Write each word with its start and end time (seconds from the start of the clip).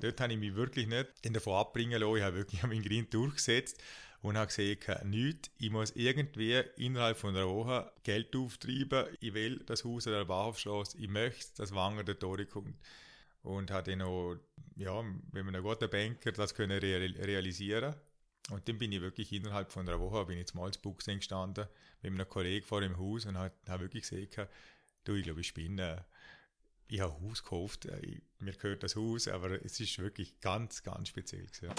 Dort 0.00 0.20
habe 0.20 0.32
ich 0.32 0.38
mich 0.38 0.54
wirklich 0.54 0.86
nicht 0.86 1.08
davon 1.22 1.54
abbringen 1.54 2.00
lassen. 2.00 2.16
Ich 2.16 2.22
habe 2.22 2.36
wirklich 2.36 2.62
meinen 2.62 2.82
Grind 2.82 3.12
durchgesetzt 3.14 3.82
und 4.22 4.36
habe 4.36 4.48
gesehen, 4.48 4.78
nichts. 5.04 5.50
Ich 5.58 5.70
muss 5.70 5.92
irgendwie 5.94 6.62
innerhalb 6.76 7.16
von 7.16 7.34
einer 7.34 7.48
Woche 7.48 7.90
Geld 8.02 8.34
auftreiben. 8.36 9.06
Ich 9.20 9.34
will 9.34 9.62
das 9.66 9.84
Haus 9.84 10.06
an 10.06 10.14
der 10.14 10.24
Bahnhofstraße. 10.24 10.98
Ich 10.98 11.08
möchte, 11.08 11.56
dass 11.56 11.74
Wanger 11.74 12.04
der 12.04 12.18
Tore 12.18 12.46
kommt. 12.46 12.76
Und 13.42 13.70
habe 13.70 13.90
dann 13.90 14.02
auch, 14.02 14.36
ja, 14.74 15.04
wenn 15.30 15.46
man 15.46 15.54
ein 15.54 15.62
guter 15.62 15.86
Banker 15.86 16.32
das 16.32 16.54
können 16.54 16.78
real 16.80 17.02
realisieren 17.02 17.94
und 18.50 18.68
dann 18.68 18.78
bin 18.78 18.92
ich 18.92 19.00
wirklich 19.00 19.32
innerhalb 19.32 19.72
von 19.72 19.88
einer 19.88 19.98
Woche 19.98 20.24
bin 20.26 20.38
ich 20.38 20.46
zum 20.46 20.60
Malzbuchs 20.60 21.06
gestanden 21.06 21.66
mit 22.02 22.12
einem 22.12 22.28
Kollegen 22.28 22.64
vor 22.64 22.80
dem 22.80 22.96
Haus 22.96 23.26
und 23.26 23.36
habe 23.36 23.52
hab 23.68 23.80
wirklich 23.80 24.02
gesehen, 24.02 24.28
du, 25.04 25.14
ich 25.14 25.24
glaube, 25.24 25.40
ich 25.40 25.48
spinne. 25.48 26.04
Ich 26.88 27.00
habe 27.00 27.14
ein 27.14 27.28
Haus 27.28 27.42
gekauft, 27.42 27.88
mir 28.38 28.52
gehört 28.52 28.84
das 28.84 28.94
Haus, 28.94 29.26
aber 29.26 29.64
es 29.64 29.80
ist 29.80 29.98
wirklich 29.98 30.40
ganz, 30.40 30.84
ganz 30.84 31.08
speziell. 31.08 31.46
Gewesen. 31.46 31.74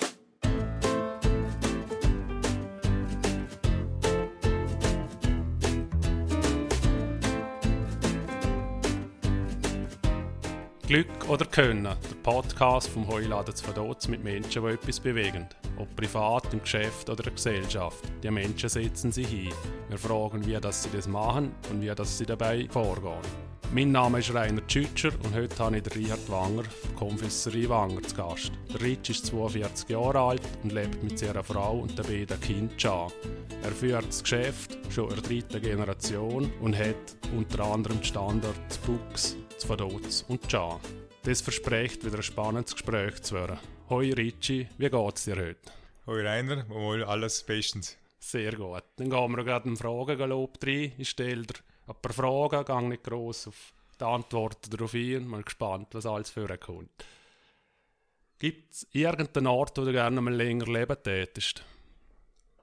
Glück 10.87 11.29
oder 11.29 11.45
Können, 11.45 11.83
der 11.83 12.15
Podcast 12.23 12.89
vom 12.89 13.07
Heuladen 13.07 13.55
zu 13.55 13.63
Verdotz 13.63 14.09
mit 14.09 14.23
Menschen, 14.23 14.63
die 14.63 14.69
etwas 14.69 14.99
bewegen. 14.99 15.47
Ob 15.77 15.93
privat, 15.95 16.53
im 16.53 16.61
Geschäft 16.61 17.09
oder 17.09 17.19
in 17.19 17.23
der 17.25 17.33
Gesellschaft. 17.33 18.03
Die 18.23 18.31
Menschen 18.31 18.67
setzen 18.67 19.13
sich 19.13 19.31
ein. 19.31 19.53
Wir 19.87 19.97
fragen, 19.97 20.45
wie 20.45 20.59
das 20.59 20.83
sie 20.83 20.89
das 20.89 21.07
machen 21.07 21.55
und 21.69 21.81
wie 21.81 21.93
das 21.93 22.17
sie 22.17 22.25
dabei 22.25 22.67
vorgehen. 22.69 23.46
Mein 23.73 23.91
Name 23.91 24.19
ist 24.19 24.33
Rainer 24.33 24.65
Tschütscher 24.65 25.11
und 25.23 25.35
heute 25.35 25.59
habe 25.59 25.77
ich 25.77 25.83
den 25.83 26.01
Richard 26.01 26.29
Wanger 26.31 26.63
von 26.63 26.95
Konfessorie 26.95 27.67
Wanger 27.67 28.01
zu 28.01 28.15
Gast. 28.15 28.51
Der 28.73 28.81
Rich 28.81 29.09
ist 29.09 29.25
42 29.25 29.89
Jahre 29.89 30.19
alt 30.19 30.41
und 30.63 30.71
lebt 30.71 31.03
mit 31.03 31.19
seiner 31.19 31.43
Frau 31.43 31.79
und 31.79 31.97
den 31.97 32.05
beiden 32.05 32.39
Kindern. 32.39 33.11
Er 33.61 33.71
führt 33.71 34.07
das 34.07 34.23
Geschäft 34.23 34.77
schon 34.89 35.09
in 35.09 35.15
der 35.15 35.23
dritten 35.23 35.61
Generation 35.61 36.49
und 36.61 36.77
hat 36.77 36.95
unter 37.35 37.65
anderem 37.65 37.99
die 37.99 38.07
Standort 38.07 38.55
Bux 38.85 39.35
Vaduz 39.67 40.23
und 40.29 40.47
Can. 40.47 40.79
Das 41.23 41.41
verspricht 41.41 42.05
wieder 42.05 42.17
ein 42.17 42.23
spannendes 42.23 42.71
Gespräch 42.71 43.21
zu 43.21 43.35
werden. 43.35 43.59
Hoi 43.89 44.13
Ricci, 44.13 44.69
wie 44.77 44.89
geht's 44.89 45.25
dir 45.25 45.35
heute? 45.35 45.71
Hoi 46.07 46.25
Rainer, 46.25 46.69
wohl 46.69 47.03
alles 47.03 47.43
bestens. 47.43 47.97
Sehr 48.17 48.55
gut. 48.55 48.83
Dann 48.95 49.09
gehen 49.09 49.35
wir 49.35 49.43
gerade 49.43 49.67
in 49.67 49.75
Fragengalopp 49.75 50.57
rein. 50.65 50.93
Ich 50.97 51.09
stelle 51.09 51.43
dir 51.43 51.55
ein 51.87 51.95
paar 52.01 52.13
Fragen, 52.13 52.65
gehe 52.65 52.89
nicht 52.89 53.03
gross 53.03 53.47
auf 53.47 53.73
die 53.99 54.03
Antworten 54.03 54.69
darauf 54.69 54.93
ein. 54.93 55.27
Mal 55.27 55.43
gespannt, 55.43 55.89
was 55.93 56.05
alles 56.05 56.29
für 56.29 56.57
kommt. 56.57 56.91
Gibt 58.39 58.73
es 58.73 58.87
irgendeinen 58.91 59.47
Ort, 59.47 59.77
wo 59.77 59.85
du 59.85 59.91
gerne 59.91 60.21
mal 60.21 60.33
länger 60.33 60.65
leben 60.65 60.97
tätest? 61.01 61.63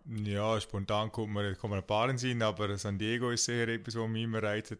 Ja, 0.07 0.61
spontan 0.61 1.11
kommt 1.11 1.33
mir, 1.33 1.55
kommt 1.57 1.73
mir 1.73 1.79
ein 1.79 1.87
paar 1.87 2.11
in 2.11 2.19
Sinn, 2.19 2.43
aber 2.43 2.77
San 2.77 2.99
Diego 2.99 3.31
ist 3.31 3.47
sicher 3.47 3.69
etwas, 3.69 3.97
was 3.97 4.09
mich 4.09 4.25
immer 4.25 4.43
reizt. 4.43 4.77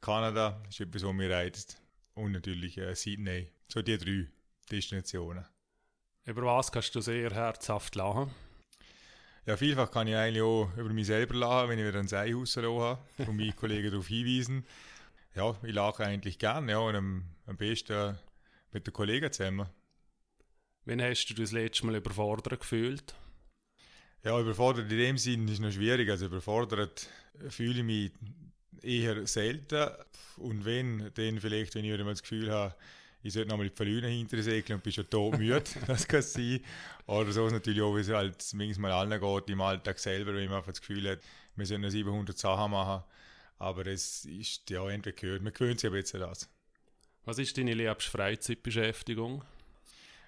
Kanada 0.00 0.62
ist 0.68 0.78
etwas, 0.78 1.02
was 1.02 1.12
mich 1.14 1.30
reizt. 1.30 1.80
Und 2.14 2.32
natürlich 2.32 2.78
äh, 2.78 2.94
Sydney. 2.94 3.50
So 3.68 3.82
die 3.82 3.98
drei 3.98 4.28
Destinationen. 4.70 5.44
Über 6.24 6.42
was 6.42 6.70
kannst 6.70 6.94
du 6.94 7.00
sehr 7.00 7.30
herzhaft 7.30 7.94
lachen? 7.94 8.30
Ja, 9.46 9.56
vielfach 9.56 9.92
kann 9.92 10.08
ich 10.08 10.16
eigentlich 10.16 10.42
auch 10.42 10.68
über 10.76 10.92
mich 10.92 11.06
selber 11.06 11.34
lachen, 11.34 11.70
wenn 11.70 11.78
ich 11.78 11.86
wieder 11.86 12.00
ein 12.00 12.08
Seihaus 12.08 12.56
habe 12.56 12.98
und 13.18 13.36
meine 13.36 13.52
Kollegen 13.56 13.92
darauf 13.92 14.08
hinweisen. 14.08 14.66
Ja, 15.36 15.56
ich 15.62 15.72
lache 15.72 16.04
eigentlich 16.04 16.40
gerne 16.40 16.72
ja, 16.72 16.78
und 16.78 16.96
am, 16.96 17.24
am 17.46 17.56
besten 17.56 18.18
mit 18.72 18.88
den 18.88 18.92
Kollegen 18.92 19.32
zusammen. 19.32 19.68
Wann 20.84 21.00
hast 21.00 21.26
du 21.26 21.34
das 21.34 21.52
letzte 21.52 21.86
Mal 21.86 21.94
überfordert 21.94 22.58
gefühlt? 22.58 23.14
Ja, 24.24 24.40
überfordert 24.40 24.90
in 24.90 24.98
dem 24.98 25.18
Sinn 25.18 25.46
ist 25.46 25.60
noch 25.60 25.70
schwierig. 25.70 26.10
Also 26.10 26.26
überfordert 26.26 27.08
fühle 27.48 27.78
ich 27.78 27.84
mich 27.84 28.12
eher 28.82 29.28
selten. 29.28 29.90
Und 30.38 30.64
wenn, 30.64 31.12
dann 31.14 31.38
vielleicht, 31.38 31.76
wenn 31.76 31.84
ich 31.84 31.92
wieder 31.92 32.02
mal 32.02 32.10
das 32.10 32.22
Gefühl 32.22 32.50
habe, 32.50 32.74
ich 33.26 33.32
sollte 33.32 33.48
nochmal 33.48 33.68
die 33.68 33.74
Verlüne 33.74 34.08
hinter 34.08 34.42
segeln 34.42 34.78
und 34.78 34.82
bin 34.82 34.92
schon 34.92 35.08
todmüde, 35.10 35.62
das 35.86 36.06
kann 36.06 36.22
sein. 36.22 36.60
Oder 37.06 37.32
so 37.32 37.46
ist 37.46 37.52
natürlich 37.52 37.82
auch, 37.82 37.94
wie 37.96 38.00
es 38.00 38.08
halt 38.08 38.44
manchmal 38.54 38.92
allen 38.92 39.20
geht 39.20 39.50
im 39.50 39.60
Alltag 39.60 39.98
selber, 39.98 40.34
wenn 40.34 40.46
man 40.46 40.58
einfach 40.58 40.72
das 40.72 40.80
Gefühl 40.80 41.10
hat, 41.10 41.20
wir 41.56 41.66
sollen 41.66 41.88
700 41.88 42.36
Sachen 42.36 42.70
machen. 42.70 43.04
Aber 43.58 43.86
es 43.86 44.24
ist 44.26 44.68
ja 44.70 44.88
endlich 44.88 45.16
gehört, 45.16 45.42
man 45.42 45.52
gewöhnt 45.52 45.80
sich 45.80 45.88
aber 45.88 45.96
jetzt 45.96 46.14
an 46.14 46.20
das. 46.22 46.48
Was 47.24 47.38
ist 47.38 47.56
deine 47.58 47.74
liebste 47.74 48.10
Freizeitbeschäftigung? 48.10 49.42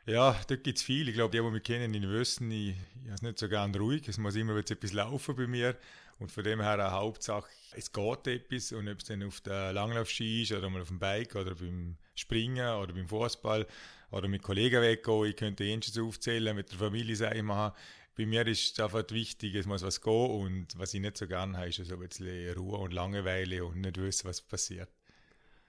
Ja, 0.06 0.40
dort 0.48 0.64
gibt 0.64 0.78
es 0.78 0.82
viel. 0.82 1.08
Ich 1.08 1.14
glaube, 1.14 1.36
die, 1.36 1.42
die 1.42 1.50
mich 1.50 1.62
kennen, 1.62 1.92
die 1.92 2.08
wissen, 2.08 2.50
ich, 2.50 2.70
ich 2.70 3.04
habe 3.04 3.14
es 3.14 3.22
nicht 3.22 3.38
so 3.38 3.48
gerne 3.48 3.78
ruhig. 3.78 4.08
Es 4.08 4.16
muss 4.16 4.36
immer 4.36 4.56
etwas 4.56 4.92
laufen 4.92 5.36
bei 5.36 5.46
mir. 5.46 5.76
Und 6.18 6.32
von 6.32 6.42
dem 6.42 6.60
her 6.60 6.72
eine 6.72 6.90
Hauptsache, 6.90 7.48
es 7.72 7.92
geht 7.92 8.26
etwas 8.26 8.72
und 8.72 8.88
ob 8.88 8.98
es 8.98 9.04
dann 9.04 9.22
auf 9.22 9.40
der 9.40 9.72
Langlaufski 9.72 10.42
ist 10.42 10.52
oder 10.52 10.68
mal 10.68 10.82
auf 10.82 10.88
dem 10.88 10.98
Bike 10.98 11.36
oder 11.36 11.54
beim 11.54 11.96
Springen 12.14 12.74
oder 12.74 12.92
beim 12.92 13.08
Fußball 13.08 13.66
oder 14.10 14.26
mit 14.26 14.42
Kollegen 14.42 14.82
weggehen, 14.82 15.26
ich 15.26 15.36
könnte 15.36 15.64
Jensens 15.64 15.98
aufzählen, 15.98 16.56
mit 16.56 16.72
der 16.72 16.78
Familie 16.78 17.14
sein 17.14 17.44
machen. 17.44 17.76
Bei 18.16 18.26
mir 18.26 18.44
ist 18.48 18.72
es 18.72 18.80
einfach 18.80 19.04
wichtig, 19.10 19.54
es 19.54 19.66
muss 19.66 19.82
was 19.82 20.00
gehen 20.00 20.30
und 20.30 20.76
was 20.76 20.92
ich 20.92 21.00
nicht 21.00 21.16
so 21.16 21.28
gerne 21.28 21.56
habe, 21.56 21.68
ist 21.68 21.76
so 21.76 21.94
ein 21.94 22.00
bisschen 22.00 22.52
Ruhe 22.54 22.78
und 22.78 22.92
Langeweile 22.92 23.64
und 23.64 23.80
nicht 23.80 23.96
wissen, 23.98 24.28
was 24.28 24.40
passiert. 24.40 24.88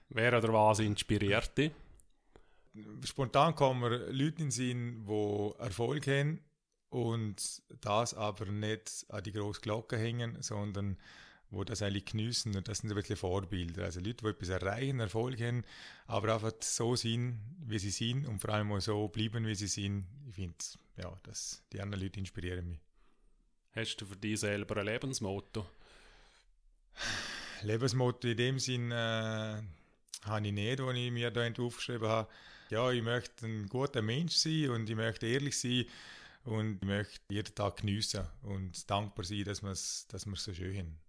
Wer 0.09 0.35
oder 0.35 0.51
was 0.51 0.79
inspiriert 0.79 1.55
dich? 1.55 1.71
Spontan 3.03 3.53
kommen 3.53 3.91
Leute 3.91 4.23
in 4.23 4.35
den 4.35 4.51
Sinn, 4.51 5.05
die 5.05 5.51
Erfolg 5.59 6.07
haben 6.07 6.39
und 6.89 7.61
das 7.81 8.13
aber 8.13 8.45
nicht 8.45 9.05
an 9.09 9.23
die 9.23 9.31
große 9.31 9.61
Glocke 9.61 9.97
hängen, 9.97 10.41
sondern 10.41 10.97
wo 11.51 11.63
das 11.63 11.81
eigentlich 11.81 12.05
geniessen 12.05 12.55
und 12.55 12.67
das 12.67 12.79
sind 12.79 12.91
ein 12.91 12.95
bisschen 12.95 13.15
Vorbilder. 13.15 13.85
Also 13.85 13.99
Leute, 13.99 14.23
die 14.23 14.27
etwas 14.27 14.49
erreichen, 14.49 14.99
Erfolg 14.99 15.39
haben, 15.41 15.63
aber 16.05 16.35
einfach 16.35 16.53
so 16.61 16.95
sind, 16.95 17.39
wie 17.65 17.79
sie 17.79 17.89
sind 17.89 18.27
und 18.27 18.39
vor 18.39 18.51
allem 18.51 18.71
auch 18.71 18.79
so 18.79 19.07
bleiben, 19.07 19.47
wie 19.47 19.55
sie 19.55 19.67
sind. 19.67 20.05
Ich 20.27 20.35
finde, 20.35 20.55
ja, 20.97 21.11
dass 21.23 21.63
die 21.73 21.81
anderen 21.81 22.03
Leute 22.03 22.19
inspirieren 22.19 22.69
mich. 22.69 22.79
Hast 23.71 23.97
du 23.97 24.05
für 24.05 24.15
dich 24.15 24.39
selber 24.39 24.77
ein 24.77 24.85
Lebensmotto? 24.85 25.65
Lebensmotto 27.63 28.27
in 28.27 28.37
dem 28.37 28.59
Sinn 28.59 28.91
äh, 28.91 29.61
habe 30.23 30.47
ich 30.47 30.53
nicht, 30.53 30.79
das 30.79 30.95
ich 30.95 31.11
mir 31.11 31.31
da 31.31 31.47
aufgeschrieben 31.63 32.07
habe. 32.07 32.29
Ja, 32.69 32.91
ich 32.91 33.01
möchte 33.01 33.47
ein 33.47 33.67
guter 33.67 34.01
Mensch 34.01 34.35
sein 34.35 34.69
und 34.69 34.89
ich 34.89 34.95
möchte 34.95 35.25
ehrlich 35.25 35.57
sein 35.57 35.85
und 36.43 36.79
ich 36.81 36.87
möchte 36.87 37.19
jeden 37.29 37.55
Tag 37.55 37.77
geniessen 37.77 38.27
und 38.43 38.89
dankbar 38.89 39.25
sein, 39.25 39.43
dass 39.43 39.61
wir 39.61 39.71
es 39.71 40.07
dass 40.07 40.23
so 40.23 40.53
schön 40.53 40.77
haben. 40.77 40.99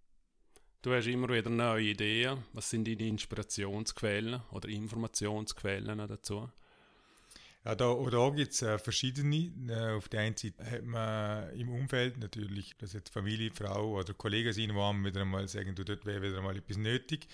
Du 0.83 0.95
hast 0.95 1.07
immer 1.07 1.29
wieder 1.29 1.51
neue 1.51 1.91
Ideen. 1.91 2.39
Was 2.55 2.71
sind 2.71 2.89
deine 2.89 3.07
Inspirationsquellen 3.07 4.41
oder 4.51 4.69
Informationsquellen 4.69 5.99
dazu? 6.09 6.49
Ja, 7.65 7.75
da, 7.75 7.95
da 8.11 8.31
gibt 8.31 8.53
es 8.53 8.63
äh, 8.63 8.79
verschiedene. 8.79 9.53
Äh, 9.69 9.97
auf 9.97 10.09
der 10.09 10.21
einen 10.21 10.37
Seite 10.37 10.65
hat 10.65 10.85
man 10.85 11.51
im 11.55 11.69
Umfeld 11.69 12.17
natürlich, 12.17 12.75
dass 12.79 12.95
jetzt 12.95 13.13
Familie, 13.13 13.51
Frau 13.53 13.99
oder 13.99 14.15
Kollegen 14.15 14.55
sind, 14.55 14.73
die 14.73 14.79
einem 14.79 15.05
wieder 15.05 15.21
einmal 15.21 15.47
sagen, 15.49 15.75
du, 15.75 15.85
dort 15.85 16.07
wäre 16.07 16.23
wieder 16.23 16.41
mal 16.41 16.57
etwas 16.57 16.79
nötig. 16.79 17.29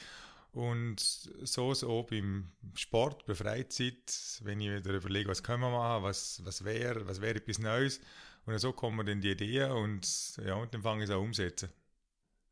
Und 0.56 1.00
so 1.00 1.75
so 1.75 2.03
beim 2.05 2.50
Sport, 2.75 3.27
bei 3.27 3.34
Freizeit, 3.34 4.41
wenn 4.43 4.59
ich 4.59 4.71
wieder 4.71 4.94
überlege, 4.94 5.28
was 5.28 5.43
können 5.43 5.61
wir 5.61 5.69
machen, 5.69 6.03
was, 6.03 6.43
was 6.47 6.65
wäre 6.65 7.06
was 7.06 7.21
wär 7.21 7.37
etwas 7.37 7.59
Neues. 7.59 8.00
Und 8.47 8.59
so 8.59 8.72
kommen 8.72 9.05
dann 9.05 9.21
die 9.21 9.33
Ideen 9.33 9.71
und, 9.71 10.09
ja, 10.43 10.55
und 10.55 10.72
dann 10.72 10.81
fange 10.81 11.05
ich 11.05 11.11
es 11.11 11.15
auch 11.15 11.21
umsetzen. 11.21 11.69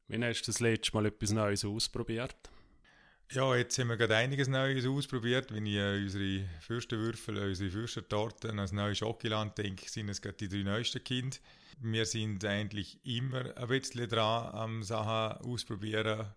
Wann 0.08 0.22
hast 0.22 0.42
du 0.42 0.52
das 0.52 0.60
letzte 0.60 0.92
Mal 0.92 1.06
etwas 1.06 1.30
Neues 1.30 1.64
ausprobiert? 1.64 2.36
Ja, 3.30 3.56
jetzt 3.56 3.78
haben 3.78 3.88
wir 3.88 3.96
gerade 3.96 4.16
einiges 4.16 4.48
Neues 4.48 4.84
ausprobiert. 4.84 5.50
Wenn 5.50 5.64
ich 5.64 5.78
an 5.78 6.02
unsere 6.02 6.46
Fürstenwürfel, 6.60 7.38
unsere 7.38 7.70
Fürstentorten, 7.70 8.58
als 8.58 8.72
neue 8.72 8.94
Schokiland 8.94 9.56
denke, 9.56 9.88
sind 9.88 10.10
es 10.10 10.20
gerade 10.20 10.36
die 10.36 10.50
drei 10.50 10.62
neuesten 10.62 11.02
Kinder. 11.02 11.38
Wir 11.80 12.04
sind 12.04 12.44
eigentlich 12.44 12.98
immer 13.02 13.56
ein 13.56 13.68
bisschen 13.68 14.10
dran 14.10 14.54
am 14.54 14.82
Sachen 14.82 15.42
ausprobieren 15.42 16.34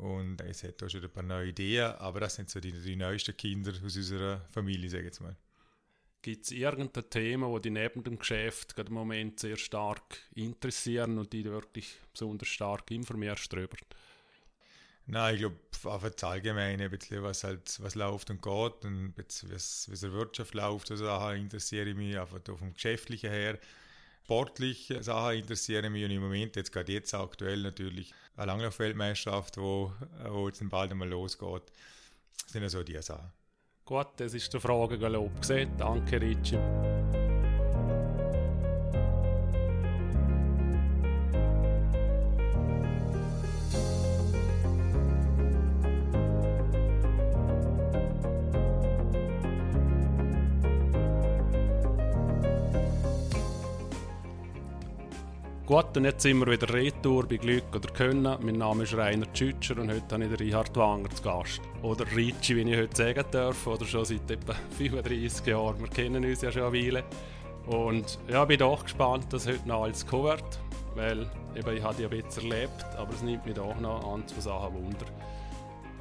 und 0.00 0.40
es 0.40 0.64
hat 0.64 0.82
auch 0.82 0.88
schon 0.88 1.02
ein 1.02 1.10
paar 1.10 1.22
neue 1.22 1.48
Ideen, 1.48 1.92
aber 1.96 2.20
das 2.20 2.34
sind 2.36 2.48
so 2.48 2.58
die, 2.58 2.72
die 2.72 2.96
neuesten 2.96 3.36
Kinder 3.36 3.70
aus 3.72 3.96
unserer 3.96 4.40
Familie, 4.50 4.88
sage 4.88 5.02
ich 5.02 5.06
jetzt 5.06 5.20
mal. 5.20 5.36
Gibt 6.22 6.44
es 6.44 6.52
irgendein 6.52 7.08
Thema, 7.08 7.52
das 7.52 7.62
dich 7.62 7.72
neben 7.72 8.02
dem 8.02 8.18
Geschäft 8.18 8.74
gerade 8.74 8.88
im 8.88 8.94
Moment 8.94 9.40
sehr 9.40 9.56
stark 9.56 10.18
interessieren 10.34 11.18
und 11.18 11.32
die 11.32 11.44
wirklich 11.44 11.96
besonders 12.12 12.48
stark 12.48 12.90
informierst 12.90 13.52
darüber? 13.52 13.76
Nein, 15.06 15.34
ich 15.34 15.40
glaube, 15.40 15.56
einfach 15.92 16.10
das 16.10 16.24
Allgemeine, 16.24 16.84
ein 16.84 16.90
bisschen, 16.90 17.22
was, 17.22 17.44
halt, 17.44 17.82
was 17.82 17.94
läuft 17.94 18.30
und 18.30 18.42
geht 18.42 18.84
und 18.84 19.14
wie 19.16 19.54
es 19.54 19.88
in 19.88 20.00
der 20.00 20.12
Wirtschaft 20.12 20.54
läuft, 20.54 20.90
also 20.90 21.30
interessiere 21.30 21.90
ich 21.90 21.96
mich 21.96 22.18
einfach 22.18 22.40
vom 22.44 22.72
Geschäftlichen 22.72 23.30
her 23.30 23.58
sportliche 24.30 25.02
Sachen 25.02 25.38
interessieren 25.38 25.92
mich 25.92 26.04
und 26.04 26.12
im 26.12 26.22
Moment, 26.22 26.54
jetzt 26.54 26.70
gerade 26.70 26.92
jetzt 26.92 27.12
aktuell 27.14 27.62
natürlich, 27.62 28.14
eine 28.36 28.46
Langlaufweltmeisterschaft, 28.46 29.56
wo, 29.56 29.92
wo 30.28 30.46
jetzt 30.46 30.62
bald 30.70 30.92
einmal 30.92 31.08
losgeht, 31.08 31.64
sind 32.46 32.62
ja 32.62 32.68
so 32.68 32.84
die 32.84 33.02
Sachen. 33.02 33.32
Gut, 33.84 34.06
das 34.18 34.34
ist 34.34 34.52
der 34.54 34.60
Frage 34.60 34.98
gelobt. 34.98 35.50
Danke, 35.76 36.20
Ricci. 36.20 36.56
Gut, 55.70 55.96
und 55.96 56.04
jetzt 56.04 56.22
sind 56.22 56.40
wir 56.40 56.48
wieder 56.48 56.74
retour 56.74 57.28
bei 57.28 57.36
Glück 57.36 57.76
oder 57.76 57.88
Können. 57.92 58.36
Mein 58.40 58.56
Name 58.56 58.82
ist 58.82 58.96
Rainer 58.96 59.32
Tschütscher 59.32 59.78
und 59.78 59.88
heute 59.88 60.14
habe 60.14 60.24
ich 60.24 60.30
den 60.30 60.38
Richard 60.44 60.76
Wanger 60.76 61.08
zu 61.10 61.22
Gast. 61.22 61.60
Oder 61.82 62.04
Ricci, 62.10 62.56
wie 62.56 62.68
ich 62.68 62.76
heute 62.76 62.96
sagen 62.96 63.24
darf, 63.30 63.68
oder 63.68 63.84
schon 63.84 64.04
seit 64.04 64.28
etwa 64.28 64.54
35 64.78 65.46
Jahren. 65.46 65.78
Wir 65.78 65.86
kennen 65.86 66.24
uns 66.24 66.42
ja 66.42 66.50
schon 66.50 66.64
eine 66.64 66.72
Weile. 66.72 67.04
Und 67.68 68.18
ja, 68.26 68.44
bin 68.46 68.58
doch 68.58 68.82
gespannt, 68.82 69.32
dass 69.32 69.46
heute 69.46 69.68
noch 69.68 69.84
alles 69.84 70.04
kommen 70.04 70.40
weil 70.96 71.30
eben, 71.54 71.76
ich 71.76 71.84
habe 71.84 72.08
bisschen 72.08 72.50
erlebt, 72.50 72.84
aber 72.96 73.14
es 73.14 73.22
nimmt 73.22 73.46
mich 73.46 73.54
doch 73.54 73.78
noch 73.78 74.12
an 74.12 74.26
zwei 74.26 74.40
Sachen 74.40 74.74
Wunder. 74.74 75.06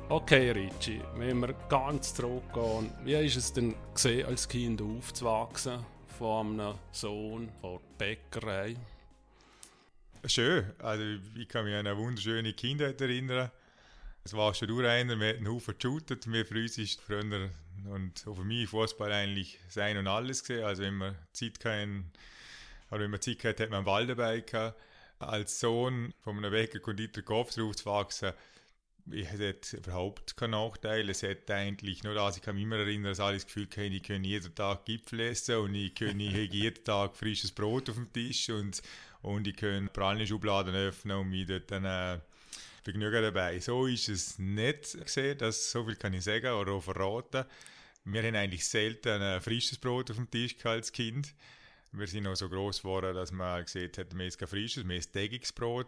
Okay, 0.09 0.49
Ricci, 0.49 0.99
wenn 1.15 1.41
wir 1.41 1.53
ganz 1.69 2.15
zurückgehen, 2.15 2.91
wie 3.03 3.13
ist 3.13 3.35
es 3.35 3.53
denn 3.53 3.75
gesehen, 3.93 4.25
als 4.25 4.49
Kind 4.49 4.81
aufzuwachsen 4.81 5.85
von 6.17 6.59
einem 6.59 6.73
Sohn 6.91 7.49
von 7.61 7.77
Bäckerei? 7.99 8.75
Schön. 10.25 10.65
Also 10.79 11.03
ich 11.35 11.47
kann 11.47 11.63
mich 11.63 11.73
an 11.73 11.87
eine 11.87 11.97
wunderschöne 11.97 12.51
Kindheit 12.51 12.99
erinnern. 12.99 13.51
Es 14.25 14.33
war 14.33 14.53
schon 14.53 14.67
durch 14.67 14.85
einer, 14.85 15.17
wir 15.17 15.29
hatten 15.29 15.45
einen 15.45 15.47
Haufen 15.47 15.75
geshootet. 15.77 16.29
Wir 16.29 16.45
für 16.45 16.55
uns 16.55 16.77
ist 16.77 16.99
früher 16.99 17.49
und 17.89 18.27
auch 18.27 18.35
für 18.35 18.43
mich 18.43 18.67
Fußball 18.67 19.11
eigentlich 19.13 19.59
sein 19.69 19.97
und 19.97 20.07
alles 20.07 20.43
gesehen. 20.43 20.65
Also 20.65 20.83
wenn 20.83 20.95
man 20.95 21.15
Zeit 21.31 21.59
kein 21.61 22.11
oder 22.91 23.01
wenn 23.01 23.11
man 23.11 23.21
Zeit 23.21 23.43
hatte, 23.45 23.63
hat 23.63 23.69
man 23.69 23.77
einen 23.77 23.85
Ball 23.85 24.07
dabei 24.07 24.41
gehabt. 24.41 24.77
Als 25.19 25.59
Sohn 25.59 26.13
von 26.19 26.37
einem 26.37 26.51
Bäcker-Konditor 26.51 27.23
Kopf 27.23 27.57
aufzuwachsen, 27.57 28.33
ich 29.11 29.29
hatte 29.31 29.77
überhaupt 29.77 30.35
keinen 30.35 30.51
Nachteil. 30.51 31.09
Es 31.09 31.23
hat 31.23 31.49
eigentlich 31.49 32.03
nur 32.03 32.13
das, 32.13 32.37
ich 32.37 32.43
kann 32.43 32.55
mich 32.55 32.63
immer 32.63 32.77
erinnern, 32.77 33.11
dass 33.11 33.19
alle 33.19 33.35
das 33.35 33.45
Gefühl 33.45 33.67
hatten, 33.67 33.93
ich 33.93 34.03
kann 34.03 34.23
jeden 34.23 34.53
Tag 34.53 34.85
Gipfel 34.85 35.21
essen 35.21 35.57
und 35.57 35.75
ich 35.75 35.95
kann 35.95 36.19
jeden 36.19 36.83
Tag 36.83 37.15
frisches 37.15 37.51
Brot 37.51 37.89
auf 37.89 37.95
dem 37.95 38.11
Tisch 38.11 38.49
und 38.49 38.81
und 39.21 39.47
ich 39.47 39.55
kann 39.55 39.89
Schubladen 40.25 40.75
öffnen 40.75 41.17
und 41.17 41.29
mich 41.29 41.45
dort 41.45 41.71
dann 41.71 41.85
äh, 41.85 42.19
Vergnügen 42.83 43.21
dabei. 43.21 43.59
So 43.59 43.85
ist 43.85 44.09
es 44.09 44.39
nicht 44.39 44.97
gesehen, 45.03 45.37
das, 45.37 45.71
so 45.71 45.85
viel 45.85 45.95
kann 45.95 46.13
ich 46.13 46.23
sagen 46.23 46.53
oder 46.53 46.71
auch 46.73 46.83
verraten. 46.83 47.45
Wir 48.05 48.23
haben 48.23 48.35
eigentlich 48.35 48.65
selten 48.65 49.21
ein 49.21 49.41
frisches 49.41 49.77
Brot 49.77 50.09
auf 50.09 50.17
dem 50.17 50.29
Tisch 50.29 50.55
als 50.63 50.91
Kind. 50.91 51.33
Wir 51.91 52.07
sind 52.07 52.27
auch 52.27 52.35
so 52.35 52.49
groß 52.49 52.79
geworden, 52.79 53.15
dass 53.15 53.31
man 53.31 53.63
gesehen 53.63 53.91
hat, 53.97 54.17
wir 54.17 54.31
kein 54.31 54.47
frisches, 54.47 54.87
wir 54.87 54.95
haben 54.95 55.11
tägiges 55.11 55.51
Brot. 55.51 55.87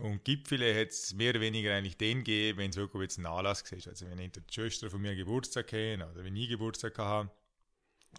Und 0.00 0.24
Gipfel 0.24 0.80
hat 0.80 0.88
es 0.88 1.12
mehr 1.12 1.30
oder 1.30 1.40
weniger 1.40 1.74
eigentlich 1.74 1.98
den 1.98 2.18
gegeben, 2.18 2.58
wenn 2.58 2.70
es 2.70 2.76
wirklich 2.76 3.02
jetzt 3.02 3.18
einen 3.18 3.26
Anlass 3.26 3.62
war. 3.70 3.78
Also 3.90 4.06
wenn 4.08 4.18
die 4.18 4.40
Schwester 4.50 4.88
von 4.88 5.02
mir 5.02 5.14
Geburtstag 5.14 5.72
haben 5.72 6.02
oder 6.02 6.24
wenn 6.24 6.36
ich 6.36 6.48
Geburtstag 6.48 6.96
habe, 6.98 7.30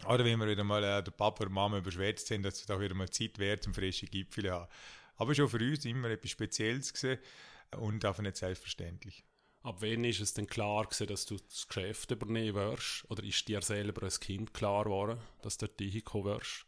oder 0.08 0.24
wenn 0.24 0.38
wir 0.38 0.48
wieder 0.48 0.64
mal 0.64 0.82
äh, 0.82 1.02
der 1.02 1.12
Papa 1.12 1.44
und 1.44 1.52
Mama 1.52 1.78
überschwätzt 1.78 2.26
sind, 2.26 2.42
dass 2.42 2.62
es 2.62 2.70
auch 2.70 2.80
wieder 2.80 2.94
mal 2.94 3.08
Zeit 3.08 3.38
wäre, 3.38 3.60
zum 3.60 3.74
frischen 3.74 4.10
Gipfel 4.10 4.50
haben. 4.50 4.68
Aber 5.16 5.34
schon 5.34 5.48
für 5.48 5.58
uns 5.58 5.84
immer 5.84 6.10
etwas 6.10 6.30
Spezielles 6.30 6.92
gesehen 6.92 7.18
und 7.76 8.04
einfach 8.04 8.22
nicht 8.22 8.36
selbstverständlich. 8.36 9.24
Ab 9.62 9.76
wann 9.80 10.04
ist 10.04 10.20
es 10.20 10.34
denn 10.34 10.46
klar 10.46 10.84
gewesen, 10.84 11.06
dass 11.06 11.24
du 11.24 11.36
das 11.36 11.66
Geschäft 11.66 12.10
übernehmen 12.10 12.54
wirst? 12.54 13.04
Oder 13.08 13.24
ist 13.24 13.48
dir 13.48 13.62
selber 13.62 14.02
als 14.02 14.20
Kind 14.20 14.52
klar 14.52 14.84
geworden, 14.84 15.18
dass 15.40 15.56
du 15.56 15.66
dort 15.66 15.80
hinkommen 15.80 16.24
wirst? 16.26 16.66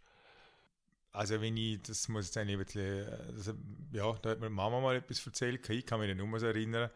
Also 1.13 1.41
wenn 1.41 1.57
ich, 1.57 1.83
das 1.83 2.09
muss 2.09 2.27
jetzt 2.27 2.39
ein 2.39 2.59
bisschen, 2.59 3.07
also, 3.09 3.53
ja, 3.93 4.13
da 4.23 4.31
hat 4.31 4.41
mir 4.41 4.49
Mama 4.49 4.81
mal 4.81 4.97
etwas 4.97 5.27
erzählt, 5.27 5.69
ich 5.69 5.85
kann 5.85 6.01
mich 6.01 6.15
nicht 6.15 6.25
nur 6.25 6.39
so 6.39 6.47
erinnern, 6.47 6.91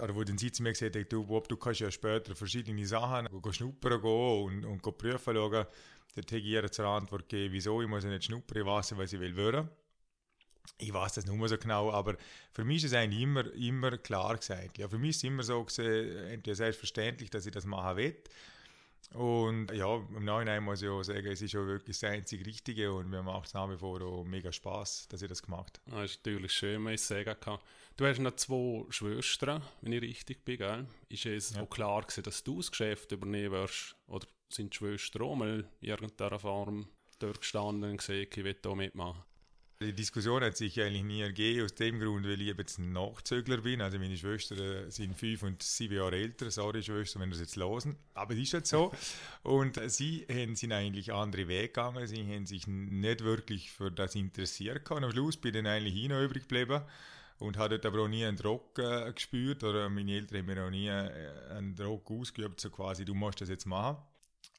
oder 0.00 0.14
wo 0.14 0.24
dann 0.24 0.38
sie 0.38 0.50
mir 0.60 0.72
gesagt 0.72 0.96
hat, 0.96 1.12
du 1.12 1.24
Bob, 1.24 1.48
du 1.48 1.56
kannst 1.56 1.80
ja 1.80 1.90
später 1.90 2.34
verschiedene 2.34 2.86
Sachen 2.86 3.28
go 3.40 3.52
schnuppern 3.52 4.00
gehen 4.00 4.44
und, 4.44 4.64
und 4.64 4.82
go 4.82 4.92
prüfen 4.92 5.34
schauen. 5.34 5.66
Dort 6.14 6.32
habe 6.32 6.38
ich 6.38 6.46
ihr 6.46 6.70
zur 6.72 6.86
Antwort 6.86 7.28
gegeben, 7.28 7.52
wieso, 7.52 7.82
ich 7.82 7.88
muss 7.88 8.04
nicht 8.04 8.24
schnuppern, 8.24 8.62
ich 8.62 8.66
weiß, 8.66 8.96
was 8.96 9.12
ich 9.12 9.20
will 9.20 9.34
hören. 9.34 9.68
Ich 10.78 10.92
weiß 10.92 11.14
das 11.14 11.26
nicht 11.26 11.36
mehr 11.36 11.48
so 11.48 11.56
genau, 11.56 11.90
aber 11.90 12.16
für 12.52 12.64
mich 12.64 12.84
ist 12.84 12.92
es 12.92 12.98
eigentlich 12.98 13.22
immer, 13.22 13.52
immer 13.54 13.96
klar 13.98 14.36
gesagt. 14.36 14.78
Ja, 14.78 14.88
für 14.88 14.98
mich 14.98 15.10
ist 15.10 15.16
es 15.18 15.24
immer 15.24 15.42
so 15.42 15.64
gesehen, 15.64 16.42
selbstverständlich, 16.44 17.30
dass 17.30 17.46
ich 17.46 17.52
das 17.52 17.64
machen 17.64 17.96
will. 17.96 18.16
Und 19.14 19.72
ja, 19.72 19.96
im 19.96 20.24
Nachhinein 20.24 20.62
muss 20.62 20.82
ich 20.82 20.88
auch 20.88 21.02
sagen, 21.02 21.26
es 21.26 21.40
ist 21.40 21.52
schon 21.52 21.66
wirklich 21.66 21.98
das 21.98 22.10
einzig 22.10 22.46
Richtige 22.46 22.92
und 22.92 23.08
mir 23.08 23.22
macht 23.22 23.46
es 23.46 23.54
nach 23.54 23.68
wie 23.70 23.78
vor 23.78 24.02
auch 24.02 24.24
mega 24.24 24.52
Spaß, 24.52 25.08
dass 25.08 25.22
ich 25.22 25.28
das 25.28 25.42
gemacht 25.42 25.80
habe. 25.86 26.02
Das 26.02 26.10
ist 26.10 26.26
natürlich 26.26 26.52
schön, 26.52 26.84
wenn 26.84 26.94
ich 26.94 27.00
sagen 27.00 27.34
kann. 27.40 27.58
Du 27.96 28.06
hast 28.06 28.18
noch 28.18 28.36
zwei 28.36 28.84
Schwestern, 28.90 29.62
wenn 29.80 29.92
ich 29.92 30.02
richtig 30.02 30.44
bin, 30.44 30.58
gell? 30.58 30.86
Ist 31.08 31.26
es 31.26 31.54
ja. 31.54 31.62
auch 31.62 31.70
klar 31.70 32.02
gewesen, 32.02 32.22
dass 32.22 32.44
du 32.44 32.58
das 32.58 32.70
Geschäft 32.70 33.10
übernehmen 33.12 33.52
wirst? 33.52 33.96
Oder 34.06 34.26
sind 34.48 34.74
die 34.74 34.76
Schwestern 34.76 35.22
auch 35.22 35.34
mal 35.34 35.68
in 35.80 35.88
irgendeiner 35.88 36.38
Form 36.38 36.88
dort 37.18 37.40
gestanden 37.40 37.90
und 37.90 37.96
gesehen, 37.96 38.28
ich 38.30 38.44
will 38.44 38.56
hier 38.62 38.74
mitmachen? 38.74 39.22
Die 39.80 39.92
Diskussion 39.92 40.42
hat 40.42 40.56
sich 40.56 40.80
eigentlich 40.82 41.04
nie 41.04 41.20
ergeben, 41.20 41.64
aus 41.64 41.72
dem 41.72 42.00
Grund, 42.00 42.26
weil 42.26 42.40
ich 42.40 42.48
jetzt 42.48 42.78
ein 42.80 42.92
Nachzögler 42.92 43.58
bin. 43.58 43.80
Also 43.80 43.96
meine 44.00 44.16
Schwestern 44.16 44.58
äh, 44.58 44.90
sind 44.90 45.16
fünf 45.16 45.44
und 45.44 45.62
sieben 45.62 45.94
Jahre 45.94 46.16
älter. 46.16 46.50
Sorry, 46.50 46.82
Schwestern, 46.82 47.22
wenn 47.22 47.28
ihr 47.28 47.34
das 47.34 47.40
jetzt 47.42 47.54
losen. 47.54 47.94
Aber 48.14 48.34
es 48.34 48.40
ist 48.40 48.54
halt 48.54 48.66
so. 48.66 48.90
Und 49.44 49.80
sie 49.88 50.26
haben, 50.28 50.56
sind 50.56 50.72
eigentlich 50.72 51.12
andere 51.12 51.46
Wege 51.46 51.68
gegangen. 51.68 52.04
Sie 52.08 52.26
haben 52.26 52.44
sich 52.44 52.66
nicht 52.66 53.22
wirklich 53.22 53.70
für 53.70 53.92
das 53.92 54.16
interessiert. 54.16 54.90
Und 54.90 55.04
am 55.04 55.12
Schluss 55.12 55.36
bin 55.36 55.54
ich 55.54 55.62
dann 55.62 55.72
eigentlich 55.72 55.94
hin 55.94 56.10
übrig 56.10 56.48
geblieben 56.48 56.82
und 57.38 57.56
habe 57.56 57.78
dort 57.78 57.86
aber 57.86 58.02
auch 58.02 58.08
nie 58.08 58.24
einen 58.24 58.36
Druck 58.36 58.80
äh, 58.80 59.12
gespürt. 59.12 59.62
Oder 59.62 59.88
meine 59.88 60.10
Eltern 60.10 60.38
haben 60.38 60.46
mir 60.46 60.64
auch 60.64 60.70
nie 60.70 60.88
äh, 60.88 61.50
einen 61.50 61.76
Druck 61.76 62.10
ausgeübt, 62.10 62.60
so 62.60 62.70
quasi, 62.70 63.04
du 63.04 63.14
musst 63.14 63.40
das 63.40 63.48
jetzt 63.48 63.66
machen. 63.66 63.98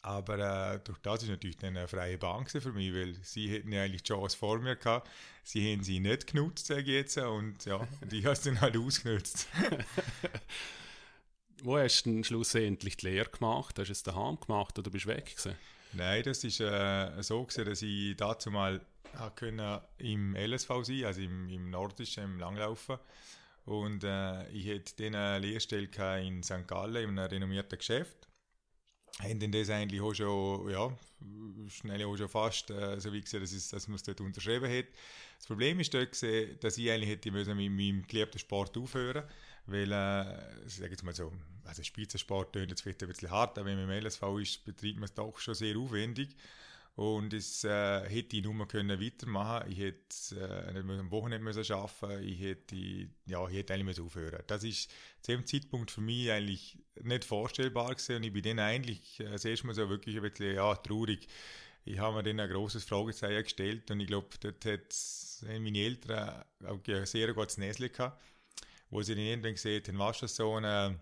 Aber 0.02 0.74
äh, 0.74 0.80
durch 0.80 0.98
das 1.00 1.24
ist 1.24 1.30
natürlich 1.30 1.58
dann 1.58 1.76
eine 1.76 1.88
freie 1.88 2.18
Bahn 2.18 2.48
für 2.48 2.72
mich, 2.72 2.94
weil 2.94 3.16
sie 3.22 3.50
hätten 3.50 3.72
ja 3.72 3.84
eigentlich 3.84 4.04
die 4.04 4.14
Chance 4.14 4.38
vor 4.38 4.60
mir 4.60 4.78
gehabt. 4.78 5.10
Sie 5.44 5.74
haben 5.74 5.84
sie 5.84 6.00
nicht 6.00 6.28
genutzt, 6.28 6.68
sage 6.68 6.82
ich 6.82 6.88
jetzt. 6.88 7.18
Und 7.18 7.66
ja, 7.66 7.86
die 8.10 8.26
hast 8.26 8.46
dann 8.46 8.62
halt 8.62 8.78
ausgenutzt. 8.78 9.48
Wo 11.64 11.78
hast 11.78 12.06
du 12.06 12.12
denn 12.12 12.24
schlussendlich 12.24 12.96
die 12.96 13.08
Lehre 13.08 13.30
gemacht? 13.30 13.78
Hast 13.78 13.88
du 13.88 13.92
es 13.92 14.04
daheim 14.04 14.40
gemacht 14.40 14.80
oder 14.80 14.90
bist 14.90 15.06
du 15.06 15.10
weg 15.10 15.26
gewesen? 15.26 15.56
Nein, 15.92 16.24
das 16.24 16.44
ist 16.46 16.62
äh, 16.62 17.22
so 17.22 17.44
gewesen, 17.44 17.66
dass 17.66 17.82
ich 17.82 18.16
dazu 18.16 18.52
mal 18.52 18.80
können 19.36 19.82
im 19.98 20.36
LSV 20.36 20.70
sein, 20.84 21.04
also 21.04 21.20
im, 21.20 21.50
im 21.50 21.72
Nordischen, 21.72 22.24
im 22.24 22.40
Langlaufen. 22.40 23.00
Und 23.66 24.06
äh, 24.06 24.50
ich 24.52 24.70
hatte 24.70 25.04
dann 25.04 25.16
eine 25.16 25.40
Lehrstelle 25.40 25.90
in 26.22 26.42
St. 26.42 26.68
Gallen, 26.68 27.10
in 27.10 27.20
einem 27.20 27.30
renommierten 27.30 27.78
Geschäft 27.78 28.29
haben 29.20 29.40
dann 29.40 29.52
das 29.52 29.70
eigentlich 29.70 30.02
auch 30.02 30.14
schon, 30.14 30.70
ja, 30.70 30.92
schnell 31.70 32.06
auch 32.06 32.16
schon 32.16 32.30
fast 32.30 32.70
äh, 32.72 33.00
so 33.00 33.12
wie 33.12 33.22
gesehen, 33.22 33.42
dass, 33.42 33.52
es, 33.52 33.70
dass 33.70 33.88
man 33.88 33.96
es 33.96 34.04
dort 34.04 34.22
unterschrieben 34.22 34.70
hat. 34.70 34.86
Das 35.38 35.48
Problem 35.48 35.80
ist 35.80 35.94
dort 35.94 36.12
gesehen, 36.12 36.58
dass 36.62 36.78
ich 36.78 36.90
eigentlich 36.90 37.10
hätte 37.10 37.32
müssen 37.32 37.58
mit 37.58 37.72
meinem 37.72 38.08
geliebten 38.08 38.40
Sport 38.40 38.78
aufhören 38.78 39.24
weil, 39.72 39.92
äh, 39.92 40.66
ich 40.66 40.76
sage 40.76 40.92
jetzt 40.92 41.04
mal 41.04 41.14
so, 41.14 41.32
also 41.66 41.84
Spitzensport 41.84 42.54
tönt 42.54 42.72
jetzt 42.72 42.82
vielleicht 42.82 43.04
ein 43.04 43.10
bisschen 43.10 43.30
hart, 43.30 43.58
aber 43.58 43.68
wenn 43.68 43.86
man 43.86 43.90
im 43.90 44.06
LSV 44.06 44.24
ist, 44.42 44.66
betreibt 44.66 44.96
man 44.96 45.06
es 45.06 45.14
doch 45.14 45.38
schon 45.38 45.54
sehr 45.54 45.78
aufwendig. 45.78 46.36
Und 47.00 47.34
es 47.34 47.64
äh, 47.64 48.10
hätte 48.10 48.36
ich 48.36 48.44
nur 48.44 48.68
können 48.68 49.00
weitermachen 49.00 49.72
Ich 49.72 49.80
hätte 49.80 50.36
äh, 50.36 50.74
nicht 50.74 51.00
am 51.00 51.12
Wochenende 51.12 51.46
müssen 51.46 51.72
arbeiten 51.72 52.22
Ich 52.28 52.42
hätte, 52.42 52.76
ja, 53.26 53.48
ich 53.48 53.56
hätte 53.56 53.74
eigentlich 53.74 54.02
aufhören 54.02 54.44
Das 54.48 54.66
ist 54.66 54.92
zu 55.22 55.32
dem 55.32 55.46
Zeitpunkt 55.46 55.92
für 55.92 56.02
mich 56.02 56.30
eigentlich 56.30 56.78
nicht 57.02 57.24
vorstellbar 57.24 57.96
gewesen. 57.96 58.18
Und 58.18 58.24
ich 58.24 58.34
bin 58.34 58.44
dann 58.44 58.60
eigentlich 58.60 59.18
äh, 59.22 59.32
das 59.32 59.46
erste 59.46 59.66
Mal 59.66 59.76
so 59.76 59.88
wirklich 59.88 60.18
ein 60.18 60.24
bisschen 60.24 60.56
ja, 60.56 60.76
traurig. 60.76 61.30
Ich 61.86 62.00
habe 62.00 62.18
mir 62.18 62.24
dann 62.24 62.42
ein 62.42 62.50
großes 62.50 62.84
Fragezeichen 62.84 63.44
gestellt 63.44 63.90
und 63.92 64.02
ich 64.02 64.08
glaube, 64.08 64.28
dort 64.42 64.66
hat 64.66 64.94
meine 65.58 65.80
Eltern 65.80 66.44
auch 66.66 66.82
ein 66.86 67.06
sehr 67.06 67.34
gutes 67.34 67.58
Näschen 67.58 67.94
gehabt, 67.94 68.22
wo 68.90 69.02
sie 69.02 69.16
dann 69.16 69.24
irgendwann 69.24 69.54
gesehen 69.54 69.82
haben, 69.88 70.00
was 70.00 70.20
das 70.20 70.36
so 70.36 70.56
eine 70.56 71.00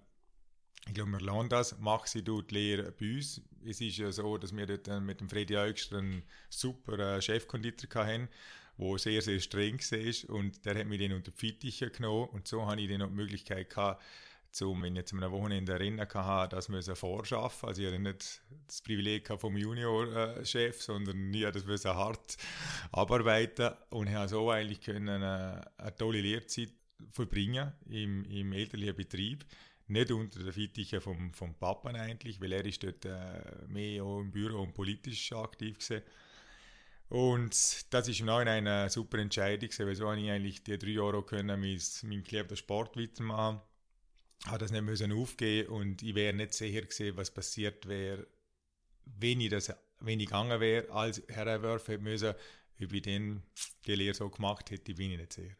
ich 0.87 0.93
glaube, 0.93 1.11
wir 1.11 1.21
lernen 1.21 1.49
das. 1.49 1.77
Mach 1.79 2.05
sie 2.07 2.23
dort 2.23 2.51
Lehre 2.51 2.91
bei 2.91 3.15
uns. 3.15 3.41
Es 3.65 3.81
ist 3.81 3.97
ja 3.97 4.11
so, 4.11 4.37
dass 4.37 4.55
wir 4.55 4.65
dort 4.65 5.01
mit 5.01 5.19
dem 5.19 5.29
Freddy 5.29 5.57
Eugster 5.57 5.97
einen 5.97 6.23
super 6.49 6.97
äh, 6.99 7.21
Chefkonditor 7.21 8.05
hatten, 8.05 8.29
der 8.77 8.97
sehr, 8.97 9.21
sehr 9.21 9.39
streng 9.39 9.79
war. 9.79 10.35
Und 10.35 10.65
der 10.65 10.79
hat 10.79 10.87
mich 10.87 10.99
dann 11.01 11.13
unter 11.13 11.31
die 11.31 11.37
Fittiche 11.37 11.89
genommen. 11.89 12.29
Und 12.29 12.47
so 12.47 12.65
habe 12.65 12.81
ich 12.81 12.89
dann 12.89 12.99
noch 12.99 13.07
die 13.07 13.15
Möglichkeit 13.15 13.69
gehabt, 13.69 14.03
zum, 14.51 14.81
wenn 14.81 14.95
ich 14.95 14.99
jetzt 14.99 15.13
einem 15.13 15.31
Wochenende 15.31 15.73
erinnern 15.73 16.07
kann, 16.07 16.49
dass 16.49 16.69
wir 16.69 16.79
es 16.79 16.89
vorschaffen. 16.97 17.69
Also 17.69 17.81
ich 17.81 17.87
hatte 17.87 17.99
nicht 17.99 18.41
das 18.65 18.81
Privileg 18.81 19.27
vom 19.39 19.57
Junior-Chef, 19.57 20.81
sondern 20.81 21.33
ich 21.33 21.43
das 21.45 21.85
hart 21.85 22.37
abarbeiten 22.91 23.71
und 23.89 24.09
habe 24.09 24.29
so 24.29 24.49
eigentlich 24.49 24.81
können, 24.81 25.09
eine, 25.09 25.65
äh, 25.77 25.81
eine 25.83 25.95
tolle 25.95 26.21
Lehrzeit 26.21 26.71
verbringen 27.11 27.73
im, 27.89 28.23
im 28.25 28.53
elterlichen 28.53 28.95
Betrieb 28.95 29.45
nicht 29.87 30.11
unter 30.11 30.43
der 30.43 30.53
Fittiche 30.53 31.01
vom, 31.01 31.33
vom 31.33 31.55
Papa 31.55 31.89
eigentlich, 31.89 32.41
weil 32.41 32.51
er 32.51 32.65
ist 32.65 32.83
dort 32.83 33.05
äh, 33.05 33.41
mehr 33.67 34.03
auch 34.03 34.19
im 34.19 34.31
Büro 34.31 34.61
und 34.61 34.73
politisch 34.73 35.31
aktiv 35.31 35.79
gewesen. 35.79 36.03
Und 37.09 37.93
das 37.93 38.07
ist 38.07 38.19
im 38.19 38.25
Nachhinein 38.25 38.67
eine 38.67 38.89
super 38.89 39.17
Entscheidung, 39.19 39.69
weil 39.77 39.95
so 39.95 40.09
habe 40.09 40.19
ich 40.19 40.29
eigentlich 40.29 40.63
die 40.63 40.77
drei 40.77 40.89
Jahre 40.89 41.23
können 41.23 41.59
mit 41.59 42.03
meinem 42.03 42.23
geliebten 42.23 42.57
Sport 42.57 42.97
weitermachen. 42.97 43.61
Habe 44.45 44.57
das 44.57 44.71
nicht 44.71 44.83
müssen 44.83 45.13
aufgeben 45.13 45.69
und 45.69 46.03
ich 46.03 46.15
wäre 46.15 46.33
nicht 46.33 46.53
sicher 46.53 46.81
gewesen, 46.81 47.17
was 47.17 47.31
passiert 47.31 47.87
wäre, 47.87 48.27
wenn 49.05 49.39
ich 49.39 49.49
das, 49.49 49.73
wenn 49.99 50.19
ich 50.19 50.27
gegangen 50.27 50.59
wäre, 50.59 50.91
als 50.91 51.23
Herrenwerfer 51.29 51.93
hätte 51.93 52.03
müssen, 52.03 52.35
ob 52.83 52.93
ich 52.93 53.01
den, 53.01 53.41
die 53.85 53.95
Lehre 53.95 54.13
so 54.13 54.29
gemacht 54.29 54.69
hätte, 54.69 54.93
bin 54.93 55.11
ich 55.11 55.17
nicht 55.17 55.33
sicher. 55.33 55.55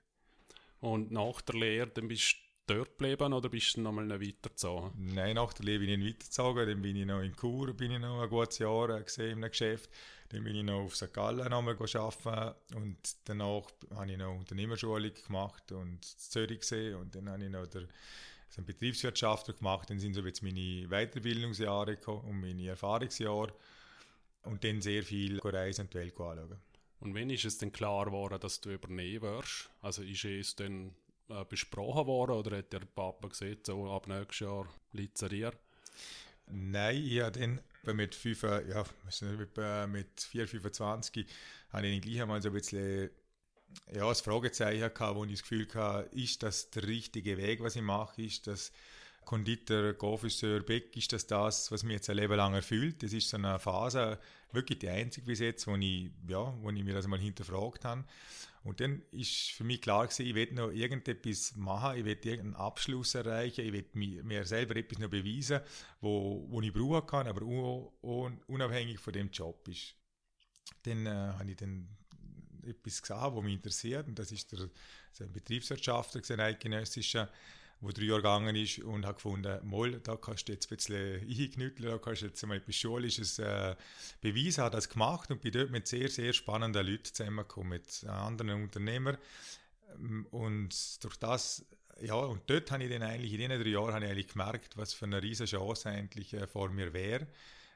Und 0.79 1.12
nach 1.12 1.41
der 1.41 1.55
Lehre, 1.55 1.88
dann 1.88 2.07
bist 2.07 2.34
du 2.34 2.46
dort 2.67 2.97
geblieben 2.97 3.33
oder 3.33 3.50
bist 3.50 3.77
du 3.77 3.81
nochmal 3.81 4.09
weitergezogen? 4.09 4.91
Nein, 5.13 5.36
nach 5.36 5.53
der 5.53 5.65
Lehre 5.65 5.79
bin 5.79 5.89
ich 5.89 5.97
nicht 5.97 6.15
weitergezogen, 6.15 6.67
dann 6.67 6.81
bin 6.81 6.95
ich 6.95 7.05
noch 7.05 7.21
in 7.21 7.36
Chur, 7.36 7.74
bin 7.74 7.91
ich 7.91 8.00
noch 8.00 8.21
ein 8.21 8.29
gutes 8.29 8.59
Jahr 8.59 9.01
gesehen 9.01 9.31
in 9.31 9.43
einem 9.43 9.51
Geschäft. 9.51 9.89
Dann 10.29 10.43
bin 10.43 10.55
ich 10.55 10.63
noch 10.63 10.81
auf 10.81 10.95
St. 10.95 11.13
Gallen 11.13 11.50
nochmal 11.50 11.77
arbeiten 11.77 12.75
und 12.75 12.97
danach 13.24 13.63
habe 13.95 14.12
ich 14.12 14.17
noch 14.17 14.36
Unternehmerschulung 14.36 15.12
gemacht 15.25 15.71
und 15.71 16.03
Zürich 16.03 16.59
gesehen 16.59 16.95
und 16.95 17.15
dann 17.15 17.29
habe 17.29 17.45
ich 17.45 17.50
noch 17.50 17.65
der, 17.67 17.83
so 18.50 18.57
einen 18.57 18.65
Betriebswirtschaftler 18.65 19.53
gemacht. 19.53 19.89
Dann 19.89 20.00
sind 20.00 20.13
so 20.13 20.21
jetzt 20.21 20.43
meine 20.43 20.88
Weiterbildungsjahre 20.89 21.95
gekommen 21.95 22.29
und 22.29 22.41
meine 22.41 22.67
Erfahrungsjahre 22.67 23.53
und 24.43 24.63
dann 24.63 24.81
sehr 24.81 25.03
viel 25.03 25.39
reisen 25.39 25.81
und 25.81 25.93
die 25.93 25.97
Welt 25.97 26.19
anschauen. 26.19 26.59
Und 27.00 27.13
wenn 27.13 27.29
ist 27.29 27.45
es 27.45 27.57
denn 27.57 27.71
klar 27.71 28.05
geworden, 28.05 28.39
dass 28.39 28.59
du 28.59 28.71
übernehmen 28.71 29.21
wirst? 29.21 29.69
Also 29.81 30.01
ist 30.01 30.25
es 30.25 30.55
dann 30.55 30.95
äh, 31.29 31.46
besprochen 31.46 32.07
worden 32.07 32.31
oder 32.31 32.57
hat 32.57 32.74
der 32.74 32.79
Papa 32.79 33.27
gesagt, 33.27 33.65
so 33.65 33.91
ab 33.91 34.07
nächstes 34.07 34.39
Jahr 34.39 34.67
dir? 34.93 35.53
Nein, 36.50 37.03
ich 37.03 37.22
habe 37.22 37.39
dann 37.84 37.96
mit, 37.96 38.15
5, 38.15 38.43
ja, 38.43 39.88
mit 39.88 40.22
4, 40.22 40.48
25 40.48 41.27
habe 41.72 41.88
ich 41.88 42.01
gleich 42.01 42.22
einmal 42.22 42.41
so 42.41 42.50
ein 42.50 42.53
bisschen 42.53 43.10
ja, 43.93 44.07
das 44.07 44.22
Fragezeichen 44.22 44.93
gehabt, 44.93 45.15
wo 45.15 45.25
ich 45.25 45.31
das 45.31 45.41
Gefühl 45.41 45.67
hatte, 45.74 46.10
ist 46.15 46.43
das 46.43 46.69
der 46.72 46.88
richtige 46.88 47.38
Weg, 47.38 47.62
was 47.62 47.75
ich 47.75 47.81
mache? 47.81 48.22
Ist 48.22 48.48
das 48.48 48.72
Konditor, 49.27 49.93
Confiseur, 49.96 50.62
Beck, 50.62 50.96
ist 50.96 51.12
das 51.12 51.27
das, 51.27 51.69
was 51.69 51.84
mich 51.84 51.96
jetzt 51.96 52.10
ein 52.10 52.15
Leben 52.15 52.38
lang 52.38 52.53
erfüllt? 52.53 53.03
Das 53.03 53.12
ist 53.12 53.27
so 53.27 53.36
eine 53.36 53.60
Phase, 53.60 54.17
wirklich 54.53 54.79
die 54.79 54.88
einzige 54.88 55.27
bis 55.27 55.39
jetzt, 55.39 55.67
wo 55.67 55.75
ich, 55.75 56.10
ja, 56.29 56.55
wo 56.62 56.69
ich 56.69 56.81
mir 56.81 56.93
das 56.93 57.07
mal 57.07 57.19
hinterfragt 57.19 57.84
habe. 57.84 58.05
Und 58.63 58.79
dann 58.79 59.01
ist 59.12 59.51
für 59.51 59.65
mich 59.65 59.81
klar 59.81 60.07
gewesen, 60.07 60.27
ich 60.27 60.34
will 60.34 60.53
noch 60.53 60.72
irgendetwas 60.72 61.57
machen, 61.57 61.98
ich 61.98 62.05
will 62.05 62.17
irgendeinen 62.24 62.55
Abschluss 62.55 63.15
erreichen, 63.15 63.65
ich 63.65 63.74
will 63.74 63.86
mir, 63.91 64.24
mir 64.24 64.46
selber 64.46 64.77
etwas 64.77 65.00
noch 65.00 65.10
beweisen, 65.10 65.60
wo, 66.00 66.46
wo 66.48 66.62
ich 66.62 66.72
brauchen 66.72 67.05
kann, 67.05 67.27
aber 67.27 67.41
un, 67.41 68.39
unabhängig 68.48 68.98
von 68.98 69.12
dem 69.12 69.29
Job 69.29 69.67
ist. 69.67 69.93
Dann 70.84 71.05
äh, 71.05 71.10
habe 71.10 71.51
ich 71.51 71.57
dann 71.57 71.89
etwas 72.65 73.01
gesehen, 73.01 73.17
was 73.19 73.43
mich 73.43 73.55
interessiert, 73.55 74.07
und 74.07 74.17
das 74.17 74.31
ist 74.31 74.53
der, 74.53 74.69
der 75.19 75.25
Betriebswirtschaftler, 75.25 76.22
ein 76.29 76.39
eidgenössischer, 76.39 77.29
wo 77.79 77.91
drei 77.91 78.03
Jahre 78.03 78.22
gegangen 78.22 78.55
ist 78.55 78.79
und 78.79 79.05
habe 79.05 79.15
gefunden, 79.15 79.60
mal, 79.67 80.00
da 80.00 80.15
kannst 80.15 80.48
du 80.48 80.53
jetzt 80.53 80.72
ein 80.72 80.77
bisschen 80.77 81.22
einknütteln, 81.22 81.89
da 81.89 81.98
kannst 81.98 82.22
du 82.22 82.27
jetzt 82.27 82.46
mal 82.46 82.57
etwas 82.57 82.75
Schulisches 82.75 83.39
äh, 83.39 83.75
beweisen, 84.22 84.63
habe 84.63 84.75
das 84.75 84.89
gemacht 84.89 85.29
und 85.31 85.41
bin 85.41 85.51
dort 85.51 85.72
mit 85.72 85.88
sehr, 85.88 86.10
sehr 86.10 86.34
spannenden 86.34 86.86
Leuten 86.86 87.05
zusammengekommen, 87.05 87.69
mit 87.69 88.03
anderen 88.05 88.63
Unternehmern. 88.63 89.17
Ähm, 89.96 90.25
und 90.31 91.03
durch 91.03 91.17
das 91.17 91.65
ja, 92.00 92.13
und 92.13 92.48
dort 92.48 92.69
habe 92.69 92.84
ich 92.84 92.91
dann 92.91 93.01
eigentlich, 93.01 93.34
in 93.34 93.39
diesen 93.39 93.60
drei 93.60 93.69
Jahren 93.69 93.93
habe 93.93 94.05
ich 94.05 94.12
eigentlich 94.12 94.27
gemerkt, 94.27 94.77
was 94.77 94.93
für 94.93 95.05
eine 95.05 95.22
riesige 95.22 95.50
Chance 95.50 95.89
eigentlich 95.89 96.31
äh, 96.34 96.46
vor 96.46 96.69
mir 96.69 96.93
wäre 96.93 97.27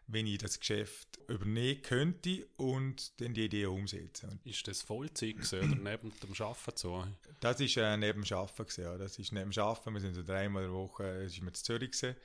wenn 0.07 0.27
ich 0.27 0.39
das 0.39 0.59
Geschäft 0.59 1.19
übernehmen 1.27 1.81
könnte 1.81 2.45
und 2.57 3.19
dann 3.21 3.33
die 3.33 3.45
Idee 3.45 3.65
umsetzen. 3.65 4.39
Ist 4.43 4.67
das 4.67 4.81
Vollzeit 4.81 5.37
oder 5.53 5.67
neben 5.67 6.11
dem 6.19 6.33
Arbeiten 6.39 6.75
so? 6.77 7.05
Das 7.39 7.59
ist 7.59 7.77
äh, 7.77 7.97
neben 7.97 8.23
dem 8.23 8.37
Arbeiten 8.37 8.63
gewesen, 8.63 8.83
ja. 8.83 8.97
Das 8.97 9.17
ist 9.17 9.31
neben 9.31 9.51
dem 9.51 9.63
Arbeiten. 9.63 9.93
Wir 9.93 10.01
sind 10.01 10.13
so 10.13 10.23
dreimal 10.23 10.63
in 10.63 10.69
der 10.69 10.77
Woche, 10.77 11.03
es 11.23 11.33
ist 11.33 11.41
mit 11.41 11.55
Zürich 11.57 11.91
gewesen. 11.91 12.15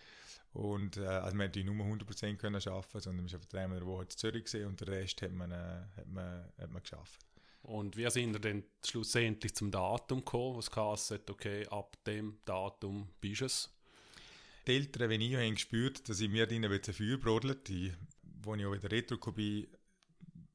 Und, 0.53 0.97
äh, 0.97 1.07
also 1.07 1.37
man 1.37 1.49
hätte 1.49 1.63
nur 1.65 1.85
100% 1.85 2.37
können 2.37 2.57
arbeiten, 2.57 3.01
sondern 3.01 3.25
wir 3.27 3.31
sind 3.31 3.53
dreimal 3.53 3.79
in 3.79 3.85
der 3.85 3.93
Woche 3.93 4.05
in 4.05 4.11
Zürich 4.11 4.45
gewesen 4.45 4.67
und 4.67 4.81
den 4.81 4.89
Rest 4.89 5.21
hat 5.23 5.33
man, 5.33 5.53
äh, 5.53 5.83
hat 5.97 6.09
man, 6.09 6.45
hat 6.59 6.71
man 6.71 6.83
geschafft. 6.83 7.27
Und 7.63 7.97
wie 7.97 8.09
sind 8.11 8.33
wir 8.33 8.41
denn 8.41 8.65
schlussendlich 8.85 9.55
zum 9.55 9.71
Datum 9.71 10.19
gekommen, 10.19 10.57
was 10.57 10.71
geheißen 10.71 11.19
okay, 11.29 11.67
ab 11.67 11.97
dem 12.05 12.39
Datum 12.45 13.09
bist 13.21 13.43
es? 13.43 13.76
Die 14.67 14.75
Eltern, 14.75 15.11
wenn 15.11 15.21
ich 15.21 15.35
habe 15.35 15.51
gespürt, 15.51 16.09
dass 16.09 16.21
ich 16.21 16.29
mir 16.29 16.47
drinnen 16.47 16.73
ein 16.73 16.95
Feuer 16.95 17.19
brodelt, 17.19 17.69
die, 17.69 17.93
wo 18.43 18.55
ich 18.55 18.67
auch 18.67 18.73
wieder 18.73 18.91
retro 18.91 19.33
bin, 19.33 19.67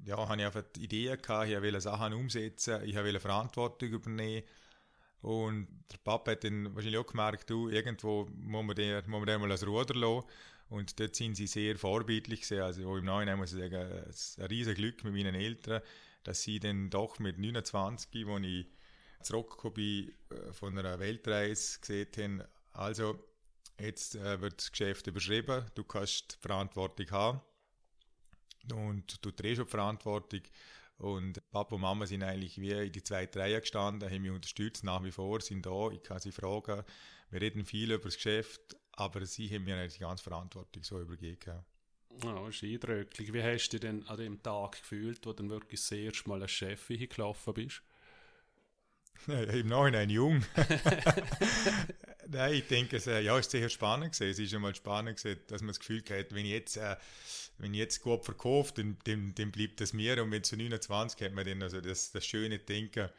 ja, 0.04 0.18
habe 0.18 0.40
ich 0.40 0.46
einfach 0.46 0.64
die 0.76 0.84
Idee 0.84 1.18
gehabt, 1.18 1.50
ich 1.50 1.62
wollte 1.62 1.82
Sachen 1.82 2.14
umsetzen, 2.14 2.84
ich 2.84 2.96
wollte 2.96 3.20
Verantwortung 3.20 3.90
übernehmen. 3.90 4.44
Und 5.22 5.68
der 5.92 5.98
Papa 5.98 6.32
hat 6.32 6.44
dann 6.44 6.74
wahrscheinlich 6.74 7.00
auch 7.00 7.06
gemerkt, 7.06 7.50
du, 7.50 7.70
irgendwo 7.70 8.28
muss 8.34 8.66
man 8.66 8.76
den, 8.76 8.96
muss 9.08 9.20
man 9.20 9.28
den 9.28 9.42
mal 9.42 9.50
das 9.50 9.66
Ruder 9.66 9.94
lassen. 9.94 10.28
Und 10.70 11.00
dort 11.00 11.16
sind 11.16 11.36
sie 11.36 11.48
sehr 11.48 11.78
vorbildlich 11.78 12.42
gewesen. 12.42 12.62
Also 12.62 12.98
im 12.98 13.06
Nachhinein 13.06 13.38
muss 13.38 13.54
ich 13.54 13.60
sagen, 13.60 13.76
ein 13.76 14.46
riesiges 14.48 14.76
Glück 14.76 15.04
mit 15.04 15.14
meinen 15.14 15.36
Eltern, 15.36 15.82
dass 16.24 16.42
sie 16.42 16.60
dann 16.60 16.90
doch 16.90 17.20
mit 17.20 17.38
29, 17.38 18.26
als 18.26 18.46
ich 18.46 18.68
zurückgekommen 19.22 19.74
bin, 19.76 20.14
äh, 20.30 20.54
von 20.54 20.78
einer 20.78 20.98
Weltreise 20.98 21.80
gesehen 21.80 22.08
haben, 22.18 22.44
also 22.74 23.20
Jetzt 23.82 24.16
äh, 24.16 24.40
wird 24.40 24.60
das 24.60 24.72
Geschäft 24.72 25.08
überschrieben, 25.08 25.66
du 25.74 25.84
kannst 25.84 26.36
die 26.36 26.48
Verantwortung 26.48 27.10
haben 27.12 27.42
und 28.72 29.26
du 29.26 29.32
trägst 29.32 29.62
auch 29.62 29.66
die 29.66 29.72
Verantwortung. 29.72 30.42
Und 30.98 31.42
Papa 31.50 31.76
und 31.76 31.82
Mama 31.82 32.06
sind 32.06 32.22
eigentlich 32.22 32.62
wie 32.62 32.72
in 32.72 32.92
die 32.92 33.04
zweite 33.04 33.40
Reihe 33.40 33.60
gestanden, 33.60 34.08
haben 34.08 34.22
mich 34.22 34.30
unterstützt, 34.30 34.84
nach 34.84 35.04
wie 35.04 35.12
vor, 35.12 35.42
sind 35.42 35.66
da, 35.66 35.90
ich 35.90 36.04
kann 36.04 36.20
sie 36.20 36.32
fragen. 36.32 36.84
Wir 37.32 37.42
reden 37.42 37.66
viel 37.66 37.92
über 37.92 38.04
das 38.04 38.16
Geschäft, 38.16 38.78
aber 38.92 39.26
sie 39.26 39.50
haben 39.50 39.64
mir 39.64 39.88
die 39.88 39.98
ganze 39.98 40.24
Verantwortung 40.24 40.84
so 40.84 41.02
übergeben. 41.02 41.64
Ja, 42.24 42.46
das 42.46 42.56
ist 42.56 42.64
eindrücklich. 42.64 43.34
Wie 43.34 43.42
hast 43.42 43.70
du 43.70 43.80
dich 43.80 43.90
denn 43.90 44.06
an 44.08 44.18
dem 44.18 44.44
Tag 44.44 44.74
gefühlt, 44.74 45.26
wo 45.26 45.32
du 45.32 45.38
dann 45.38 45.50
wirklich 45.50 45.80
das 45.80 45.92
erste 45.92 46.30
Mal 46.30 46.42
als 46.44 46.52
Chef 46.52 46.88
gelaufen 46.88 47.54
bist? 47.56 47.82
Im 49.28 49.68
Nachhinein 49.68 50.10
jung. 50.10 50.44
Nein, 52.28 52.54
ich 52.54 52.68
denke, 52.68 52.98
es 52.98 53.08
äh, 53.08 53.22
ja, 53.22 53.38
ist 53.38 53.52
sehr 53.52 53.70
spannend 53.70 54.14
gewesen. 54.14 54.32
Es 54.32 54.40
ist 54.40 54.54
einmal 54.54 54.74
spannend 54.74 55.18
gewesen, 55.18 55.40
dass 55.48 55.62
man 55.62 55.70
das 55.70 55.80
Gefühl 55.80 56.04
hat, 56.10 56.34
wenn 56.34 56.46
ich 56.46 56.52
jetzt, 56.52 56.78
äh, 56.78 56.96
wenn 57.58 57.74
ich 57.74 57.80
jetzt 57.80 58.02
gut 58.02 58.26
verkaufe, 58.26 58.74
dann, 58.76 58.98
dann, 59.04 59.36
dann 59.36 59.52
bleibt 59.52 59.82
das 59.82 59.94
mir. 59.94 60.22
Und 60.24 60.32
wenn 60.32 60.44
zu 60.44 60.56
29 60.56 61.22
hat 61.22 61.34
man 61.34 61.46
dann 61.46 61.62
also 61.62 61.82
das, 61.82 62.12
das 62.12 62.26
schöne 62.26 62.60
Denken, 62.60 63.10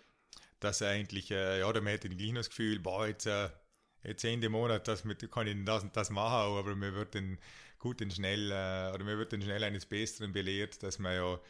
dass 0.60 0.82
eigentlich, 0.82 1.30
äh, 1.30 1.60
ja, 1.60 1.72
dann 1.72 1.86
hat 1.86 2.04
man 2.04 2.16
gleich 2.16 2.32
noch 2.32 2.40
das 2.40 2.50
Gefühl, 2.50 2.78
boah, 2.78 3.06
jetzt, 3.06 3.26
äh, 3.26 3.48
jetzt 4.02 4.24
Ende 4.24 4.48
Monat, 4.48 4.88
das 4.88 5.04
mit, 5.04 5.30
kann 5.30 5.46
ich 5.46 5.56
das 5.64 5.82
und 5.82 5.96
das 5.96 6.10
machen, 6.10 6.56
aber 6.58 6.74
man 6.74 6.94
wird 6.94 7.14
dann 7.14 7.38
gut 7.78 8.00
und 8.00 8.12
schnell, 8.12 8.50
äh, 8.50 8.94
oder 8.94 9.04
man 9.04 9.18
wird 9.18 9.32
dann 9.32 9.42
schnell 9.42 9.62
eines 9.62 9.86
Besseren 9.86 10.32
belehrt, 10.32 10.82
dass 10.82 10.98
man 10.98 11.14
ja 11.14 11.40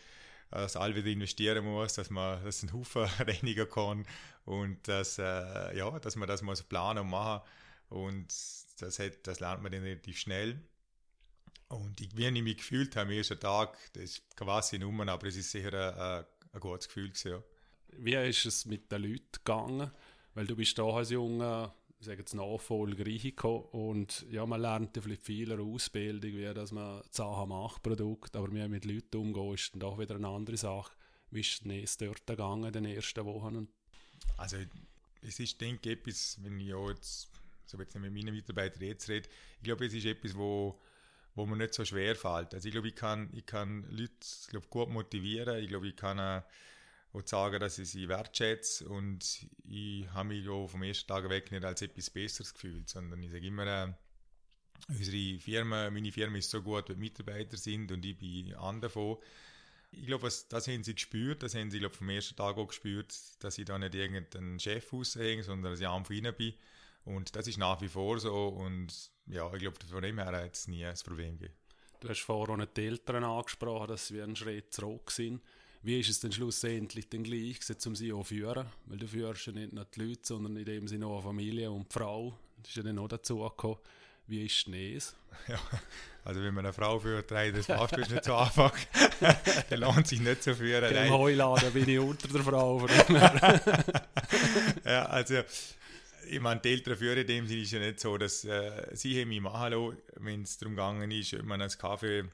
dass 0.52 0.76
all 0.76 0.94
wieder 0.94 1.08
investieren 1.08 1.64
muss, 1.64 1.94
dass 1.94 2.10
man 2.10 2.44
das 2.44 2.62
einen 2.62 2.72
Haufen 2.72 3.04
reinigen 3.18 3.68
kann 3.68 4.06
und 4.44 4.86
dass, 4.86 5.18
äh, 5.18 5.76
ja, 5.76 5.98
dass 5.98 6.16
man 6.16 6.28
das 6.28 6.42
mal 6.42 6.56
so 6.56 6.64
planen 6.64 7.00
und 7.00 7.10
machen 7.10 7.42
und 7.88 8.34
das, 8.78 8.98
hat, 8.98 9.26
das 9.26 9.40
lernt 9.40 9.62
man 9.62 9.72
dann 9.72 9.82
relativ 9.82 10.18
schnell. 10.18 10.60
Und 11.68 12.00
ich, 12.00 12.14
wie 12.16 12.26
ich 12.26 12.42
mich 12.42 12.58
gefühlt 12.58 12.96
habe 12.96 13.10
am 13.10 13.16
ersten 13.16 13.40
Tag, 13.40 13.78
das 13.94 14.02
ist 14.02 14.36
quasi 14.36 14.78
Nummer, 14.78 15.08
aber 15.08 15.26
es 15.28 15.36
ist 15.36 15.50
sicher 15.50 15.72
ein, 15.72 16.24
ein, 16.52 16.60
gutes 16.60 16.88
Gefühl 16.88 17.08
gewesen, 17.08 17.32
ja. 17.32 17.42
Wie 17.98 18.14
ist 18.14 18.46
es 18.46 18.64
mit 18.66 18.90
den 18.90 19.02
Leuten 19.02 19.32
gegangen? 19.32 19.90
Weil 20.34 20.46
du 20.46 20.56
bist 20.56 20.78
da 20.78 20.84
als 20.84 21.10
junger 21.10 21.74
sage 22.04 22.18
jetzt 22.18 22.34
Nachfolger 22.34 23.04
und 23.72 24.26
ja, 24.30 24.44
man 24.44 24.60
lernt 24.60 24.96
ja 24.96 25.02
vielleicht 25.02 25.22
viel 25.22 25.52
Ausbildung, 25.52 26.32
wie 26.32 26.54
dass 26.54 26.72
man 26.72 27.02
Sachen 27.10 27.48
macht, 27.48 27.82
Produkt, 27.82 28.34
aber 28.36 28.52
wie 28.52 28.66
mit 28.68 28.84
Leuten 28.84 29.16
umgehen, 29.16 29.54
ist 29.54 29.72
dann 29.72 29.80
doch 29.80 29.98
wieder 29.98 30.16
eine 30.16 30.28
andere 30.28 30.56
Sache. 30.56 30.92
Wie 31.30 31.40
ist 31.40 31.64
es 31.64 31.96
dort 31.96 32.26
gegangen 32.26 32.64
in 32.64 32.72
den 32.72 32.84
ersten 32.84 33.24
Wochen? 33.24 33.68
Also 34.36 34.56
es 35.22 35.38
ist, 35.40 35.60
denke 35.60 35.90
ich, 35.90 35.98
etwas, 35.98 36.38
wenn 36.42 36.58
ich 36.60 36.68
jetzt, 36.68 37.30
so 37.66 37.78
jetzt 37.78 37.98
mit 37.98 38.12
meinen 38.12 38.34
Mitarbeitern 38.34 38.82
jetzt 38.82 39.08
rede, 39.08 39.28
ich 39.58 39.62
glaube, 39.62 39.86
es 39.86 39.94
ist 39.94 40.04
etwas, 40.04 40.36
wo, 40.36 40.80
wo 41.34 41.46
mir 41.46 41.56
nicht 41.56 41.74
so 41.74 41.84
schwer 41.84 42.16
fällt. 42.16 42.54
Also 42.54 42.68
ich 42.68 42.72
glaube, 42.72 42.88
ich 42.88 42.94
kann, 42.94 43.30
ich 43.32 43.46
kann 43.46 43.84
Leute 43.90 44.12
ich 44.20 44.48
glaube, 44.48 44.66
gut 44.68 44.88
motivieren, 44.90 45.62
ich 45.62 45.68
glaube, 45.68 45.88
ich 45.88 45.96
kann 45.96 46.18
äh, 46.18 46.42
und 47.12 47.28
sagen, 47.28 47.60
dass 47.60 47.78
ich 47.78 47.90
sie 47.90 48.08
wertschätze 48.08 48.88
und 48.88 49.46
ich 49.64 50.08
habe 50.12 50.28
mich 50.28 50.48
auch 50.48 50.68
vom 50.68 50.82
ersten 50.82 51.06
Tag 51.06 51.28
weg 51.28 51.50
nicht 51.52 51.64
als 51.64 51.82
etwas 51.82 52.10
Besseres 52.10 52.54
gefühlt, 52.54 52.88
sondern 52.88 53.22
ich 53.22 53.30
sage 53.30 53.46
immer, 53.46 53.66
äh, 53.66 53.92
unsere 54.88 55.38
Firma, 55.38 55.90
meine 55.90 56.10
Firma 56.10 56.38
ist 56.38 56.50
so 56.50 56.62
gut, 56.62 56.88
wie 56.88 56.94
Mitarbeiter 56.94 57.56
sind 57.56 57.92
und 57.92 58.04
ich 58.04 58.16
bin 58.16 58.54
an 58.54 58.80
davon. 58.80 59.18
Ich 59.90 60.06
glaube, 60.06 60.24
das, 60.24 60.48
das 60.48 60.66
haben 60.68 60.82
sie 60.82 60.94
gespürt, 60.94 61.42
das 61.42 61.54
haben 61.54 61.70
sie 61.70 61.78
glaube 61.78 61.94
vom 61.94 62.08
ersten 62.08 62.34
Tag 62.34 62.56
auch 62.56 62.68
gespürt, 62.68 63.14
dass 63.40 63.58
ich 63.58 63.66
da 63.66 63.78
nicht 63.78 63.94
irgendein 63.94 64.58
Chef 64.58 64.90
aushänge, 64.90 65.42
sondern 65.42 65.72
dass 65.72 65.80
ich 65.80 65.88
einfach 65.88 66.10
rein 66.10 66.34
bin 66.34 66.54
Und 67.04 67.36
das 67.36 67.46
ist 67.46 67.58
nach 67.58 67.82
wie 67.82 67.88
vor 67.88 68.18
so 68.18 68.48
und 68.48 69.10
ja, 69.26 69.52
ich 69.52 69.60
glaube, 69.60 69.76
von 69.84 70.02
dem 70.02 70.18
her 70.18 70.32
hat 70.32 70.54
es 70.54 70.66
nie 70.66 70.84
ein 70.86 70.96
Problem 71.04 71.36
gegeben. 71.38 71.58
Du 72.00 72.08
hast 72.08 72.20
vorhin 72.20 72.62
auch 72.62 72.66
die 72.66 72.86
Eltern 72.86 73.22
angesprochen, 73.22 73.88
dass 73.88 74.08
sie 74.08 74.22
einen 74.22 74.34
Schritt 74.34 74.72
zurück 74.72 75.10
sind. 75.10 75.42
Wie 75.84 75.98
ist 75.98 76.10
es 76.10 76.20
denn 76.20 76.30
schlussendlich 76.30 77.08
denn 77.08 77.24
gleich, 77.24 77.58
um 77.86 77.96
sie 77.96 78.12
auch 78.12 78.24
führen? 78.24 78.66
Weil 78.86 78.98
du 78.98 79.08
führst 79.08 79.46
ja 79.46 79.52
nicht 79.52 79.72
nur 79.72 79.84
die 79.84 80.00
Leute, 80.00 80.20
sondern 80.22 80.56
in 80.56 80.64
dem 80.64 80.86
Sinne 80.86 81.06
auch 81.06 81.14
eine 81.14 81.22
Familie 81.22 81.72
und 81.72 81.92
die 81.92 81.98
Frau. 81.98 82.38
Das 82.58 82.70
ist 82.70 82.76
ja 82.76 82.84
dann 82.84 83.00
auch 83.00 83.08
dazu 83.08 83.38
gekommen. 83.38 83.78
Wie 84.28 84.46
ist 84.46 84.68
es? 84.68 85.16
Ja, 85.48 85.58
also 86.24 86.40
wenn 86.40 86.54
man 86.54 86.66
eine 86.66 86.72
Frau 86.72 87.00
führt, 87.00 87.30
das 87.30 87.66
machst 87.68 87.96
du 87.96 88.00
nicht 88.00 88.24
so 88.24 88.36
einfach. 88.36 88.72
der 89.70 89.78
lohnt 89.78 90.06
sich 90.06 90.20
nicht 90.20 90.44
so 90.44 90.54
führen. 90.54 90.94
Im 90.94 91.10
Heuladen 91.10 91.72
bin 91.72 91.88
ich 91.88 91.98
unter 91.98 92.28
der 92.28 92.42
Frau. 92.42 92.86
ja, 94.84 95.06
also 95.06 95.42
ich 96.28 96.40
meine, 96.40 96.60
die 96.60 96.68
Eltern 96.68 96.96
führen 96.96 97.18
in 97.18 97.26
dem 97.26 97.46
Sinne 97.48 97.62
ist 97.62 97.72
ja 97.72 97.80
nicht 97.80 97.98
so, 97.98 98.16
dass 98.18 98.44
äh, 98.44 98.94
sie 98.94 99.20
haben 99.20 99.30
mich 99.30 99.40
machen 99.40 99.72
lassen, 99.72 99.96
wenn 100.16 100.42
es 100.42 100.58
darum 100.58 100.76
gegangen 100.76 101.10
ist, 101.10 101.34
ob 101.34 101.44
man 101.44 101.60
einen 101.60 101.70
Kaffee 101.70 102.24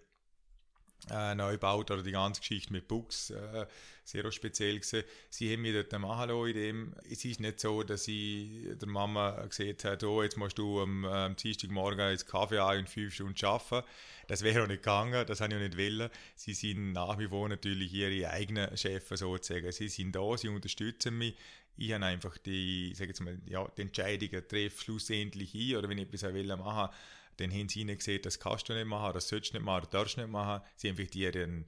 äh, 1.10 1.34
neu 1.34 1.56
baut 1.58 1.90
oder 1.90 2.02
die 2.02 2.12
ganze 2.12 2.40
Geschichte 2.40 2.72
mit 2.72 2.88
Books 2.88 3.30
äh, 3.30 3.66
sehr 4.04 4.30
speziell 4.32 4.80
gewesen. 4.80 5.04
Sie 5.30 5.52
haben 5.52 5.62
mich 5.62 5.74
dort 5.74 6.00
machen 6.00 6.30
lassen 6.30 6.46
in 6.48 6.54
dem. 6.54 6.94
Es 7.10 7.24
ist 7.24 7.40
nicht 7.40 7.60
so, 7.60 7.82
dass 7.82 8.08
ich 8.08 8.76
der 8.78 8.88
Mama 8.88 9.46
gesagt 9.46 9.84
habe, 9.84 10.08
oh, 10.08 10.22
jetzt 10.22 10.36
musst 10.36 10.58
du 10.58 10.80
am, 10.80 11.04
am 11.04 11.36
Dienstagmorgen 11.36 12.10
ins 12.10 12.26
Kaffee 12.26 12.58
ein 12.58 12.80
und 12.80 12.88
fünf 12.88 13.14
Stunden 13.14 13.44
arbeiten. 13.44 13.86
Das 14.26 14.42
wäre 14.42 14.62
auch 14.62 14.66
nicht 14.66 14.82
gegangen, 14.82 15.26
das 15.26 15.40
habe 15.40 15.54
ich 15.54 15.58
auch 15.58 15.62
nicht 15.62 15.78
wollen. 15.78 16.10
Sie 16.36 16.54
sind 16.54 16.92
nach 16.92 17.18
wie 17.18 17.28
vor 17.28 17.48
natürlich 17.48 17.92
ihre 17.92 18.30
eigenen 18.30 18.76
Chefs 18.76 19.20
sozusagen. 19.20 19.72
Sie 19.72 19.88
sind 19.88 20.12
da, 20.12 20.36
sie 20.36 20.48
unterstützen 20.48 21.16
mich 21.16 21.34
ich 21.78 21.92
habe 21.92 22.04
einfach 22.04 22.36
die, 22.38 22.92
sag 22.94 23.06
jetzt 23.06 23.20
mal, 23.20 23.38
ja, 23.46 23.66
die 23.76 23.82
Entscheidungen 23.82 24.48
treffe 24.48 24.82
schlussendlich 24.82 25.54
ein, 25.54 25.76
oder 25.76 25.88
wenn 25.88 25.98
ich 25.98 26.12
etwas 26.12 26.34
will 26.34 26.56
machen 26.56 26.92
dann 27.38 27.52
haben 27.52 27.68
sie 27.68 27.84
gesehen, 27.84 28.20
das 28.22 28.38
kannst 28.38 28.68
du 28.68 28.74
nicht 28.74 28.86
machen, 28.86 29.14
das 29.14 29.28
sollst 29.28 29.52
du 29.52 29.56
nicht 29.56 29.64
machen, 29.64 29.82
das 29.82 29.90
darfst 29.90 30.16
du 30.16 30.20
nicht 30.20 30.30
machen. 30.30 30.62
Sie 30.76 30.88
haben 30.88 30.98
einfach 30.98 31.14
ihren, 31.14 31.64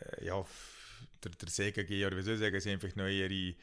äh, 0.00 0.26
ja, 0.26 0.44
der, 1.24 1.30
der 1.32 1.48
Segen 1.48 1.74
gegeben, 1.74 2.06
oder 2.06 2.16
wie 2.16 2.22
soll 2.22 2.34
ich 2.34 2.40
sagen, 2.40 2.60
sie 2.60 2.70
haben 2.70 2.80
einfach 2.80 2.96
noch 2.96 3.08
ihre, 3.08 3.54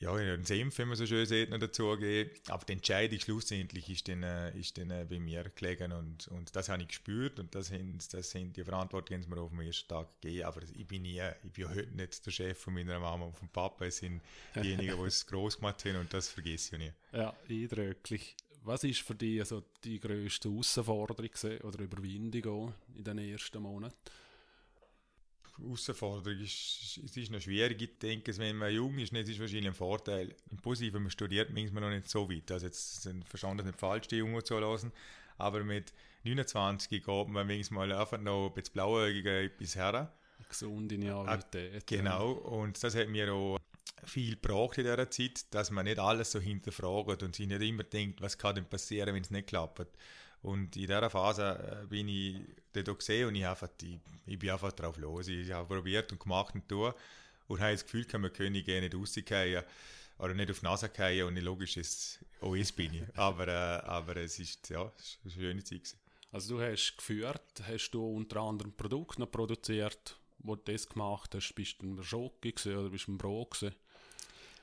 ja, 0.00 0.12
einen 0.12 0.44
Senf, 0.44 0.78
wenn 0.78 0.88
man 0.88 0.96
so 0.96 1.06
schön 1.06 1.24
sieht, 1.26 1.50
noch 1.50 1.58
dazugegeben. 1.58 2.32
Aber 2.48 2.64
die 2.64 2.72
Entscheidung 2.72 3.20
schlussendlich 3.20 3.88
ist 3.88 4.08
dann, 4.08 4.24
äh, 4.24 4.50
ist 4.58 4.76
dann 4.76 4.90
äh, 4.90 5.06
bei 5.08 5.20
mir 5.20 5.44
gelegen 5.54 5.92
und, 5.92 6.26
und 6.28 6.54
das 6.56 6.68
habe 6.68 6.82
ich 6.82 6.88
gespürt 6.88 7.38
und 7.38 7.54
das 7.54 7.70
haben, 7.70 7.98
das 8.10 8.30
sind 8.30 8.56
die 8.56 8.64
Verantwortung, 8.64 9.20
die 9.20 9.28
mir 9.28 9.40
auf 9.40 9.50
dem 9.50 9.60
ersten 9.60 9.88
Tag 9.88 10.08
gegeben. 10.20 10.44
Aber 10.44 10.60
ich 10.62 10.86
bin, 10.86 11.02
nie, 11.02 11.22
ich 11.44 11.52
bin 11.52 11.68
heute 11.68 11.94
nicht 11.94 12.26
der 12.26 12.30
Chef 12.32 12.58
von 12.58 12.74
meiner 12.74 12.98
Mama 12.98 13.26
und 13.26 13.36
vom 13.36 13.48
Papa, 13.48 13.86
es 13.86 13.98
sind 13.98 14.20
diejenigen, 14.56 14.96
die 14.96 15.06
es 15.06 15.24
groß 15.28 15.58
gemacht 15.58 15.84
haben 15.84 15.96
und 15.96 16.12
das 16.12 16.28
vergesse 16.28 16.74
ich 16.74 16.82
nie. 16.82 16.92
Ja, 17.12 17.32
eindrücklich. 17.48 18.34
Was 18.64 18.84
ist 18.84 19.00
für 19.00 19.14
dich 19.14 19.40
also 19.40 19.62
die 19.82 19.98
grösste 19.98 20.48
Herausforderung 20.48 21.30
oder 21.62 21.80
Überwindung 21.80 22.72
in 22.94 23.02
den 23.02 23.18
ersten 23.18 23.60
Monaten? 23.60 23.96
Herausforderung 25.58 26.38
ist, 26.40 27.00
es 27.04 27.16
ist 27.16 27.30
noch 27.30 27.40
schwierig. 27.40 27.82
Ich 27.82 27.98
denke, 27.98 28.36
wenn 28.38 28.56
man 28.56 28.72
jung 28.72 28.98
ist, 28.98 29.12
ist 29.12 29.28
es 29.28 29.40
wahrscheinlich 29.40 29.66
ein 29.66 29.74
Vorteil. 29.74 30.34
Im 30.50 30.58
Positiven, 30.58 31.02
man 31.02 31.10
studiert 31.10 31.50
manchmal 31.50 31.82
noch 31.82 31.90
nicht 31.90 32.08
so 32.08 32.30
weit. 32.30 32.50
Also 32.52 32.66
jetzt 32.66 33.02
sind 33.02 33.24
verstanden 33.28 33.66
nicht 33.66 33.78
falsch, 33.78 34.06
die 34.08 34.16
Jungen 34.16 34.44
zu 34.44 34.58
lassen. 34.58 34.92
Aber 35.38 35.64
mit 35.64 35.92
29 36.24 36.88
geht 36.88 37.28
man 37.28 37.46
manchmal 37.46 37.92
einfach 37.92 38.20
noch 38.20 38.48
ein 38.48 38.54
bisschen 38.54 38.74
blauäugiger 38.74 39.42
etwas 39.42 39.74
her. 39.74 40.12
Gesunde 40.48 40.98
Naivität. 40.98 41.86
Genau, 41.86 42.32
und 42.32 42.82
das 42.82 42.94
hat 42.94 43.08
mir 43.08 43.32
auch 43.32 43.58
viel 44.04 44.36
gebraucht 44.36 44.78
in 44.78 44.84
dieser 44.84 45.10
Zeit, 45.10 45.44
dass 45.50 45.70
man 45.70 45.84
nicht 45.84 45.98
alles 45.98 46.32
so 46.32 46.40
hinterfragt 46.40 47.22
und 47.22 47.36
sich 47.36 47.46
nicht 47.46 47.62
immer 47.62 47.84
denkt, 47.84 48.20
was 48.20 48.38
kann 48.38 48.54
denn 48.54 48.64
passieren, 48.64 49.14
wenn 49.14 49.22
es 49.22 49.30
nicht 49.30 49.48
klappt. 49.48 49.86
Und 50.42 50.76
in 50.76 50.82
dieser 50.82 51.08
Phase 51.08 51.82
äh, 51.82 51.86
bin 51.86 52.08
ich 52.08 52.36
dort 52.72 52.98
gesehen 52.98 53.28
und 53.28 53.34
ich, 53.36 53.46
einfach 53.46 53.68
die, 53.80 54.00
ich 54.26 54.38
bin 54.38 54.50
einfach 54.50 54.72
drauf 54.72 54.96
los. 54.96 55.28
Ich 55.28 55.52
habe 55.52 55.72
probiert 55.72 56.10
und 56.10 56.20
gemacht 56.20 56.54
und 56.54 56.68
tun 56.68 56.92
und 57.46 57.60
habe 57.60 57.72
das 57.72 57.84
Gefühl, 57.84 58.06
man 58.18 58.32
könne 58.32 58.50
nicht 58.50 58.94
rausgehen 58.94 59.62
oder 60.18 60.34
nicht 60.34 60.50
auf 60.50 60.58
die 60.58 60.64
Nase 60.64 60.88
fallen 60.88 61.26
und 61.26 61.36
logisch 61.36 61.76
ist 61.76 62.24
OS 62.40 62.72
bin 62.72 62.94
ich. 62.94 63.02
Aber, 63.16 63.46
äh, 63.46 63.86
aber 63.86 64.16
es 64.16 64.38
ist 64.38 64.68
ja, 64.68 64.90
es 64.98 65.04
ist 65.04 65.18
eine 65.24 65.32
schöne 65.32 65.64
Zeit. 65.64 65.84
Gewesen. 65.84 65.98
Also 66.32 66.56
du 66.56 66.62
hast 66.62 66.96
geführt, 66.96 67.62
hast 67.66 67.90
du 67.90 68.04
unter 68.04 68.40
anderem 68.40 68.72
Produkte 68.72 69.20
noch 69.20 69.30
produziert, 69.30 70.16
wo 70.38 70.56
du 70.56 70.72
das 70.72 70.88
gemacht 70.88 71.34
hast, 71.34 71.52
bist 71.54 71.80
du 71.80 71.86
ein 71.86 72.02
Schoki 72.02 72.54
oder 72.66 72.88
bist 72.88 73.06
du 73.06 73.12
ein 73.12 73.18
Brot 73.18 73.52
gewesen? 73.52 73.76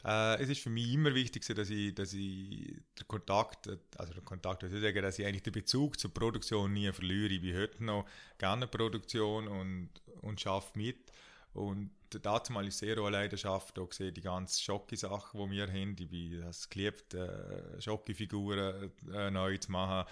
Äh, 0.05 0.41
es 0.41 0.49
ist 0.49 0.61
für 0.61 0.69
mich 0.69 0.93
immer 0.93 1.13
wichtig, 1.13 1.45
dass 1.45 1.69
ich, 1.69 1.93
dass 1.93 2.13
ich 2.13 2.73
den 2.97 3.07
Kontakt, 3.07 3.69
also 3.97 4.13
den 4.13 4.25
Kontakt, 4.25 4.63
also 4.63 4.79
sagen, 4.79 5.01
dass 5.01 5.19
ich 5.19 5.25
eigentlich 5.25 5.43
den 5.43 5.53
Bezug 5.53 5.99
zur 5.99 6.13
Produktion 6.13 6.71
nie 6.71 6.91
verliere. 6.91 7.33
Ich 7.33 7.41
bin 7.41 7.57
heute 7.57 7.83
noch 7.83 8.05
gerne 8.37 8.67
Produktion 8.67 9.47
und, 9.47 9.89
und 10.21 10.39
schaffe 10.39 10.77
mit. 10.77 11.11
Und 11.53 11.91
dazu 12.09 12.53
mal 12.53 12.65
ist 12.67 12.77
sehr 12.77 12.97
eine 12.97 13.09
Leidenschaft, 13.09 13.77
auch 13.79 13.89
gesehen 13.89 14.13
die 14.13 14.21
ganzen 14.21 14.61
Schocki-Sachen, 14.61 15.39
die 15.41 15.51
wir 15.51 15.67
haben. 15.67 15.95
Ich 15.99 16.09
bin 16.09 16.43
es 16.43 16.69
geliebt, 16.69 17.13
äh, 17.13 17.81
Schocki-Figuren 17.81 18.91
äh, 19.13 19.31
neu 19.31 19.57
zu 19.57 19.71
machen. 19.71 20.07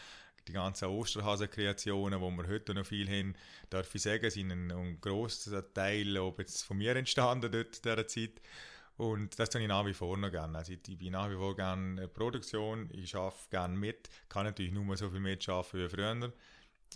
Die 0.47 0.54
ganzen 0.54 0.88
Osterhasen-Kreationen, 0.88 2.19
die 2.19 2.38
wir 2.38 2.47
heute 2.47 2.73
noch 2.73 2.86
viel 2.86 3.08
haben, 3.10 3.36
darf 3.69 3.93
ich 3.93 4.02
sagen, 4.02 4.30
sind 4.30 4.52
ein, 4.52 4.71
ein 4.71 5.02
grosser 5.02 5.73
Teil 5.73 6.17
ob 6.17 6.39
jetzt 6.39 6.63
von 6.63 6.78
mir 6.78 6.95
entstanden 6.95 7.52
dort 7.52 7.84
dieser 7.84 8.08
Zeit. 8.08 8.41
Und 8.97 9.38
das 9.38 9.49
tue 9.51 9.62
ich 9.62 9.67
nach 9.67 9.86
wie 9.86 9.93
vor 9.93 10.17
noch 10.17 10.31
gerne. 10.31 10.57
Also 10.57 10.73
ich, 10.73 10.79
ich 10.88 10.97
bin 10.97 11.12
nach 11.12 11.29
wie 11.29 11.36
vor 11.36 11.55
gerne 11.55 12.07
Produktion, 12.07 12.89
ich 12.91 13.15
arbeite 13.15 13.49
gerne 13.51 13.77
mit, 13.77 14.10
kann 14.27 14.45
natürlich 14.45 14.71
nur 14.71 14.97
so 14.97 15.10
viel 15.10 15.19
mitarbeiten 15.19 15.79
wie 15.79 15.89
früher. 15.89 16.33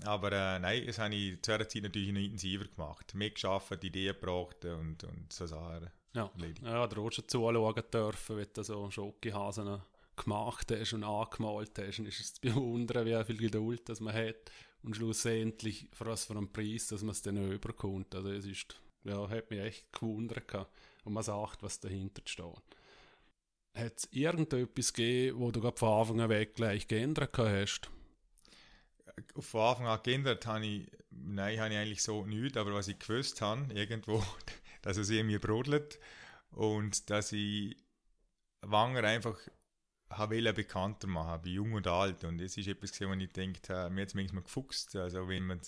Aber 0.05 0.31
äh, 0.31 0.59
nein, 0.59 0.85
das 0.87 0.97
habe 0.97 1.13
ich 1.13 1.41
zu 1.41 1.51
dieser 1.51 1.69
Zeit 1.69 1.83
natürlich 1.83 2.11
noch 2.11 2.21
intensiver 2.21 2.65
gemacht. 2.65 3.13
Mitgearbeitet, 3.13 3.83
Ideen 3.83 4.15
gebracht 4.15 4.65
und, 4.65 5.03
und 5.03 5.31
so 5.31 5.45
Sachen. 5.45 5.91
Ja, 6.13 6.29
ja 6.63 6.87
da 6.87 6.97
auch 7.01 7.11
schon 7.11 7.27
zuschauen 7.27 7.83
dürfen, 7.93 8.37
wie 8.37 8.47
du 8.51 8.63
so 8.63 8.89
Schokihasen 8.89 9.81
gemacht 10.15 10.71
hast 10.71 10.93
und 10.93 11.03
angemalt 11.03 11.77
hast. 11.77 11.99
Und 11.99 12.07
ist 12.07 12.19
es 12.19 12.33
zu 12.33 12.41
bewundern, 12.41 13.05
wie 13.05 13.23
viel 13.25 13.37
Geduld 13.37 13.87
das 13.87 13.99
man 13.99 14.15
hat 14.15 14.51
und 14.81 14.95
schlussendlich 14.95 15.87
für 15.93 16.07
was 16.07 16.25
für 16.25 16.35
einen 16.35 16.51
Preis, 16.51 16.87
dass 16.87 17.03
man 17.03 17.11
es 17.11 17.21
dann 17.21 17.51
überkommt. 17.51 18.15
Also 18.15 18.31
es 18.31 18.45
ist, 18.45 18.81
ja, 19.03 19.29
hat 19.29 19.51
mich 19.51 19.59
echt 19.59 19.93
gewundert 19.93 20.47
gehabt 20.47 20.71
und 21.03 21.13
man 21.13 21.23
sagt, 21.23 21.63
was 21.63 21.79
dahinter 21.79 22.21
steht. 22.25 22.45
Hat 23.73 23.97
es 23.97 24.07
irgendetwas 24.11 24.93
gegeben, 24.93 25.39
wo 25.39 25.51
du 25.51 25.61
von 25.61 25.99
Anfang 26.01 26.21
an 26.21 26.29
weg 26.29 26.55
gleich 26.55 26.87
geändert 26.87 27.37
hast? 27.37 27.89
Von 29.39 29.61
Anfang 29.61 29.87
an 29.87 29.99
geändert 30.03 30.45
habe 30.45 30.65
ich, 30.65 30.91
nein, 31.09 31.59
habe 31.59 31.73
ich 31.73 31.79
eigentlich 31.79 32.03
so 32.03 32.25
nichts, 32.25 32.57
aber 32.57 32.73
was 32.73 32.87
ich 32.87 32.99
gewusst 32.99 33.41
habe, 33.41 33.73
irgendwo, 33.73 34.23
dass 34.81 34.97
es 34.97 35.09
in 35.09 35.27
mir 35.27 35.39
brodelt 35.39 35.99
und 36.51 37.09
dass 37.09 37.31
ich 37.31 37.77
Wanger 38.61 39.03
einfach 39.03 39.37
habe 40.09 40.53
bekannter 40.53 41.07
machen, 41.07 41.41
bei 41.43 41.49
jung 41.49 41.73
und 41.73 41.87
alt. 41.87 42.23
Und 42.23 42.39
das 42.39 42.57
ist 42.57 42.67
etwas, 42.67 42.99
wo 43.01 43.13
ich 43.13 43.31
denke, 43.31 43.89
mir 43.89 44.01
hat 44.01 44.09
es 44.09 44.13
manchmal 44.13 44.43
gefuchst. 44.43 44.95
Also 44.95 45.27
wenn 45.27 45.45
man 45.45 45.61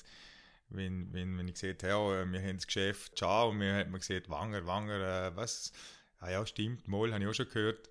wenn, 0.70 1.14
wenn, 1.14 1.38
wenn 1.38 1.48
ich 1.48 1.62
habe, 1.62 1.88
ja, 1.88 2.32
wir 2.32 2.42
haben 2.42 2.58
das 2.58 2.68
Geschäft, 2.68 3.18
ciao, 3.18 3.50
und 3.50 3.58
mir 3.58 3.76
hat 3.76 3.90
man 3.90 4.00
gesagt, 4.00 4.30
Wanger, 4.30 4.66
Wanger, 4.66 5.28
äh, 5.28 5.36
was? 5.36 5.72
Ah 6.20 6.32
ja, 6.32 6.46
stimmt, 6.46 6.88
mal, 6.88 7.14
habe 7.14 7.24
ich 7.24 7.30
auch 7.30 7.34
schon 7.34 7.50
gehört. 7.50 7.90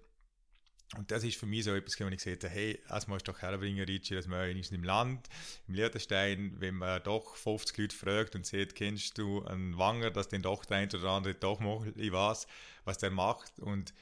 Und 0.97 1.11
das 1.11 1.25
ist 1.25 1.39
für 1.39 1.47
mich 1.47 1.65
so 1.65 1.75
etwas, 1.75 1.99
wo 1.99 2.09
ich 2.09 2.17
gesagt 2.19 2.45
habe, 2.45 2.53
hey, 2.53 2.83
das 2.87 3.07
musst 3.07 3.27
du 3.27 3.33
doch 3.33 3.41
herbringen, 3.41 3.85
Ricci, 3.87 4.15
dass 4.15 4.27
man 4.27 4.55
ist 4.57 4.73
im 4.73 4.85
Land, 4.85 5.27
im 5.67 5.75
Liechtenstein, 5.75 6.55
wenn 6.59 6.75
man 6.75 7.03
doch 7.03 7.35
50 7.37 7.79
Leute 7.79 7.97
fragt 7.97 8.35
und 8.35 8.45
sagt, 8.45 8.75
kennst 8.75 9.17
du 9.17 9.43
einen 9.45 9.79
Wanger, 9.79 10.11
dass 10.11 10.29
den 10.29 10.43
doch 10.43 10.67
der 10.67 10.79
eine 10.79 10.89
oder 10.89 11.11
andere 11.11 11.35
doch 11.35 11.61
mal, 11.61 11.91
ich 11.97 12.13
weiß, 12.13 12.47
was 12.85 12.99
der 12.99 13.11
macht. 13.11 13.59
Und 13.59 13.95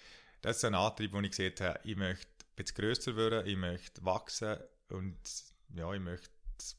das 0.43 0.57
ist 0.57 0.65
ein 0.65 0.75
Antrieb, 0.75 1.13
wo 1.13 1.21
ich 1.21 1.31
gesagt 1.31 1.61
habe, 1.61 1.79
ich 1.85 1.97
möchte 1.97 2.27
bisschen 2.63 2.77
grösser 2.77 3.17
werden, 3.17 3.47
ich 3.47 3.57
möchte 3.57 4.05
wachsen 4.05 4.59
und 4.89 5.19
ja, 5.75 5.93
ich 5.93 6.01
möchte 6.01 6.31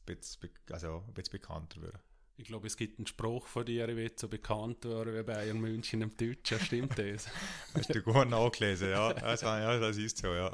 bisschen, 0.06 0.50
also 0.70 1.04
ein 1.06 1.14
bisschen 1.14 1.32
bekannter 1.32 1.82
werden. 1.82 1.98
Ich 2.36 2.48
glaube, 2.48 2.66
es 2.66 2.76
gibt 2.76 2.98
einen 2.98 3.06
Spruch 3.06 3.46
von 3.46 3.64
dir, 3.64 3.88
ich 3.88 3.96
will 3.96 4.10
so 4.16 4.26
bekannt 4.26 4.84
werden 4.84 5.14
wie 5.14 5.22
Bayern 5.22 5.60
München 5.60 6.00
im 6.00 6.16
Deutschen. 6.16 6.58
Stimmt 6.60 6.98
das? 6.98 7.28
Hast 7.74 7.94
du 7.94 8.02
gut 8.02 8.28
nachgelesen, 8.28 8.90
ja. 8.90 9.12
Das, 9.12 9.42
ja, 9.42 9.78
das 9.78 9.96
ist 9.96 10.18
so, 10.18 10.28
ja. 10.28 10.52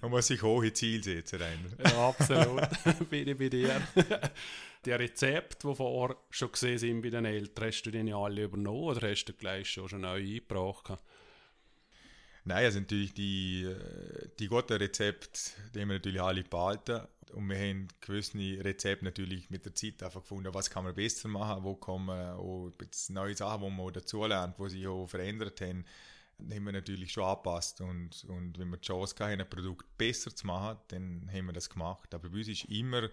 Man 0.00 0.10
muss 0.10 0.26
sich 0.26 0.42
hohe 0.42 0.72
Ziele 0.72 1.02
setzen. 1.02 1.40
Ja, 1.84 2.08
absolut. 2.08 2.68
Bin 3.10 3.28
ich 3.28 3.36
bei 3.36 3.48
dir. 3.48 3.80
Die 4.84 4.92
Rezepte, 4.92 5.68
die 5.68 5.74
vorher 5.74 6.16
schon 6.30 6.52
gesehen 6.52 6.78
sind 6.78 7.02
bei 7.02 7.10
den 7.10 7.26
Eltern, 7.26 7.66
hast 7.66 7.82
du 7.82 7.90
die 7.90 8.12
alle 8.12 8.44
übernommen 8.44 8.96
oder 8.96 9.10
hast 9.10 9.26
du 9.26 9.32
gleich 9.34 9.68
schon, 9.68 9.88
schon 9.88 10.00
neu 10.00 10.18
eingebracht? 10.18 10.98
Nein, 12.44 12.64
also 12.64 12.80
natürlich 12.80 13.12
die, 13.12 13.64
äh, 13.64 14.28
die 14.38 14.48
guten 14.48 14.72
Rezepte, 14.72 15.38
die 15.74 15.80
haben 15.80 15.88
wir 15.88 15.96
natürlich 15.96 16.22
alle 16.22 16.42
behalten. 16.42 17.06
Und 17.32 17.48
wir 17.48 17.58
haben 17.58 17.88
gewisse 18.00 18.38
Rezepte 18.38 19.04
natürlich 19.04 19.50
mit 19.50 19.64
der 19.64 19.74
Zeit 19.74 20.02
einfach 20.02 20.20
gefunden, 20.22 20.52
was 20.54 20.70
kann 20.70 20.84
man 20.84 20.94
besser 20.94 21.28
machen, 21.28 21.64
wo 21.64 21.74
kommen 21.74 22.10
auch 22.10 22.72
neue 23.08 23.36
Sachen, 23.36 23.62
die 23.62 23.70
man 23.70 23.92
dazulernt, 23.92 24.56
die 24.58 24.70
sich 24.70 24.86
auch 24.86 25.06
verändert 25.06 25.60
haben. 25.60 25.84
haben 26.38 26.64
wir 26.64 26.72
natürlich 26.72 27.12
schon 27.12 27.24
angepasst 27.24 27.80
und, 27.80 28.24
und 28.24 28.58
wenn 28.58 28.68
wir 28.70 28.78
die 28.78 28.86
Chance 28.86 29.14
hatten, 29.18 29.40
ein 29.40 29.48
Produkt 29.48 29.86
besser 29.98 30.34
zu 30.34 30.46
machen, 30.46 30.78
dann 30.88 31.30
haben 31.32 31.46
wir 31.46 31.52
das 31.52 31.70
gemacht. 31.70 32.14
Aber 32.14 32.28
bei 32.28 32.38
uns 32.38 32.48
ist 32.48 32.64
immer, 32.64 33.08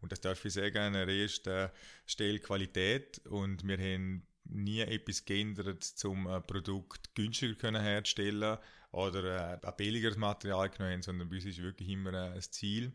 und 0.00 0.12
das 0.12 0.20
darf 0.20 0.44
ich 0.44 0.52
sagen, 0.52 0.78
an 0.78 0.92
der 0.94 1.08
ersten 1.08 1.70
Stelle 2.06 2.38
Qualität 2.38 3.20
und 3.26 3.66
wir 3.66 3.78
haben 3.78 4.26
nie 4.44 4.80
etwas 4.80 5.24
geändert, 5.24 5.92
um 6.04 6.26
ein 6.26 6.42
Produkt 6.46 7.14
günstiger 7.14 7.80
herzustellen 7.80 8.58
oder 8.92 9.60
ein 9.62 9.76
billigeres 9.76 10.16
Material 10.16 10.68
genommen, 10.70 11.02
sondern 11.02 11.28
bei 11.28 11.36
uns 11.36 11.44
ist 11.44 11.62
wirklich 11.62 11.88
immer 11.88 12.12
ein 12.14 12.40
Ziel, 12.40 12.92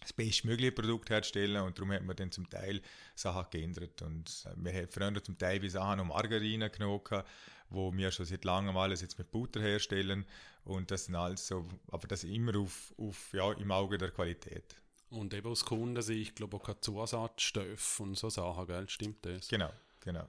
das 0.00 0.12
bestmögliche 0.12 0.72
Produkt 0.72 1.10
herzustellen 1.10 1.62
und 1.62 1.78
darum 1.78 1.92
hat 1.92 2.04
man 2.04 2.16
dann 2.16 2.30
zum 2.30 2.48
Teil 2.48 2.80
Sachen 3.14 3.46
geändert 3.50 4.02
und 4.02 4.48
wir 4.56 4.72
haben 4.72 4.88
früher 4.88 5.22
zum 5.22 5.38
Teil 5.38 5.62
wie 5.62 5.68
Sachen 5.68 6.00
um 6.00 6.08
Margarine 6.08 6.70
genommen, 6.70 7.22
wo 7.70 7.92
wir 7.92 8.10
schon 8.10 8.26
seit 8.26 8.44
langem 8.44 8.76
alles 8.76 9.00
jetzt 9.00 9.18
mit 9.18 9.30
Butter 9.30 9.60
herstellen 9.60 10.24
und 10.64 10.90
das 10.90 11.06
sind 11.06 11.14
alles 11.14 11.46
so, 11.46 11.66
aber 11.90 12.06
das 12.08 12.24
immer 12.24 12.56
auf, 12.58 12.94
auf 12.98 13.32
ja, 13.32 13.52
im 13.52 13.70
Auge 13.70 13.98
der 13.98 14.10
Qualität. 14.10 14.76
Und 15.10 15.32
eben 15.32 15.48
aus 15.48 15.64
Kundensicht, 15.64 16.36
glaube 16.36 16.58
ich, 16.58 16.62
kein 16.62 16.76
Zusatzstoff 16.80 18.00
und 18.00 18.16
so 18.16 18.28
Sachen, 18.28 18.66
gell? 18.66 18.88
Stimmt 18.88 19.24
das? 19.24 19.48
Genau, 19.48 19.72
genau. 20.00 20.26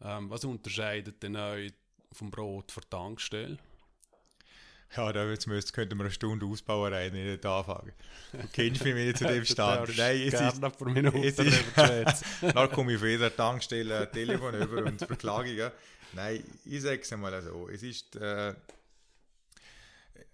Ähm, 0.00 0.30
was 0.30 0.44
unterscheidet 0.44 1.22
denn 1.22 1.36
euch 1.36 1.72
vom 2.12 2.30
Brot 2.30 2.72
für 2.72 2.80
Tankstelle? 2.80 3.58
Ja, 4.96 5.12
da 5.12 5.24
jetzt 5.30 5.46
müsst, 5.46 5.72
könnten 5.72 5.96
wir 5.98 6.04
eine 6.04 6.12
Stunde 6.12 6.44
Ausbauer 6.46 6.90
rein 6.90 7.12
nicht 7.12 7.46
anfangen. 7.46 7.92
Du 8.32 8.38
kennst 8.52 8.84
mich 8.84 8.94
nicht 8.94 9.18
zu 9.18 9.24
dem 9.24 9.44
Stand. 9.46 9.96
Nein, 9.96 10.20
es 10.22 10.34
ist, 10.34 10.76
vor 10.76 10.90
Minuten 10.90 11.22
es 11.22 11.38
ist, 11.38 11.64
dann 12.54 12.70
komme 12.72 12.94
ich 12.94 12.98
von 12.98 13.08
jeder 13.08 13.34
Tankstelle 13.34 14.00
ein 14.00 14.12
Telefon 14.12 14.54
über 14.54 14.84
und 14.84 14.98
verklage 14.98 15.50
ich. 15.50 15.72
Nein, 16.12 16.42
ich 16.64 16.82
sage 16.82 17.00
es 17.02 17.12
einmal 17.12 17.40
so. 17.40 17.68
Es 17.68 17.84
ist, 17.84 18.16
äh, 18.16 18.52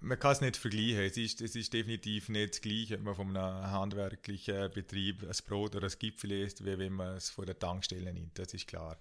man 0.00 0.18
kann 0.18 0.32
es 0.32 0.40
nicht 0.40 0.56
vergleichen. 0.56 1.00
Es 1.00 1.18
ist, 1.18 1.42
es 1.42 1.54
ist 1.54 1.72
definitiv 1.74 2.30
nicht 2.30 2.54
das 2.54 2.60
Gleiche, 2.62 2.96
wenn 2.96 3.04
man 3.04 3.14
von 3.14 3.36
einem 3.36 3.70
handwerklichen 3.70 4.70
Betrieb 4.72 5.22
ein 5.22 5.36
Brot 5.46 5.76
oder 5.76 5.88
ein 5.88 5.98
Gipfel 5.98 6.32
isst, 6.32 6.64
wie 6.64 6.78
wenn 6.78 6.94
man 6.94 7.16
es 7.16 7.28
von 7.28 7.44
der 7.44 7.58
Tankstelle 7.58 8.12
nimmt. 8.12 8.38
Das 8.38 8.54
ist 8.54 8.66
klar. 8.66 8.96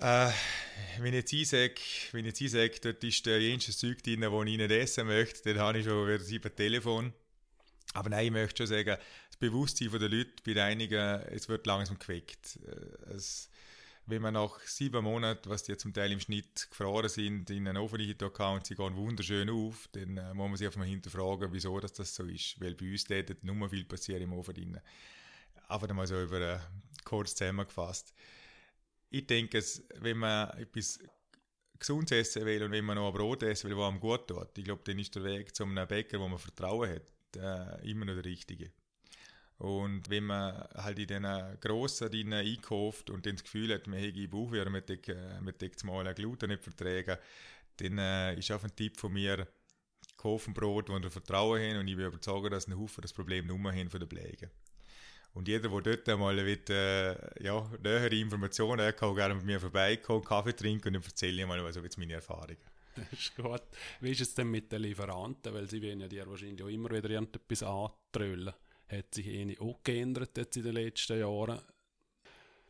Äh, 0.00 0.30
wenn 0.98 1.14
ich 1.14 1.30
jetzt 1.30 1.50
sage, 1.50 1.74
wenn 2.12 2.26
ich 2.26 2.38
jetzt 2.38 2.52
sage, 2.52 2.80
dort 2.82 3.04
ist 3.04 3.24
der 3.26 3.40
jenste 3.40 3.72
Zeug 3.72 4.02
drin, 4.02 4.22
das 4.22 4.32
ich 4.32 4.56
nicht 4.56 4.70
essen 4.70 5.06
möchte, 5.06 5.54
dann 5.54 5.62
habe 5.62 5.78
ich 5.78 5.84
schon 5.84 6.06
wieder 6.06 6.18
sieben 6.18 6.54
Telefon. 6.54 7.12
Aber 7.92 8.10
nein, 8.10 8.26
ich 8.26 8.32
möchte 8.32 8.66
schon 8.66 8.74
sagen, 8.74 8.96
das 9.28 9.36
Bewusstsein 9.38 9.90
der 9.90 10.08
Leute 10.08 10.42
bei 10.44 10.62
einigen, 10.62 11.22
es 11.30 11.48
wird 11.48 11.66
langsam 11.66 11.98
geweckt. 11.98 12.58
Äh, 12.66 13.14
es, 13.14 13.48
wenn 14.06 14.20
man 14.20 14.34
nach 14.34 14.58
sieben 14.60 15.02
Monaten, 15.04 15.48
was 15.48 15.62
die 15.62 15.76
zum 15.76 15.94
Teil 15.94 16.12
im 16.12 16.20
Schnitt 16.20 16.68
gefroren 16.68 17.08
sind, 17.08 17.48
in 17.50 17.66
einen 17.66 17.78
Ofen 17.78 18.00
und 18.00 18.66
sie 18.66 18.74
gehen 18.74 18.96
wunderschön 18.96 19.48
auf, 19.48 19.88
dann 19.92 20.16
äh, 20.16 20.34
muss 20.34 20.48
man 20.48 20.56
sich 20.56 20.66
einfach 20.66 20.80
mal 20.80 20.88
hinterfragen, 20.88 21.52
wieso 21.52 21.78
das 21.78 22.14
so 22.14 22.24
ist. 22.24 22.60
Weil 22.60 22.74
bei 22.74 22.90
uns 22.90 23.04
dort 23.04 23.44
nur 23.44 23.70
viel 23.70 23.84
passiert 23.84 24.20
im 24.20 24.32
Ofen 24.32 24.54
drin. 24.54 24.80
Aber 25.68 25.92
mal 25.94 26.06
so 26.06 26.20
über 26.20 26.40
äh, 26.40 26.58
kurz 27.04 27.36
zusammengefasst 27.36 28.12
ich 29.14 29.26
denke, 29.26 29.62
wenn 30.00 30.18
man 30.18 30.50
etwas 30.58 30.98
gesund 31.78 32.10
essen 32.10 32.44
will 32.44 32.62
und 32.64 32.72
wenn 32.72 32.84
man 32.84 32.96
noch 32.96 33.08
ein 33.08 33.14
Brot 33.14 33.42
essen 33.44 33.70
will, 33.70 33.76
das 33.76 33.86
einem 33.88 34.00
gut 34.00 34.26
tut, 34.26 34.58
ich 34.58 34.64
glaube, 34.64 34.82
dann 34.84 34.98
ist 34.98 35.14
der 35.14 35.24
Weg 35.24 35.54
zu 35.54 35.64
einem 35.64 35.86
Bäcker, 35.86 36.18
wo 36.18 36.28
man 36.28 36.38
Vertrauen 36.38 36.90
hat, 36.90 37.36
äh, 37.36 37.90
immer 37.90 38.06
noch 38.06 38.14
der 38.14 38.24
richtige. 38.24 38.72
Und 39.58 40.10
wenn 40.10 40.24
man 40.24 40.66
halt 40.74 40.98
in 40.98 41.06
diesen 41.06 41.60
grossen 41.60 42.08
Rinnen 42.08 42.44
einkauft 42.44 43.08
und 43.08 43.24
dann 43.24 43.36
das 43.36 43.44
Gefühl 43.44 43.72
hat, 43.72 43.86
man 43.86 44.00
hätte 44.00 44.26
Bauchweh, 44.26 44.64
man 44.68 44.82
deckt 44.84 45.84
mal 45.84 46.06
ein 46.06 46.14
Gluten 46.14 46.50
nicht 46.50 46.64
verträgen, 46.64 47.16
dann 47.76 47.98
äh, 47.98 48.34
ist 48.38 48.50
auch 48.50 48.64
ein 48.64 48.74
Tipp 48.74 48.98
von 48.98 49.12
mir, 49.12 49.46
kaufen 50.16 50.54
Brot, 50.54 50.88
wo 50.88 51.00
wir 51.00 51.10
Vertrauen 51.10 51.60
haben 51.60 51.78
und 51.78 51.88
ich 51.88 51.96
bin 51.96 52.06
überzeugt, 52.06 52.52
dass 52.52 52.66
ein 52.66 52.76
Haufen 52.78 53.02
das 53.02 53.12
Problem 53.12 53.46
nur 53.46 53.72
haben 53.72 53.90
von 53.90 54.00
den 54.00 54.08
Pflege. 54.08 54.50
Und 55.34 55.48
jeder, 55.48 55.68
der 55.68 55.80
dort 55.80 56.08
einmal 56.08 56.36
will, 56.36 56.60
äh, 56.70 57.44
ja, 57.44 57.68
nähere 57.82 58.14
Informationen 58.14 58.86
hat, 58.86 58.96
kann 58.96 59.14
gerne 59.16 59.34
mit 59.34 59.44
mir 59.44 59.60
vorbeikommen, 59.60 60.24
Kaffee 60.24 60.54
trinken 60.54 60.88
und 60.88 60.94
dann 60.94 61.02
erzähle 61.02 61.42
ich 61.42 61.48
mal, 61.48 61.62
was 61.62 61.74
jetzt 61.76 61.98
meine 61.98 62.14
Erfahrungen. 62.14 62.56
ist 63.12 63.34
gut. 63.36 63.62
Wie 64.00 64.12
ist 64.12 64.20
es 64.20 64.34
denn 64.34 64.50
mit 64.50 64.70
den 64.70 64.82
Lieferanten? 64.82 65.52
Weil 65.52 65.68
sie 65.68 65.82
werden 65.82 66.00
ja 66.00 66.08
dir 66.08 66.28
wahrscheinlich 66.28 66.62
auch 66.62 66.68
immer 66.68 66.90
wieder 66.90 67.10
etwas 67.10 67.62
antröllen. 67.64 68.54
Hat 68.86 69.14
sich 69.14 69.26
eh 69.26 69.58
auch 69.58 69.82
geändert 69.82 70.36
jetzt 70.36 70.56
in 70.56 70.62
den 70.62 70.74
letzten 70.74 71.18
Jahren? 71.18 71.58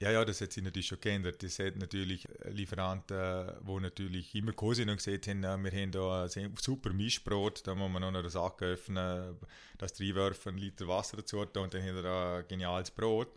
Ja, 0.01 0.11
ja, 0.11 0.25
das 0.25 0.41
hat 0.41 0.53
sich 0.53 0.63
natürlich 0.63 0.89
schon 0.89 1.01
geändert. 1.01 1.43
Das 1.43 1.59
hat 1.61 1.77
natürlich 1.77 2.27
Lieferanten, 2.45 3.47
die 3.67 3.81
natürlich 3.81 4.35
immer 4.35 4.53
gesehen 4.53 4.91
und 4.91 4.97
gesagt 4.97 5.29
haben, 5.29 5.43
wir 5.43 5.71
haben 5.71 5.93
da 5.93 6.25
ein 6.25 6.55
super 6.61 6.93
Mischbrot, 6.93 7.67
da 7.67 7.75
muss 7.75 7.91
man 7.91 8.03
noch 8.03 8.09
eine 8.09 8.29
Sack 8.29 8.63
öffnen, 8.63 9.37
das 9.79 9.99
reinwerfen, 10.01 10.51
einen 10.51 10.59
Liter 10.59 10.89
Wasser 10.89 11.19
dazu 11.19 11.39
und 11.39 11.55
dann 11.55 11.71
haben 11.71 11.95
wir 11.95 12.03
da 12.03 12.39
ein 12.39 12.49
geniales 12.49 12.91
Brot. 12.91 13.29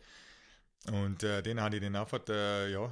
Und 0.92 1.24
äh, 1.24 1.44
den 1.44 1.62
habe 1.62 1.76
ich 1.76 1.82
dann 1.82 1.96
einfach 1.96 2.28
äh, 2.30 2.72
ja, 2.72 2.92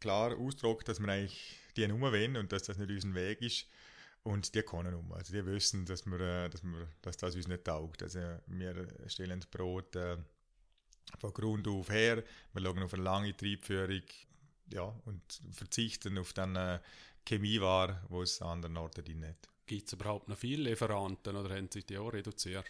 klar 0.00 0.36
ausgedruckt, 0.36 0.88
dass 0.88 1.00
wir 1.00 1.08
eigentlich 1.08 1.58
die 1.76 1.86
Nummer 1.86 2.12
wollen 2.12 2.36
und 2.36 2.52
dass 2.52 2.64
das 2.64 2.76
nicht 2.78 2.90
unser 2.90 3.14
Weg 3.14 3.40
ist. 3.40 3.66
Und 4.24 4.54
die 4.54 4.62
können 4.62 4.94
um. 4.94 5.12
Also 5.12 5.32
die 5.32 5.46
wissen, 5.46 5.86
dass, 5.86 6.04
wir, 6.04 6.20
äh, 6.20 6.50
dass, 6.50 6.62
wir, 6.64 6.88
dass 7.02 7.16
das 7.16 7.36
uns 7.36 7.46
nicht 7.48 7.64
taugt. 7.64 8.02
Also 8.02 8.20
wir 8.46 8.88
stellen 9.06 9.40
das 9.40 9.48
Brot 9.48 9.94
äh, 9.94 10.16
von 11.18 11.32
Grund 11.32 11.68
auf 11.68 11.90
her. 11.90 12.22
Wir 12.52 12.62
schauen 12.62 12.82
auf 12.82 12.94
eine 12.94 13.02
lange 13.02 13.36
Triebführung 13.36 14.02
ja, 14.72 14.82
und 15.04 15.22
verzichten 15.52 16.18
auf 16.18 16.32
dann 16.32 16.56
äh, 16.56 16.80
Chemieware, 17.26 18.02
wo 18.08 18.22
es 18.22 18.40
an 18.42 18.48
anderen 18.48 18.76
Orten 18.76 19.04
drin 19.04 19.24
hat. 19.24 19.48
Gibt 19.66 19.86
es 19.88 19.92
überhaupt 19.92 20.28
noch 20.28 20.38
viele 20.38 20.70
Lieferanten 20.70 21.36
oder 21.36 21.54
haben 21.54 21.70
sich 21.70 21.86
die 21.86 21.98
auch 21.98 22.12
reduziert? 22.12 22.64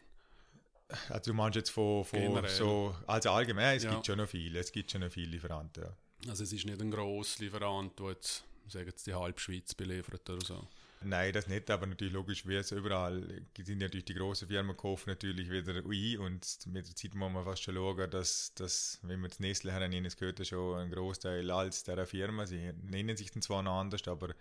Also 1.09 1.33
du 1.33 1.35
meinst 1.35 1.57
jetzt 1.57 1.71
von, 1.71 2.05
von 2.05 2.47
so, 2.49 2.95
also 3.07 3.31
allgemein, 3.31 3.77
es 3.77 3.83
ja. 3.83 3.93
gibt 3.93 4.07
schon 4.07 4.19
noch 4.19 4.29
viele, 4.29 4.61
es 4.61 4.71
gibt 4.71 4.91
schon 4.91 5.01
noch 5.01 5.11
viele 5.11 5.33
Lieferanten, 5.33 5.83
ja. 5.83 6.31
Also 6.31 6.45
es 6.45 6.53
ist 6.53 6.65
nicht 6.65 6.81
ein 6.81 6.91
grosser 6.91 7.43
Lieferant, 7.43 7.99
der 7.99 8.11
jetzt, 8.11 8.45
sagen 8.69 8.87
jetzt 8.87 9.07
die 9.07 9.15
halbe 9.15 9.39
Schweiz 9.39 9.75
beliefert 9.75 10.29
oder 10.31 10.45
so? 10.45 10.67
Nein, 11.03 11.33
das 11.33 11.47
nicht, 11.47 11.71
aber 11.71 11.87
natürlich 11.87 12.15
logisch, 12.15 12.47
wie 12.47 12.57
es 12.57 12.73
überall. 12.73 13.43
Sind 13.59 13.79
natürlich 13.79 14.07
die 14.07 14.15
großen 14.15 14.49
Firmen 14.49 14.77
kaufen 14.77 15.11
natürlich 15.11 15.51
wieder 15.51 15.75
ein 15.75 16.19
und 16.19 16.67
mit 16.67 16.89
der 16.89 16.97
Zeit 16.97 17.15
muss 17.15 17.33
man 17.33 17.45
fast 17.45 17.63
schon 17.63 17.75
schauen, 17.75 18.11
dass, 18.11 18.55
dass 18.55 18.99
wenn 19.03 19.21
wir 19.21 19.29
das 19.29 19.39
Nestle 19.39 19.73
haben, 19.73 20.05
es 20.05 20.17
gehört 20.17 20.39
ja 20.39 20.45
schon 20.45 20.79
ein 20.79 20.91
Großteil 20.91 21.51
als 21.51 21.85
der 21.85 22.07
Firma, 22.07 22.47
sie 22.47 22.73
nennen 22.83 23.17
sich 23.17 23.31
dann 23.31 23.43
zwar 23.43 23.63
noch 23.63 23.79
anders, 23.79 24.09
aber 24.09 24.35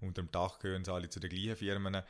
unter 0.00 0.22
dem 0.22 0.30
Dach 0.30 0.58
gehören 0.58 0.84
sie 0.84 0.92
alle 0.92 1.10
zu 1.10 1.20
den 1.20 1.30
gleichen 1.30 1.56
Firmen. 1.56 2.02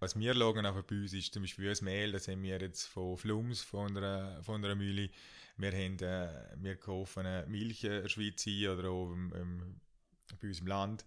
Was 0.00 0.18
wir 0.18 0.34
schauen 0.34 0.66
aber 0.66 0.82
bei 0.82 0.96
uns 0.96 1.14
ist 1.14 1.32
zum 1.32 1.42
Beispiel 1.42 1.68
das 1.68 1.80
Mehl, 1.80 2.12
das 2.12 2.28
haben 2.28 2.42
wir 2.42 2.60
jetzt 2.60 2.86
von 2.86 3.16
Flums, 3.16 3.62
von 3.62 3.96
einer, 3.96 4.42
von 4.42 4.60
Mühle, 4.60 5.08
wir, 5.56 5.72
haben, 5.72 5.98
äh, 6.00 6.28
wir 6.56 6.76
kaufen 6.76 7.26
Milch 7.48 7.84
in 7.84 7.90
der 7.90 8.08
Schweiz 8.08 8.46
ein 8.46 8.68
oder 8.68 8.90
auch 8.90 9.12
im, 9.12 9.32
im, 9.32 9.80
bei 10.40 10.48
uns 10.48 10.60
im 10.60 10.66
Land 10.66 11.06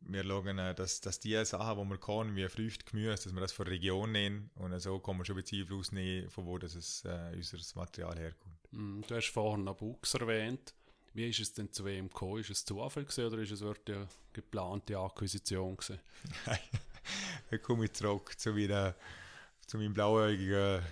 wir 0.00 0.24
schauen, 0.24 0.58
äh, 0.58 0.74
dass, 0.74 1.00
dass 1.00 1.20
die 1.20 1.42
Sachen, 1.44 1.82
die 1.82 1.90
wir 1.90 1.98
können, 1.98 2.36
wie 2.36 2.48
Früchte, 2.48 2.84
Gemüse, 2.84 3.24
dass 3.24 3.34
wir 3.34 3.40
das 3.40 3.52
von 3.52 3.66
der 3.66 3.74
Region 3.74 4.12
nehmen 4.12 4.50
und 4.56 4.78
so 4.80 4.98
kann 4.98 5.16
man 5.16 5.24
schon 5.24 5.36
ein 5.36 5.42
bisschen 5.42 5.60
Einfluss 5.60 5.92
nehmen, 5.92 6.30
von 6.30 6.46
wo 6.46 6.58
das 6.58 6.74
es, 6.74 7.04
äh, 7.04 7.32
unser 7.34 7.58
Material 7.76 8.18
herkommt. 8.18 8.56
Mm, 8.72 9.02
du 9.06 9.14
hast 9.14 9.30
vorhin 9.30 9.64
noch 9.64 9.76
Buchs 9.76 10.14
erwähnt. 10.14 10.74
Wie 11.12 11.28
ist 11.28 11.40
es 11.40 11.52
denn 11.52 11.72
zu 11.72 11.84
wem 11.84 12.08
gekommen? 12.08 12.40
Ist 12.40 12.50
es 12.50 12.64
Zufall 12.64 13.04
gewesen, 13.04 13.26
oder 13.26 13.38
ist 13.38 13.50
es 13.50 13.60
wirklich 13.60 13.96
eine 13.96 14.08
geplante 14.32 14.98
Akquisition 14.98 15.76
gewesen? 15.76 16.00
Nein, 16.46 16.58
dann 17.50 17.62
komme 17.62 17.84
ich 17.86 17.92
zurück 17.92 18.38
zu, 18.38 18.52
meiner, 18.52 18.94
zu 19.66 19.76
meinem 19.78 19.92
blauäugigen 19.92 20.82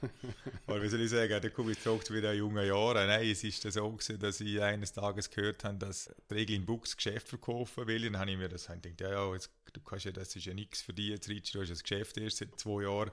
Weil, 0.66 0.82
wie 0.82 0.88
soll 0.88 1.00
ich 1.00 1.10
sagen, 1.10 1.40
da 1.40 1.48
komme 1.48 1.72
ich 1.72 1.80
zurück 1.80 2.04
zu 2.04 2.14
wieder 2.14 2.32
jungen 2.32 2.66
Jahren. 2.66 3.06
Nein, 3.06 3.28
es 3.28 3.44
ist 3.44 3.62
so 3.62 3.90
gewesen, 3.90 4.18
dass 4.18 4.40
ich 4.40 4.60
eines 4.60 4.92
Tages 4.92 5.30
gehört 5.30 5.64
habe, 5.64 5.78
dass 5.78 6.14
Regel 6.30 6.56
in 6.56 6.66
Bux 6.66 6.96
Geschäft 6.96 7.28
verkaufen 7.28 7.86
will. 7.86 8.02
Dann 8.02 8.18
habe 8.18 8.30
ich 8.30 8.36
mir 8.36 8.48
das 8.48 8.66
gedacht, 8.66 9.00
ja, 9.00 9.10
ja, 9.10 9.32
jetzt, 9.32 9.50
du 9.72 9.80
kannst 9.80 10.04
ja, 10.04 10.12
das 10.12 10.34
ist 10.36 10.44
ja 10.44 10.54
nichts 10.54 10.82
für 10.82 10.92
dich, 10.92 11.08
jetzt 11.08 11.28
Rich, 11.28 11.52
du 11.52 11.60
hast 11.60 11.70
das 11.70 11.82
Geschäft 11.82 12.16
erst 12.18 12.38
seit 12.38 12.58
zwei 12.58 12.82
Jahren 12.82 13.10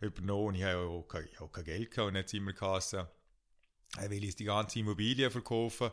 übernommen 0.00 0.54
ich 0.54 0.62
habe 0.62 0.72
ja 0.72 0.86
auch 0.86 1.08
kein, 1.08 1.28
auch 1.38 1.50
kein 1.50 1.64
Geld 1.64 1.90
gehabt 1.90 2.08
und 2.08 2.16
jetzt 2.16 2.34
immer 2.34 2.52
Kasse. 2.52 3.08
Er 3.96 4.10
will 4.10 4.24
jetzt 4.24 4.38
die 4.38 4.44
ganze 4.44 4.78
Immobilie 4.78 5.30
verkaufen. 5.30 5.90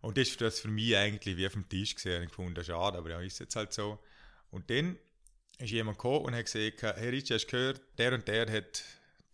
Und 0.00 0.18
das 0.18 0.30
war 0.32 0.48
das 0.48 0.60
für 0.60 0.68
mich 0.68 0.96
eigentlich 0.96 1.36
wie 1.36 1.46
auf 1.46 1.52
dem 1.52 1.68
Tisch 1.68 1.94
gesehen. 1.94 2.24
Ich 2.24 2.28
gefunden, 2.28 2.62
schade, 2.62 2.98
aber 2.98 3.10
ja, 3.10 3.20
ist 3.20 3.38
jetzt 3.38 3.56
halt 3.56 3.72
so. 3.72 3.98
Und 4.50 4.68
dann 4.68 4.98
ist 5.58 5.70
jemand 5.70 5.96
gekommen 5.96 6.26
und 6.26 6.34
hat 6.34 6.44
gesagt, 6.44 6.82
Herr 6.82 7.12
Rich, 7.12 7.30
hast 7.30 7.46
du 7.46 7.50
gehört, 7.52 7.80
der 7.96 8.12
und 8.12 8.28
der 8.28 8.50
hat 8.50 8.84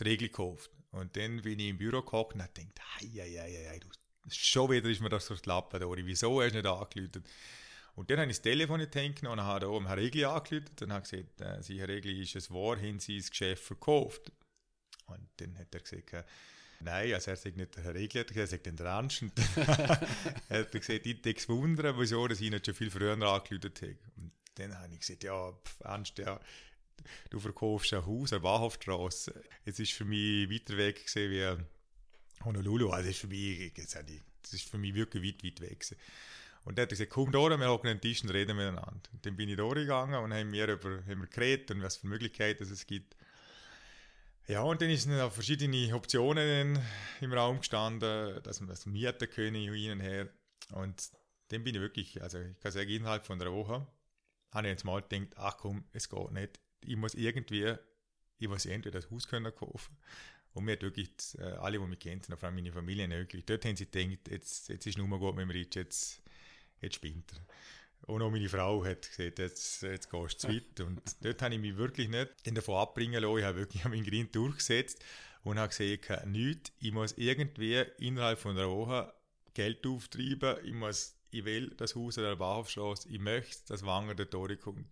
Regel 0.05 0.29
gekauft. 0.29 0.71
Und 0.91 1.17
dann 1.17 1.43
bin 1.43 1.59
ich 1.59 1.69
im 1.69 1.79
Büro 1.79 2.03
gehockt 2.03 2.35
und 2.35 2.43
habe 2.43 2.53
gedacht, 2.53 2.81
hei, 3.01 3.81
schon 4.29 4.71
wieder 4.71 4.89
ist 4.89 5.01
mir 5.01 5.09
das 5.09 5.27
so 5.27 5.35
die 5.35 5.49
Lappen 5.49 5.81
da. 5.81 5.87
Wieso 5.87 6.43
hast 6.43 6.53
du 6.53 6.57
nicht 6.57 6.67
angeläutet? 6.67 7.25
Und 7.95 8.11
dann 8.11 8.19
habe 8.19 8.31
ich 8.31 8.37
das 8.39 8.43
Telefon 8.43 8.81
in 8.81 8.91
die 8.91 9.27
und 9.27 9.41
habe 9.41 9.61
da 9.61 9.89
Herr 9.89 9.97
Regli 9.97 10.25
angeläutet 10.25 10.83
und 10.83 10.93
habe 10.93 11.03
gesagt, 11.03 11.41
äh, 11.41 11.63
Sie, 11.63 11.81
Herr 11.81 11.89
Regli, 11.89 12.23
ist 12.23 12.37
es 12.37 12.51
wahr, 12.51 12.77
haben 12.77 12.99
Sie 12.99 13.19
das 13.19 13.31
Geschäft 13.31 13.65
verkauft? 13.65 14.33
Und 15.07 15.29
dann 15.37 15.59
hat 15.59 15.75
er 15.75 15.81
gesagt, 15.81 16.13
äh, 16.13 16.25
Nein, 16.83 17.13
also 17.13 17.31
er 17.31 17.37
sagt 17.37 17.57
nicht 17.59 17.77
Herr 17.77 17.95
Regli, 17.95 18.25
er 18.35 18.47
sagt 18.47 18.65
den 18.65 18.79
Ernst. 18.79 19.23
er 20.49 20.61
hat 20.61 20.73
gesagt, 20.73 21.05
ich 21.05 21.21
denke 21.21 21.49
wundern, 21.49 21.95
wieso 21.99 22.27
dass 22.27 22.41
ich 22.41 22.51
nicht 22.51 22.65
schon 22.65 22.75
viel 22.75 22.91
früher 22.91 23.13
angeläutet 23.13 23.83
habe. 23.83 23.99
Und 24.17 24.33
dann 24.55 24.79
habe 24.79 24.95
ich 24.95 25.01
gesagt, 25.01 25.25
ja, 25.25 25.53
pff, 25.53 25.81
Ernst, 25.81 26.19
ja, 26.19 26.41
du 27.31 27.39
verkaufst 27.39 27.93
ein 27.95 28.05
Haus 28.07 28.33
an 28.33 28.43
Bahnhofstrasse. 28.43 29.43
Es 29.65 29.79
ist 29.79 29.93
für 29.93 30.05
mich 30.05 30.51
weiter 30.51 30.77
weg 30.77 31.07
gewesen 31.07 31.31
wie 31.31 32.45
Honolulu. 32.45 32.91
Also, 32.91 33.11
ist 33.11 33.21
für 33.21 33.27
mich, 33.27 33.73
das 33.75 34.53
ist 34.53 34.69
für 34.69 34.79
mich 34.79 34.95
wirklich 34.95 35.23
weit, 35.23 35.45
weit 35.45 35.61
weg 35.61 35.81
gewesen. 35.81 35.97
Und 36.65 36.77
dann 36.77 36.83
hat 36.83 36.93
er 36.93 36.97
gesagt, 36.97 37.11
komm 37.11 37.33
da, 37.33 37.39
wir 37.39 37.69
hocken 37.69 37.89
an 37.89 37.97
den 37.97 38.01
Tisch 38.01 38.23
und 38.23 38.31
reden 38.31 38.57
miteinander. 38.57 38.93
Und 39.13 39.25
dann 39.25 39.37
bin 39.37 39.49
ich 39.49 39.57
da 39.57 39.69
gegangen 39.69 40.23
und 40.23 40.35
haben 40.35 40.53
wir 40.53 40.69
über, 40.69 40.99
haben 41.07 41.21
wir 41.21 41.27
geredet 41.27 41.71
und 41.71 41.83
was 41.83 41.97
für 41.97 42.07
Möglichkeiten 42.07 42.63
es 42.63 42.87
gibt. 42.87 43.17
Ja, 44.47 44.63
und 44.63 44.83
dann 44.83 44.95
sind 44.97 45.17
noch 45.17 45.33
verschiedene 45.33 45.95
Optionen 45.95 46.79
im 47.21 47.33
Raum 47.33 47.59
gestanden, 47.59 48.43
dass 48.43 48.61
man 48.61 48.69
das 48.69 48.85
mieten 48.85 49.31
können, 49.31 49.55
hin 49.55 49.93
und 49.93 50.01
her. 50.01 50.29
Und 50.73 51.11
dann 51.49 51.65
bin 51.65 51.75
ich 51.75 51.81
wirklich, 51.81 52.23
also 52.23 52.39
ich 52.39 52.59
kann 52.61 52.73
sagen, 52.73 52.91
innerhalb 52.91 53.25
von 53.25 53.41
einer 53.41 53.53
Woche 53.53 53.87
habe 54.53 54.67
ich 54.67 54.73
jetzt 54.73 54.85
mal 54.85 55.03
gedacht, 55.03 55.35
ach 55.37 55.57
komm, 55.57 55.85
es 55.93 56.09
geht 56.09 56.33
nicht. 56.33 56.61
Ich 56.85 56.97
muss 56.97 57.15
irgendwie, 57.15 57.75
ich 58.39 58.49
muss 58.49 58.65
irgendwie 58.65 58.91
das 58.91 59.11
Haus 59.11 59.29
können 59.29 59.55
kaufen. 59.55 59.97
Und 60.53 60.65
mir 60.65 60.73
hat 60.73 60.83
wirklich, 60.83 61.11
äh, 61.39 61.43
alle, 61.43 61.79
die 61.79 61.87
mich 61.87 62.01
kennen, 62.01 62.23
vor 62.23 62.45
allem 62.45 62.57
meine 62.57 62.73
Familie, 62.73 63.09
wirklich, 63.09 63.45
dort 63.47 63.65
haben 63.65 63.77
sie 63.77 63.87
gedacht, 63.87 64.29
jetzt, 64.29 64.69
jetzt 64.69 64.87
ist 64.87 64.95
es 64.95 64.97
nur 64.97 65.07
mal 65.07 65.19
gut 65.19 65.37
mit 65.37 65.45
dem 65.45 65.51
Rich, 65.51 65.75
jetzt, 65.77 66.23
jetzt 66.81 66.97
spinnt 66.97 67.33
er. 67.33 68.13
Und 68.13 68.23
auch 68.23 68.31
meine 68.31 68.49
Frau 68.49 68.85
hat 68.85 69.03
gesagt, 69.03 69.39
jetzt, 69.39 69.83
jetzt 69.83 70.11
gehst 70.11 70.45
du 70.45 70.49
zu 70.49 70.49
weit. 70.49 70.81
Und 70.87 71.01
dort 71.21 71.43
habe 71.43 71.55
ich 71.55 71.61
mich 71.61 71.77
wirklich 71.77 72.09
nicht 72.09 72.31
davon 72.45 72.77
abbringen 72.77 73.23
lassen. 73.23 73.39
Ich 73.39 73.45
habe 73.45 73.59
wirklich 73.59 73.85
meinen 73.85 74.05
Grind 74.05 74.35
durchgesetzt 74.35 75.05
und 75.43 75.59
habe 75.59 75.75
gesagt, 75.75 76.27
nichts, 76.27 76.73
ich 76.81 76.93
muss 76.93 77.13
irgendwie 77.17 77.83
innerhalb 77.99 78.39
von 78.39 78.57
einer 78.57 78.69
Woche 78.69 79.13
Geld 79.55 79.87
auftreiben, 79.87 80.57
ich 80.65 80.75
muss, 80.75 81.17
ich 81.31 81.45
will 81.45 81.71
das 81.77 81.95
Haus 81.95 82.19
an 82.19 82.25
der 82.25 82.37
Bahnhofstrasse, 82.37 83.09
ich 83.09 83.19
möchte, 83.19 83.67
dass 83.69 83.85
Wanger 83.85 84.15
der 84.15 84.29
Tore 84.29 84.57
kommt. 84.57 84.87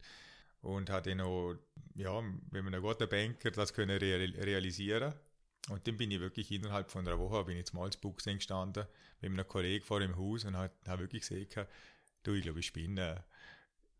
Und 0.60 0.90
habe 0.90 1.08
dann 1.08 1.20
auch, 1.20 1.54
ja, 1.94 2.20
wenn 2.50 2.64
man 2.64 2.74
ein 2.74 2.82
guter 2.82 3.06
Banker 3.06 3.50
das 3.50 3.72
können 3.72 3.96
real, 3.98 4.20
realisieren 4.20 5.14
und 5.68 5.86
dann 5.86 5.96
bin 5.96 6.10
ich 6.10 6.20
wirklich 6.20 6.50
innerhalb 6.50 6.90
von 6.90 7.06
einer 7.06 7.18
Woche, 7.18 7.44
bin 7.44 7.56
ich 7.56 7.66
zum 7.66 7.78
Malzbuchsen 7.78 8.36
gestanden, 8.36 8.86
mit 9.20 9.30
einem 9.30 9.46
Kollegen 9.46 9.84
vor 9.84 10.00
dem 10.00 10.16
Haus 10.16 10.44
und 10.44 10.56
habe 10.56 10.72
hab 10.86 10.98
wirklich 11.00 11.28
gesagt, 11.28 11.68
du, 12.22 12.32
ich 12.32 12.42
glaube, 12.42 12.60
ich 12.60 12.72
bin, 12.72 12.96
äh, 12.96 13.20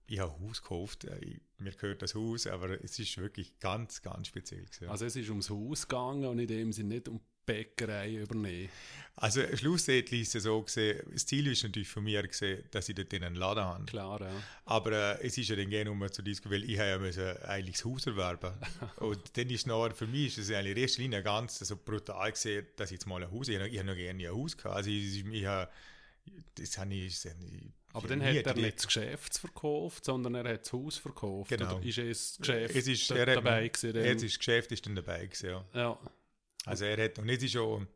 ich 0.07 0.19
habe 0.21 0.33
Haus 0.41 0.63
gekauft, 0.63 1.05
äh, 1.05 1.19
ich, 1.19 1.41
mir 1.59 1.73
gehört 1.73 2.03
das 2.03 2.15
Haus, 2.15 2.47
aber 2.47 2.83
es 2.83 2.99
ist 2.99 3.19
wirklich 3.19 3.59
ganz, 3.59 4.01
ganz 4.03 4.29
speziell. 4.29 4.65
Gewesen. 4.65 4.89
Also 4.89 5.05
es 5.05 5.17
ist 5.17 5.29
ums 5.29 5.51
Haus 5.51 5.87
gegangen 5.87 6.25
und 6.25 6.39
in 6.39 6.49
dem 6.49 6.73
Sinne 6.73 6.95
nicht 6.95 7.09
um 7.09 7.21
Bäckerei 7.49 8.15
übernehmen? 8.17 8.69
Also 9.21 9.41
schlussendlich 9.57 10.23
ist 10.23 10.37
es 10.37 10.45
so 10.45 10.63
gesehen, 10.63 11.03
das 11.13 11.27
Ziel 11.27 11.49
ist 11.49 11.65
natürlich 11.65 11.89
von 11.89 12.05
mir 12.05 12.23
gesehen, 12.23 12.63
dass 12.71 12.89
ich 12.89 12.95
dort 12.95 13.13
einen 13.15 13.35
Laden 13.35 13.65
habe. 13.65 13.85
Klar, 13.87 14.21
ja. 14.21 14.31
Aber 14.65 14.93
äh, 14.93 15.27
es 15.27 15.37
ist 15.37 15.49
ja 15.49 15.57
dann 15.57 15.71
gerne 15.71 15.91
um 15.91 16.13
zu 16.13 16.23
diskutieren, 16.23 16.63
weil 16.63 16.71
ich 16.71 16.79
habe 16.79 16.89
ja 16.91 16.99
müssen 16.99 17.37
eigentlich 17.43 17.77
das 17.77 17.85
Haus 17.85 18.07
erwerben. 18.07 18.53
und 18.99 19.37
dann 19.37 19.51
ist 19.51 19.67
noch, 19.67 19.93
für 19.93 20.07
mich 20.07 20.39
ist 20.39 20.49
es 20.49 20.55
eigentlich 20.55 20.77
in 20.77 20.83
erster 20.83 21.03
Linie 21.03 21.23
ganz 21.25 21.59
so 21.59 21.77
brutal 21.77 22.31
gesehen, 22.31 22.67
dass 22.77 22.91
ich 22.91 22.99
jetzt 22.99 23.07
mal 23.07 23.23
ein 23.23 23.31
Haus, 23.33 23.49
ich 23.49 23.57
habe, 23.57 23.69
ich 23.69 23.79
habe 23.79 23.89
noch 23.89 23.97
gerne 23.97 24.29
ein 24.29 24.33
Haus 24.33 24.57
gehabt. 24.57 24.77
Also 24.77 24.91
ich, 24.91 25.25
ich, 25.25 25.47
habe, 25.47 25.69
das 26.55 26.79
habe 26.79 26.95
ich, 26.95 27.25
ich 27.25 27.33
aber 27.93 28.07
dann 28.07 28.23
hat 28.23 28.47
er 28.47 28.55
nicht 28.55 28.79
das 28.79 28.87
Geschäft 28.87 29.39
verkauft, 29.39 30.05
sondern 30.05 30.35
er 30.37 30.53
hat 30.53 30.65
das 30.65 30.73
Haus 30.73 30.99
verkauft. 30.99 31.51
Genau. 31.51 31.77
Oder 31.77 31.85
ist 31.85 31.99
es 31.99 32.37
das 32.37 32.47
Geschäft 32.47 32.77
es 32.77 32.87
ist, 32.87 33.11
er 33.11 33.27
dabei 33.27 33.67
gewesen? 33.67 33.97
Jetzt 33.97 34.23
ist 34.23 34.35
das 34.35 34.39
Geschäft 34.39 34.73
ist 34.73 34.87
dann 34.87 34.95
dabei 34.95 35.27
gewesen, 35.27 35.51
ja. 35.51 35.65
ja. 35.75 35.99
Also 36.69 36.85
er 36.85 37.05
hat, 37.05 37.19
und 37.19 37.29
jetzt 37.29 37.45
ist 37.45 37.53
schon, 37.53 37.87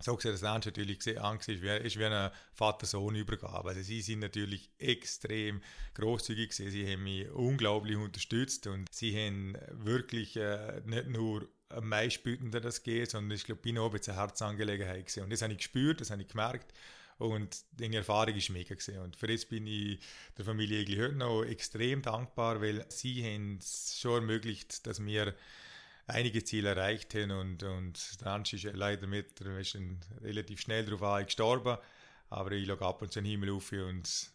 so 0.00 0.16
gesehen, 0.16 0.32
das 0.32 0.42
Ernst 0.42 0.66
natürlich 0.66 0.98
gesehen, 0.98 1.18
Angst 1.18 1.48
ist, 1.48 1.62
ist 1.62 1.98
wie 1.98 2.04
eine 2.04 2.32
Vater-Sohn-Übergabe. 2.52 3.70
Also 3.70 3.82
sie 3.82 4.02
sind 4.02 4.20
natürlich 4.20 4.70
extrem 4.78 5.62
großzügig 5.94 6.50
gewesen, 6.50 6.70
sie 6.70 6.92
haben 6.92 7.04
mich 7.04 7.30
unglaublich 7.30 7.96
unterstützt 7.96 8.66
und 8.66 8.92
sie 8.92 9.16
haben 9.16 9.56
wirklich 9.70 10.36
äh, 10.36 10.82
nicht 10.84 11.08
nur 11.08 11.48
am 11.70 11.88
meisten 11.88 12.50
das 12.50 12.82
geht, 12.82 13.10
sondern 13.10 13.36
ich 13.36 13.44
glaube, 13.44 13.62
bin 13.62 13.78
auch 13.78 13.92
eine 13.92 14.16
Herzangelegenheit 14.16 15.06
gewesen. 15.06 15.24
Und 15.24 15.32
das 15.32 15.42
habe 15.42 15.52
ich 15.52 15.58
gespürt, 15.58 16.00
das 16.00 16.10
habe 16.10 16.22
ich 16.22 16.28
gemerkt. 16.28 16.72
Und 17.18 17.64
die 17.72 17.94
Erfahrung 17.94 18.34
ist 18.34 18.50
mega 18.50 18.74
gewesen. 18.74 18.98
Und 18.98 19.16
für 19.16 19.28
das 19.28 19.44
bin 19.46 19.66
ich 19.66 20.00
der 20.36 20.44
Familie 20.44 20.80
eigentlich 20.80 21.00
heute 21.00 21.16
noch 21.16 21.44
extrem 21.44 22.02
dankbar, 22.02 22.60
weil 22.60 22.84
sie 22.88 23.24
haben 23.24 23.58
es 23.58 23.98
schon 24.00 24.22
ermöglicht, 24.22 24.86
dass 24.86 25.04
wir 25.04 25.34
einige 26.06 26.44
Ziele 26.44 26.70
erreicht 26.70 27.14
haben 27.14 27.30
und, 27.30 27.62
und 27.62 28.20
der 28.20 28.32
Hans 28.32 28.52
ist 28.52 28.64
leider 28.64 29.06
mit, 29.06 29.40
er 29.40 29.58
ist 29.58 29.76
relativ 30.22 30.60
schnell 30.60 30.84
darauf 30.84 31.24
gestorben, 31.24 31.78
aber 32.30 32.52
ich 32.52 32.66
schaue 32.66 32.80
ab 32.82 33.02
und 33.02 33.12
zu 33.12 33.20
den 33.20 33.30
Himmel 33.30 33.50
auf 33.50 33.72
und 33.72 34.30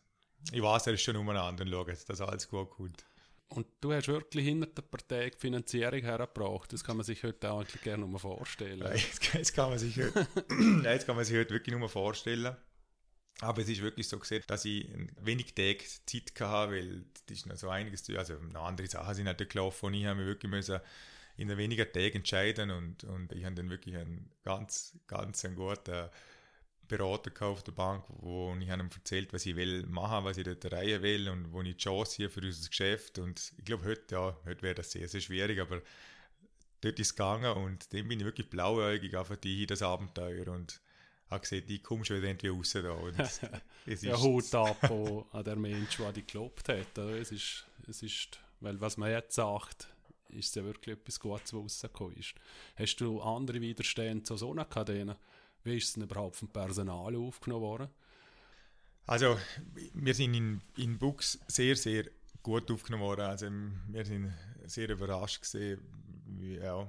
ich 0.52 0.62
weiß, 0.62 0.88
er 0.88 0.94
ist 0.94 1.02
schon 1.02 1.16
umeinander 1.16 1.64
und 1.64 1.72
schaue, 1.72 1.98
dass 2.08 2.22
alles 2.22 2.48
gut 2.48 2.70
kommt. 2.70 3.06
Und 3.50 3.66
du 3.82 3.92
hast 3.94 4.08
wirklich 4.08 4.46
hinter 4.46 4.68
der 4.68 4.84
Partei 4.84 5.32
die 5.32 5.38
Finanzierung 5.38 6.02
hergebracht. 6.02 6.72
Das 6.72 6.84
kann 6.84 6.98
man 6.98 7.04
sich 7.04 7.24
heute 7.24 7.52
auch 7.52 7.62
eigentlich 7.62 7.82
gerne 7.82 8.06
nur 8.06 8.20
vorstellen. 8.20 8.80
Nein, 8.80 9.02
das 9.34 9.52
kann 9.54 9.72
man 9.72 9.80
sich 9.80 9.98
heute, 9.98 10.28
das 10.84 11.06
kann 11.06 11.16
man 11.16 11.26
sich 11.26 11.36
heute 11.36 11.56
wirklich 11.56 11.76
nur 11.76 11.90
vorstellen. 11.90 12.56
Aber 13.42 13.62
es 13.62 13.70
ist 13.70 13.82
wirklich 13.82 14.08
so 14.08 14.20
gesehen, 14.20 14.44
dass 14.48 14.66
ich 14.66 14.88
wenig 15.22 15.56
Tage 15.56 15.84
Zeit 16.06 16.32
hatte, 16.42 16.74
weil 16.74 17.06
das 17.26 17.38
ist 17.38 17.46
noch 17.46 17.56
so 17.56 17.70
einiges 17.70 18.04
zu 18.04 18.18
also 18.18 18.36
noch 18.36 18.66
andere 18.66 18.88
Sachen 18.88 19.16
sind 19.16 19.28
halt 19.28 19.50
gelaufen 19.50 19.86
und 19.88 19.94
ich 19.94 20.06
habe 20.06 20.20
mich 20.20 20.28
wirklich 20.28 20.52
müssen 20.52 20.80
in 21.40 21.58
weniger 21.58 21.90
Tagen 21.92 22.18
entscheiden 22.18 22.70
und, 22.70 23.04
und 23.06 23.32
ich 23.32 23.46
habe 23.46 23.56
dann 23.56 23.70
wirklich 23.70 23.96
einen 23.96 24.30
ganz, 24.44 24.98
ganz 25.08 25.46
einen 25.46 25.56
guten 25.56 26.10
Berater 26.88 27.46
auf 27.46 27.64
der 27.64 27.72
Bank, 27.72 28.04
wo 28.10 28.54
ich 28.60 28.68
ihm 28.68 28.90
erzählt, 28.94 29.32
was 29.32 29.46
ich 29.46 29.56
will 29.56 29.86
machen, 29.86 30.26
was 30.26 30.38
ich 30.38 30.44
dort 30.44 30.66
erreichen 30.66 31.02
will 31.02 31.30
und 31.30 31.54
wo 31.54 31.62
ich 31.62 31.76
die 31.76 31.78
Chance 31.78 32.18
hier 32.18 32.30
für 32.30 32.42
unser 32.42 32.68
Geschäft 32.68 33.20
und 33.20 33.54
ich 33.58 33.64
glaube 33.64 33.86
heute, 33.86 34.16
ja, 34.16 34.38
heute 34.46 34.62
wäre 34.64 34.76
das 34.76 34.92
sehr, 34.92 35.08
sehr 35.08 35.22
schwierig, 35.22 35.60
aber 35.60 35.82
dort 36.82 37.00
ist 37.00 37.08
es 37.08 37.16
gegangen 37.16 37.54
und 37.54 37.94
dann 37.94 38.08
bin 38.08 38.20
ich 38.20 38.26
wirklich 38.26 38.50
blauäugig 38.50 39.16
auf 39.16 39.36
die 39.38 39.66
das 39.66 39.82
Abenteuer 39.82 40.48
und 40.48 40.82
habe 41.30 41.42
gesagt, 41.42 41.70
ich 41.70 41.84
komme 41.84 42.04
schon 42.04 42.18
wieder 42.18 42.28
irgendwie 42.28 42.48
raus 42.48 42.72
da. 42.74 42.92
Und 42.92 43.20
es 43.86 44.02
ja, 44.02 44.20
Hut 44.20 44.54
ab 44.56 44.84
an 45.32 45.44
der 45.44 45.56
Mensch, 45.56 45.98
der 45.98 46.12
dich 46.12 46.28
gelobt 46.28 46.68
hat. 46.70 46.98
Es 46.98 47.32
ist, 47.32 47.66
es 47.88 48.02
ist, 48.02 48.40
weil 48.60 48.82
was 48.82 48.98
man 48.98 49.12
jetzt 49.12 49.36
sagt, 49.36 49.88
ist 50.30 50.50
es 50.50 50.56
ja 50.56 50.64
wirklich 50.64 50.98
etwas 50.98 51.20
Gutes, 51.20 51.54
was 51.54 51.60
rausgekommen 51.60 52.18
ist. 52.18 52.36
Hast 52.76 52.98
du 52.98 53.22
andere 53.22 53.62
Widerstände 53.62 54.24
zu 54.24 54.38
so 54.38 54.52
einer 54.52 54.66
Kadene? 54.66 55.18
Wie 55.64 55.78
ist 55.78 55.90
es 55.90 55.94
denn 55.94 56.04
überhaupt 56.04 56.38
vom 56.38 56.48
Personal 56.48 57.16
aufgenommen 57.16 57.64
worden? 57.64 57.90
Also, 59.06 59.38
wir 59.94 60.14
sind 60.14 60.34
in, 60.36 60.62
in 60.78 60.98
Bux 60.98 61.40
sehr, 61.48 61.76
sehr 61.76 62.06
gut 62.44 62.70
aufgenommen 62.72 63.04
worden. 63.04 63.22
Also, 63.22 63.48
wir 63.88 64.06
sind 64.06 64.34
sehr 64.66 64.90
überrascht 64.90 65.42
gesehen, 65.42 65.80
ja, 66.62 66.88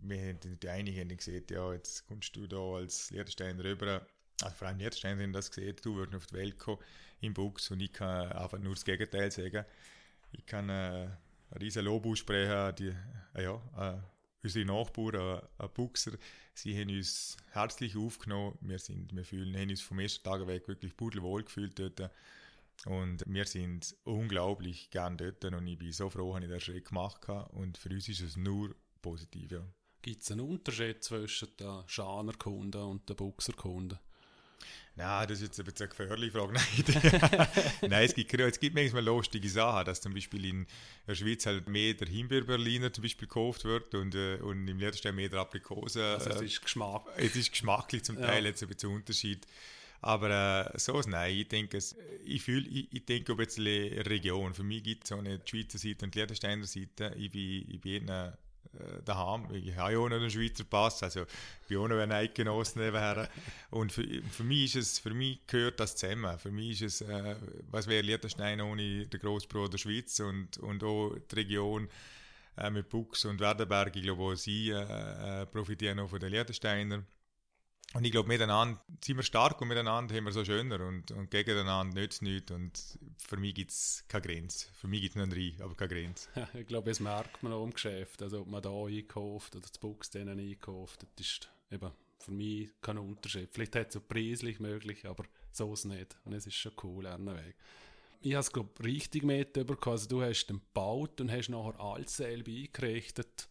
wir 0.00 0.18
haben 0.18 0.38
die 0.60 0.68
einigen 0.68 1.00
haben 1.00 1.16
gesehen, 1.16 1.44
ja, 1.50 1.72
jetzt 1.72 2.06
kommst 2.06 2.36
du 2.36 2.46
da 2.46 2.58
als 2.58 3.10
Lehrsteiner 3.10 3.64
rüber. 3.64 4.06
Also 4.42 4.54
vor 4.56 4.68
allem 4.68 4.78
Lehrsteiner 4.78 5.22
haben 5.22 5.32
das 5.32 5.50
gesehen, 5.50 5.76
du 5.82 5.96
würdest 5.96 6.16
auf 6.16 6.26
die 6.26 6.34
Welt 6.34 6.58
kommen 6.58 6.78
im 7.20 7.34
Bux 7.34 7.70
und 7.70 7.80
ich 7.80 7.92
kann 7.92 8.30
einfach 8.32 8.58
nur 8.58 8.74
das 8.74 8.84
Gegenteil 8.84 9.30
sagen. 9.30 9.64
Ich 10.32 10.44
kann 10.44 10.68
äh, 10.68 11.08
riesen 11.60 11.84
Lob 11.84 12.06
aussprechen, 12.06 12.74
die, 12.76 12.94
äh, 13.38 13.44
ja, 13.44 13.60
äh, 13.78 13.98
unsere 14.42 14.64
Nachbarn, 14.66 15.42
äh, 15.58 15.68
Buchser, 15.68 16.12
sie 16.54 16.78
haben 16.78 16.90
uns 16.90 17.36
herzlich 17.50 17.96
aufgenommen. 17.96 18.58
Wir, 18.60 18.78
sind, 18.78 19.14
wir 19.14 19.24
fühlen, 19.24 19.56
haben 19.56 19.70
uns 19.70 19.80
vom 19.80 19.98
ersten 19.98 20.22
Tag 20.24 20.46
weg 20.46 20.68
wirklich 20.68 20.96
pudelwohl 20.96 21.44
gefühlt 21.44 21.78
dort. 21.78 22.10
Und 22.86 23.24
wir 23.26 23.46
sind 23.46 23.94
unglaublich 24.04 24.90
gern 24.90 25.16
dort 25.16 25.44
und 25.44 25.66
ich 25.66 25.78
bin 25.78 25.92
so 25.92 26.10
froh, 26.10 26.34
dass 26.34 26.42
ich 26.42 26.48
den 26.50 26.60
Schritt 26.60 26.88
gemacht 26.88 27.28
habe. 27.28 27.50
Und 27.52 27.78
für 27.78 27.88
uns 27.90 28.08
ist 28.08 28.20
es 28.20 28.36
nur 28.36 28.74
positiv. 29.00 29.52
Ja. 29.52 29.66
Gibt 30.02 30.22
es 30.22 30.30
einen 30.30 30.40
Unterschied 30.40 31.02
zwischen 31.02 31.56
den 31.56 31.82
Schanerkunden 31.86 32.82
und 32.82 33.08
den 33.08 33.16
Buchserkunden? 33.16 33.98
Nein, 34.96 35.26
das 35.26 35.40
ist 35.40 35.48
jetzt 35.48 35.58
ein 35.58 35.64
bisschen 35.64 35.86
eine 35.86 35.88
gefährliche 35.88 36.32
Frage. 36.32 36.52
Nein, 37.32 37.48
Nein 37.90 38.04
es, 38.04 38.14
gibt, 38.14 38.32
es 38.32 38.60
gibt 38.60 38.76
manchmal 38.76 39.04
lustige 39.04 39.48
Sachen, 39.48 39.84
dass 39.86 40.00
zum 40.00 40.14
Beispiel 40.14 40.44
in 40.44 40.66
der 41.08 41.16
Schweiz 41.16 41.46
halt 41.46 41.68
mehr 41.68 41.94
der 41.94 42.06
Himbeerberliner 42.06 42.92
zum 42.92 43.02
Beispiel 43.02 43.26
gekauft 43.26 43.64
wird 43.64 43.94
und, 43.94 44.14
äh, 44.14 44.36
und 44.36 44.68
im 44.68 44.78
Letzten 44.78 45.14
mehr 45.16 45.28
der 45.28 45.40
Aprikose. 45.40 46.04
Also 46.04 46.30
es 46.30 46.40
ist 46.42 46.62
Geschmack. 46.62 47.06
Es 47.16 47.34
ist 47.34 47.50
geschmacklich 47.50 48.04
zum 48.04 48.16
Teil 48.16 48.44
ja. 48.44 48.50
jetzt 48.50 48.62
ein 48.62 48.68
bisschen 48.68 48.90
Unterschied. 48.90 49.46
Aber 50.00 50.70
äh, 50.74 50.78
so 50.78 51.00
nein, 51.06 51.34
ich 51.34 51.48
denke, 51.48 51.78
es, 51.78 51.96
ich, 52.24 52.42
fühl, 52.42 52.66
ich, 52.66 52.92
ich 52.92 53.04
denke 53.06 53.32
ein 53.32 53.38
bisschen 53.38 54.00
Region. 54.02 54.54
Für 54.54 54.62
mich 54.62 54.82
gibt 54.82 55.04
es 55.04 55.08
so 55.08 55.16
eine 55.16 55.40
Schweizer 55.44 55.78
Seite 55.78 56.04
und 56.04 56.14
die 56.14 56.18
Liechtensteiner 56.18 56.66
Seite. 56.66 57.14
Ich 57.18 57.30
bin, 57.30 57.66
ich 57.68 57.80
bin 57.80 58.08
äh, 58.78 59.02
daheim. 59.04 59.46
Ich 59.52 59.76
habe 59.76 59.92
ja 59.92 59.98
auch 59.98 60.08
noch 60.08 60.16
einen 60.16 60.30
Schweizer 60.30 60.64
Pass, 60.64 61.02
also 61.02 61.22
ich 61.22 61.68
bin 61.68 61.78
auch 61.78 61.88
noch 61.88 61.98
ein 61.98 62.12
Eidgenosse 62.12 62.78
nebenher. 62.78 63.28
Und 63.70 63.92
für, 63.92 64.04
für, 64.30 64.44
mich 64.44 64.74
ist 64.76 64.92
es, 64.92 64.98
für 64.98 65.14
mich 65.14 65.46
gehört 65.46 65.80
das 65.80 65.96
zusammen. 65.96 66.38
Für 66.38 66.50
mich 66.50 66.82
ist 66.82 67.00
es, 67.00 67.08
äh, 67.08 67.36
was 67.70 67.86
wäre 67.86 68.02
Liechtenstein 68.02 68.60
ohne 68.60 69.06
den 69.06 69.20
Großbruder 69.20 69.78
Schweiz 69.78 70.20
und, 70.20 70.58
und 70.58 70.82
auch 70.82 71.14
die 71.30 71.34
Region 71.34 71.88
äh, 72.56 72.70
mit 72.70 72.88
Bux 72.88 73.24
und 73.24 73.40
Werdenberg, 73.40 73.94
ich 73.96 74.02
glaube 74.02 74.22
auch 74.22 74.34
sie 74.34 74.70
äh, 74.70 75.42
äh 75.42 75.46
profitieren 75.46 75.98
auch 76.00 76.08
von 76.08 76.20
den 76.20 76.30
Liechtensteinern. 76.30 77.06
Und 77.94 78.04
ich 78.04 78.10
glaube, 78.10 78.28
miteinander 78.28 78.80
sind 79.04 79.16
wir 79.16 79.22
stark 79.22 79.60
und 79.60 79.68
miteinander 79.68 80.16
haben 80.16 80.24
wir 80.24 80.32
so 80.32 80.44
schöner 80.44 80.84
und, 80.84 81.12
und 81.12 81.30
gegeneinander 81.30 82.00
nützt 82.00 82.22
nichts. 82.22 82.50
Und 82.50 82.98
für 83.18 83.36
mich 83.36 83.54
gibt 83.54 83.70
es 83.70 84.04
keine 84.08 84.22
Grenze. 84.22 84.66
Für 84.74 84.88
mich 84.88 85.00
gibt 85.00 85.14
es 85.14 85.22
einen 85.22 85.62
aber 85.62 85.74
keine 85.76 85.94
Grenze. 85.94 86.28
ich 86.54 86.66
glaube, 86.66 86.90
das 86.90 86.98
merkt 86.98 87.40
man 87.44 87.52
auch 87.52 87.62
im 87.62 87.72
Geschäft. 87.72 88.20
Also, 88.20 88.40
ob 88.40 88.48
man 88.48 88.62
da 88.62 88.70
einkauft 88.70 89.54
oder 89.54 89.68
das 89.68 89.78
Box 89.78 90.10
denen 90.10 90.40
einkauft, 90.40 91.06
das 91.14 91.24
ist 91.24 91.48
eben 91.70 91.92
für 92.18 92.32
mich 92.32 92.70
kein 92.82 92.98
Unterschied. 92.98 93.50
Vielleicht 93.52 93.76
hat 93.76 93.90
es 93.90 93.96
auch 93.96 94.08
preislich 94.08 94.58
möglich, 94.58 95.06
aber 95.06 95.24
so 95.52 95.72
ist 95.72 95.80
es 95.80 95.84
nicht. 95.84 96.16
Und 96.24 96.32
es 96.32 96.48
ist 96.48 96.56
schon 96.56 96.72
cool, 96.82 97.04
Weg. 97.04 97.54
Ich 98.22 98.32
habe 98.32 98.40
es, 98.40 98.52
glaube 98.52 98.70
ich, 98.80 98.84
richtig 98.86 99.22
mitbekommen. 99.22 99.92
Also, 99.92 100.08
du 100.08 100.20
hast 100.20 100.46
den 100.46 100.58
gebaut 100.58 101.20
und 101.20 101.30
hast 101.30 101.48
nachher 101.48 101.78
alles 101.78 102.16
selber 102.16 102.50
eingerichtet 102.50 103.48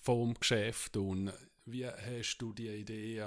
vom 0.00 0.34
Geschäft. 0.34 0.96
Und 0.96 1.32
wie 1.64 1.86
hast 1.86 2.38
du 2.38 2.52
die 2.52 2.68
Idee 2.68 3.26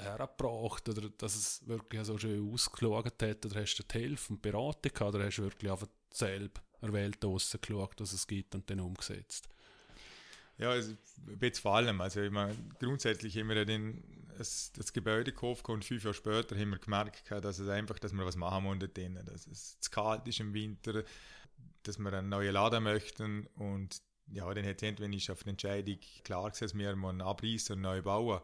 hergebracht 0.00 0.88
oder 0.88 1.08
dass 1.10 1.34
es 1.34 1.66
wirklich 1.66 2.04
so 2.04 2.18
schön 2.18 2.52
ausgeschaut 2.52 3.22
hat? 3.22 3.46
Oder 3.46 3.60
hast 3.60 3.76
du 3.76 3.82
die 3.82 3.98
Hilfe 3.98 4.32
und 4.32 4.42
Beratung 4.42 4.92
gehabt 4.92 5.14
oder 5.14 5.24
hast 5.24 5.36
du 5.36 5.42
wirklich 5.42 5.70
einfach 5.70 5.88
selber 6.12 6.60
erwählt 6.80 7.24
geschaut, 7.60 8.00
was 8.00 8.12
es 8.12 8.26
gibt 8.26 8.54
und 8.54 8.68
dann 8.68 8.80
umgesetzt? 8.80 9.48
Ja, 10.58 10.70
also, 10.70 10.94
jetzt 11.40 11.60
vor 11.60 11.76
allem. 11.76 12.00
Also, 12.00 12.20
meine, 12.30 12.54
grundsätzlich 12.78 13.36
haben 13.38 13.48
wir 13.48 13.64
den, 13.64 14.02
das, 14.36 14.72
das 14.72 14.92
Gebäude 14.92 15.32
gekauft 15.32 15.68
und 15.68 15.84
fünf 15.84 16.04
Jahre 16.04 16.14
später 16.14 16.56
haben 16.56 16.70
wir 16.70 16.78
gemerkt, 16.78 17.30
dass 17.30 17.58
es 17.58 17.68
einfach, 17.68 17.98
dass 17.98 18.12
wir 18.12 18.24
was 18.24 18.36
machen 18.36 18.64
wollen 18.64 18.80
dass 19.24 19.46
es 19.46 19.78
zu 19.80 19.90
kalt 19.90 20.26
ist 20.28 20.40
im 20.40 20.52
Winter, 20.54 21.04
dass 21.82 21.98
wir 21.98 22.12
einen 22.12 22.28
neuen 22.28 22.52
Laden 22.52 22.84
möchten 22.84 23.46
und 23.56 24.02
ja, 24.30 24.52
dann 24.54 24.64
hat 24.64 24.82
wenn 24.82 25.12
ich 25.12 25.30
auf 25.30 25.42
die 25.42 25.50
Entscheidung 25.50 25.98
klar 26.24 26.50
gesagt, 26.50 26.72
dass 26.72 26.78
wir 26.78 26.90
abreißen 26.90 27.76
und 27.76 27.82
neu 27.82 28.02
bauen. 28.02 28.40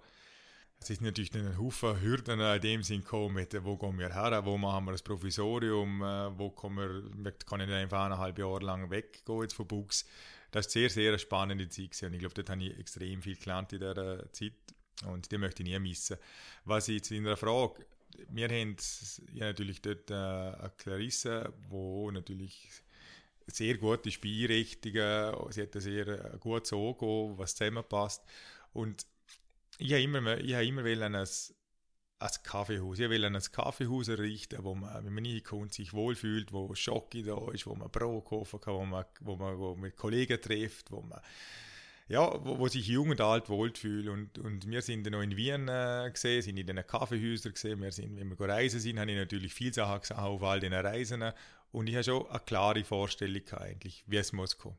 Es 0.81 0.91
ist 0.91 1.01
natürlich 1.03 1.35
ein 1.35 1.59
Haufen 1.59 2.01
Hürden 2.01 2.41
in 2.41 2.61
dem 2.61 2.83
Sinn 2.83 3.03
gekommen, 3.03 3.47
wo 3.63 3.77
gehen 3.77 3.99
wir 3.99 4.15
her, 4.15 4.45
wo 4.45 4.57
machen 4.57 4.87
wir 4.87 4.93
das 4.93 5.03
Provisorium, 5.03 6.03
äh, 6.03 6.39
wo 6.39 6.51
kommen 6.51 7.25
wir, 7.25 7.33
kann 7.33 7.61
ich 7.61 7.69
einfach 7.69 8.05
eineinhalb 8.05 8.39
Jahre 8.39 8.65
lang 8.65 8.91
weggehen 8.91 9.43
jetzt 9.43 9.55
von 9.55 9.67
Buchs. 9.67 10.07
Das 10.51 10.67
ist 10.67 10.73
sehr, 10.73 10.89
sehr 10.89 11.11
eine 11.11 11.19
spannende 11.19 11.69
Zeit 11.69 12.01
und 12.03 12.15
ich 12.15 12.21
glaube, 12.21 12.35
dort 12.35 12.51
habe 12.51 12.63
ich 12.63 12.79
extrem 12.79 13.21
viel 13.21 13.37
gelernt 13.37 13.73
in 13.73 13.81
dieser 13.81 14.33
Zeit 14.33 14.53
und 15.07 15.31
die 15.31 15.37
möchte 15.37 15.63
ich 15.63 15.69
nie 15.69 15.79
missen. 15.79 16.17
Was 16.65 16.89
ich 16.89 16.97
jetzt 16.97 17.11
in 17.11 17.25
der 17.25 17.37
Frage, 17.37 17.85
wir 18.31 18.49
haben 18.49 18.77
ja 19.35 19.47
natürlich 19.47 19.83
dort 19.83 20.11
äh, 20.11 20.15
eine 20.15 20.73
Clarisse, 20.77 21.53
wo 21.69 22.11
natürlich 22.11 22.83
sehr 23.47 23.77
gute 23.77 24.11
Spielrichtungen, 24.11 25.35
sie 25.51 25.63
hat 25.63 25.75
ein 25.75 25.81
sehr 25.81 26.07
äh, 26.07 26.39
gutes 26.39 26.73
Auge, 26.73 27.37
was 27.37 27.55
zusammenpasst 27.55 28.23
und 28.73 29.07
ich 29.79 29.93
habe 29.93 30.03
immer, 30.03 30.39
ich 30.39 30.55
habe 30.55 30.67
immer 30.67 30.85
ein, 30.85 31.15
ein 31.15 32.31
Kaffeehaus. 32.43 32.99
Ich 32.99 33.09
will 33.09 33.25
ein 33.25 33.41
Kaffeehaus 33.41 34.09
errichten, 34.09 34.63
wo 34.65 34.75
man, 34.75 35.05
wenn 35.05 35.13
man 35.13 35.25
reinkommt, 35.25 35.73
sich 35.73 35.93
wohlfühlt, 35.93 36.53
wo 36.53 36.75
Schocke 36.75 37.23
da 37.23 37.51
ist, 37.53 37.67
wo 37.67 37.75
man 37.75 37.91
Brot 37.91 38.25
kaufen 38.25 38.61
kann, 38.61 38.75
wo 38.75 38.85
man, 38.85 39.05
wo 39.21 39.37
man 39.37 39.59
wo 39.59 39.77
mit 39.77 39.97
Kollegen 39.97 40.41
trifft, 40.41 40.91
wo 40.91 41.01
man 41.01 41.21
ja, 42.09 42.43
wo, 42.45 42.59
wo 42.59 42.69
sich 42.69 42.89
jung 42.89 43.11
und 43.11 43.21
alt 43.21 43.49
wohlfühlt. 43.49 44.09
Und, 44.09 44.39
und 44.39 44.69
wir 44.69 44.83
sind 44.83 45.09
noch 45.11 45.21
in 45.21 45.37
Wien 45.37 45.69
äh, 45.69 46.11
gesehen, 46.13 46.43
sind 46.43 46.57
in 46.57 46.67
den 46.67 46.87
Kaffeehäusern 46.87 47.53
gesehen. 47.53 47.83
Wir 47.83 47.93
sind, 47.93 48.17
wenn 48.17 48.31
wir 48.31 48.49
reisen 48.49 48.81
sind, 48.81 48.99
habe 48.99 49.11
ich 49.11 49.17
natürlich 49.17 49.53
viele 49.55 49.75
Sachen 49.75 50.01
gesehen 50.01 50.17
auf 50.17 50.43
all 50.43 50.59
diesen 50.59 50.75
Reisen. 50.75 51.33
Und 51.71 51.87
ich 51.87 51.95
habe 51.95 52.05
schon 52.05 52.27
eine 52.29 52.41
klare 52.41 52.83
Vorstellung 52.83 53.43
eigentlich, 53.53 54.05
wie 54.07 54.17
es 54.17 54.33
muss 54.33 54.57
kommen. 54.57 54.79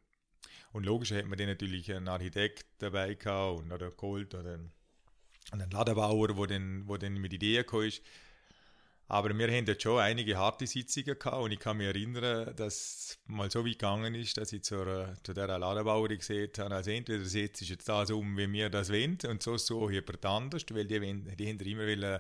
Und 0.72 0.86
logisch 0.86 1.12
hat 1.12 1.26
man 1.26 1.38
dann 1.38 1.48
natürlich 1.48 1.92
einen 1.94 2.08
Architekt 2.08 2.66
dabei 2.80 3.14
gehabt 3.14 3.60
und 3.60 3.72
oder 3.72 3.92
Gold 3.92 4.34
oder 4.36 4.56
einen 4.56 4.72
und 5.52 5.62
ein 5.62 5.72
Ladenbauer, 5.72 6.38
wo 6.38 6.46
dann, 6.46 6.88
wo 6.88 6.98
dann 6.98 7.16
mit 7.16 7.34
Ideen 7.34 7.66
kam. 7.66 7.90
Aber 9.08 9.36
wir 9.36 9.48
haben 9.48 9.66
jetzt 9.66 9.82
schon 9.82 10.00
einige 10.00 10.38
harte 10.38 10.68
Sitzungen 10.68 11.18
gehabt 11.18 11.38
und 11.38 11.52
ich 11.52 11.60
kann 11.60 11.78
mich 11.78 11.88
erinnern, 11.88 12.56
dass 12.56 12.76
es 12.76 13.20
mal 13.26 13.50
so 13.50 13.66
weit 13.66 13.80
gegangen 13.80 14.14
ist, 14.14 14.38
dass 14.38 14.54
ich 14.54 14.62
zur, 14.62 15.16
zu 15.24 15.34
dieser 15.34 15.58
Ladenbauerin 15.58 16.20
gesehen 16.20 16.52
habe, 16.60 16.76
also 16.76 16.92
entweder 16.92 17.26
setzt 17.26 17.68
jetzt 17.68 17.90
das 17.90 18.12
um, 18.12 18.38
wie 18.38 18.52
wir 18.54 18.70
das 18.70 18.92
wollen 18.92 19.18
und 19.28 19.42
so 19.42 19.58
so 19.58 19.90
jemand 19.90 20.24
anders, 20.28 20.64
weil 20.72 20.86
die, 20.86 21.00
die 21.00 21.50
haben 21.50 21.60
immer 21.60 21.88
wollen, 21.88 22.20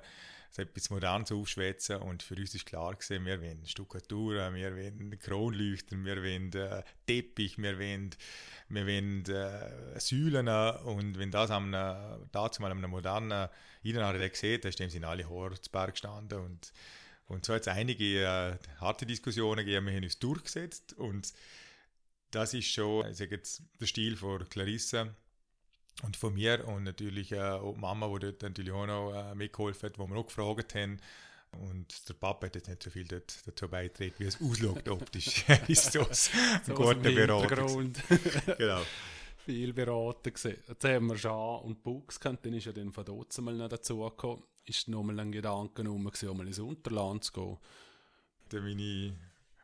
etwas 0.57 0.89
Modernes 0.89 1.31
aufschwätzen. 1.31 1.97
Und 1.97 2.23
für 2.23 2.35
uns 2.35 2.55
ist 2.55 2.65
klar 2.65 2.95
gewesen, 2.95 3.25
wir 3.25 3.41
wollen 3.41 3.65
Stuckatur, 3.65 4.53
wir 4.53 4.75
wollen 4.75 5.19
Kronleuchter, 5.19 5.95
wir 5.97 6.17
wollen 6.17 6.53
äh, 6.53 6.83
Teppich, 7.05 7.57
wir 7.57 7.77
wollen 7.77 8.09
wir 8.69 8.85
wollen 8.85 9.25
äh, 9.25 9.99
Säulen. 9.99 10.47
Und 10.47 11.19
wenn 11.19 11.31
das 11.31 11.51
am 11.51 11.71
dazu 12.31 12.61
mal 12.61 12.71
einem 12.71 12.89
modernen 12.89 13.49
Innenarchitekt 13.83 14.37
sieht, 14.37 14.79
dann 14.79 14.89
sie 14.89 15.03
alle 15.03 15.27
Berg 15.71 15.91
gestanden. 15.91 16.39
Und 16.39 16.73
und 17.29 17.45
so 17.45 17.53
hat 17.53 17.61
es 17.61 17.67
einige 17.67 18.23
äh, 18.23 18.57
harte 18.81 19.05
Diskussionen 19.05 19.63
gegeben, 19.63 19.85
wir 19.85 19.93
haben 19.93 20.03
uns 20.03 20.17
durchgesetzt. 20.17 20.93
Und 20.93 21.31
das 22.31 22.55
ist 22.55 22.67
schon, 22.67 23.07
ich 23.07 23.17
sage 23.17 23.35
jetzt, 23.35 23.61
der 23.79 23.85
Stil 23.85 24.17
von 24.17 24.49
Clarisse 24.49 25.15
und 26.03 26.17
von 26.17 26.33
mir 26.33 26.67
und 26.67 26.83
natürlich 26.83 27.31
äh, 27.31 27.39
auch 27.41 27.73
die 27.73 27.79
Mama, 27.79 28.07
die 28.07 28.19
dort 28.19 28.41
natürlich 28.41 28.71
auch 28.71 28.85
noch 28.85 29.13
äh, 29.13 29.35
mitgeholfen 29.35 29.89
hat, 29.89 29.99
wo 29.99 30.07
wir 30.07 30.15
auch 30.15 30.25
gefragt 30.25 30.75
haben, 30.75 30.97
und 31.51 32.07
der 32.07 32.13
Papa 32.13 32.45
hat 32.45 32.55
jetzt 32.55 32.67
nicht 32.67 32.83
so 32.83 32.89
viel 32.89 33.07
dort, 33.07 33.35
dazu 33.45 33.67
beigetragen, 33.67 34.13
wie 34.19 34.25
es 34.25 34.39
ausschaut 34.41 34.87
optisch. 34.87 35.45
ist 35.67 35.91
so 35.91 36.01
ein 36.01 36.75
guter 36.75 36.95
Berater. 36.95 37.65
genau. 38.57 38.81
Viel 39.45 39.73
beraten 39.73 40.33
gesehen. 40.33 40.57
Jetzt 40.67 40.83
haben 40.83 41.07
wir 41.07 41.15
Jean 41.15 41.61
und 41.61 41.81
Buchs 41.81 42.19
gehabt, 42.19 42.45
dann 42.45 42.53
ist 42.53 42.65
ja 42.65 42.71
dann 42.71 42.91
von 42.91 43.03
dort 43.03 43.35
mal 43.39 43.55
noch 43.55 43.69
dazu 43.69 43.99
gekommen. 43.99 44.43
Ist 44.65 44.87
nochmal 44.87 45.19
ein 45.19 45.31
Gedanke 45.31 45.89
um, 45.89 46.03
mal 46.03 46.47
ins 46.47 46.59
Unterland 46.59 47.23
zu 47.23 47.57
gehen. 48.51 48.61
Meine 48.61 49.15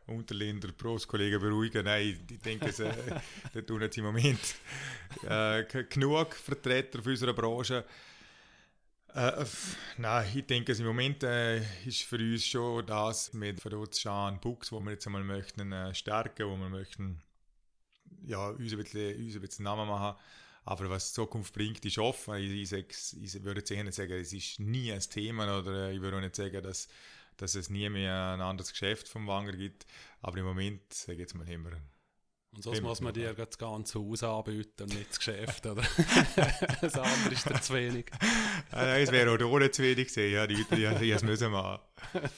Unterländer 0.07 0.71
Pros-Kollegen 0.71 1.39
beruhigen. 1.39 1.85
Nein, 1.85 2.19
ich 2.29 2.39
denke, 2.39 2.71
sie, 2.71 2.89
da 3.53 3.61
tun 3.61 3.81
jetzt 3.81 3.97
im 3.97 4.05
Moment 4.05 4.39
äh, 5.27 5.63
genug 5.89 6.35
Vertreter 6.35 7.01
für 7.01 7.09
unsere 7.09 7.33
Branche 7.33 7.83
äh, 9.15 9.45
nein, 9.97 10.29
ich 10.35 10.45
denke, 10.45 10.73
im 10.73 10.85
Moment 10.85 11.23
äh, 11.23 11.61
ist 11.85 12.01
für 12.01 12.17
uns 12.17 12.45
schon 12.45 12.85
das 12.85 13.31
mit 13.31 13.61
Verdotschan 13.61 14.41
Books, 14.41 14.73
wo 14.73 14.81
wir 14.81 14.91
jetzt 14.91 15.07
einmal 15.07 15.23
möchten 15.23 15.71
äh, 15.71 15.93
stärken, 15.93 16.49
wo 16.49 16.57
wir 16.57 16.67
möchten 16.67 17.21
ja, 18.25 18.49
uns 18.49 18.73
ein 18.73 18.77
bisschen, 18.77 19.15
uns 19.23 19.35
ein 19.35 19.41
bisschen 19.41 19.63
Namen 19.63 19.87
machen. 19.87 20.19
Aber 20.65 20.89
was 20.89 21.09
die 21.09 21.15
Zukunft 21.15 21.53
bringt, 21.53 21.85
ist 21.85 21.97
offen. 21.97 22.35
Ich, 22.35 22.73
ich, 22.73 23.23
ich 23.23 23.43
würde 23.43 23.61
jetzt 23.61 23.69
nicht 23.69 23.93
sagen, 23.93 24.13
es 24.13 24.33
ist 24.33 24.59
nie 24.59 24.91
ein 24.91 24.99
Thema 24.99 25.59
oder 25.59 25.91
ich 25.91 26.01
würde 26.01 26.17
auch 26.17 26.21
nicht 26.21 26.35
sagen, 26.35 26.61
dass, 26.61 26.89
dass 27.37 27.55
es 27.55 27.69
nie 27.69 27.89
mehr 27.89 28.33
ein 28.33 28.41
anderes 28.41 28.71
Geschäft 28.71 29.07
vom 29.07 29.27
Wanger 29.27 29.53
gibt. 29.53 29.85
Aber 30.21 30.37
im 30.37 30.45
Moment, 30.45 30.93
sage 30.93 31.13
ich 31.13 31.19
jetzt 31.19 31.35
mal, 31.35 31.47
wir 31.47 31.81
und 32.55 32.61
sonst 32.61 32.81
muss 32.81 33.01
man 33.01 33.13
dir 33.13 33.33
das 33.33 33.57
ganze 33.57 33.99
Haus 33.99 34.23
anbieten 34.23 34.83
und 34.83 34.95
nicht 34.95 35.09
das 35.09 35.17
Geschäft, 35.17 35.65
oder? 35.65 35.83
das 36.81 36.97
andere 36.97 37.33
ist 37.33 37.49
dir 37.49 37.61
zu 37.61 37.73
wenig. 37.73 38.05
ja, 38.71 38.97
es 38.97 39.11
wäre 39.11 39.29
auch 39.29 39.51
ohne 39.51 39.71
zu 39.71 39.83
wenig 39.83 40.07
gewesen, 40.07 40.33
ja, 40.33 40.47
die 40.47 40.55
Leute, 40.55 40.99
die 40.99 41.11
es 41.11 41.21
müssen 41.21 41.51
machen. 41.51 41.83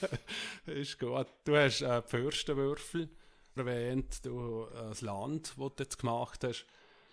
ist 0.66 0.98
gut. 0.98 1.28
Du 1.44 1.56
hast 1.56 1.82
äh, 1.82 2.02
die 2.02 2.08
Fürstenwürfel 2.08 3.08
erwähnt, 3.54 4.24
du, 4.24 4.64
äh, 4.64 4.88
das 4.88 5.02
Land, 5.02 5.54
das 5.56 5.74
du 5.76 5.84
jetzt 5.84 5.98
gemacht 5.98 6.42
hast. 6.42 6.66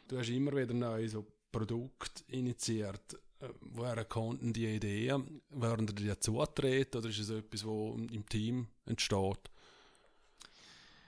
Du 0.08 0.17
hast 0.17 0.30
immer 0.30 0.56
wieder 0.56 0.74
neue 0.74 1.08
so 1.08 1.28
Produkte 1.52 2.24
initiiert. 2.30 3.19
Woher 3.62 4.03
konnten 4.05 4.53
die 4.53 4.67
Ideen? 4.67 5.41
Werden 5.49 5.88
die 5.88 5.95
dir 5.95 6.19
zutreten 6.19 6.97
oder 6.97 7.10
ist 7.10 7.19
es 7.19 7.29
etwas, 7.29 7.62
das 7.62 8.12
im 8.12 8.25
Team 8.29 8.67
entsteht? 8.86 9.49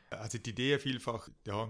Also 0.10 0.38
die 0.38 0.52
Idee 0.52 0.80
vielfach, 0.80 1.30
ja, 1.46 1.70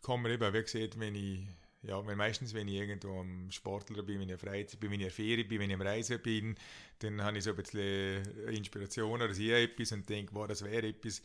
kommen 0.00 0.30
eben, 0.30 0.52
wie 0.52 0.62
gesagt, 0.62 0.98
wenn 0.98 1.14
ich, 1.14 1.40
ja, 1.82 2.04
wenn 2.06 2.18
meistens, 2.18 2.54
wenn 2.54 2.68
ich 2.68 2.74
irgendwo 2.74 3.20
am 3.20 3.50
Sportler 3.50 4.02
bin, 4.02 4.20
wenn 4.20 4.28
ich 4.28 4.40
Freizeit 4.40 4.78
bin, 4.78 4.90
wenn 4.90 5.00
ich 5.00 5.12
Ferien 5.12 5.48
bin, 5.48 5.60
wenn 5.60 5.70
ich 5.70 5.74
am 5.74 5.82
Reisen 5.82 6.20
bin, 6.20 6.54
dann 7.00 7.22
habe 7.22 7.38
ich 7.38 7.44
so 7.44 7.50
ein 7.50 7.56
bisschen 7.56 8.24
Inspiration 8.48 9.22
oder 9.22 9.34
sehe 9.34 9.62
etwas 9.62 9.92
und 9.92 10.08
denke, 10.08 10.34
wow, 10.34 10.46
das 10.46 10.64
wäre 10.64 10.86
etwas. 10.86 11.22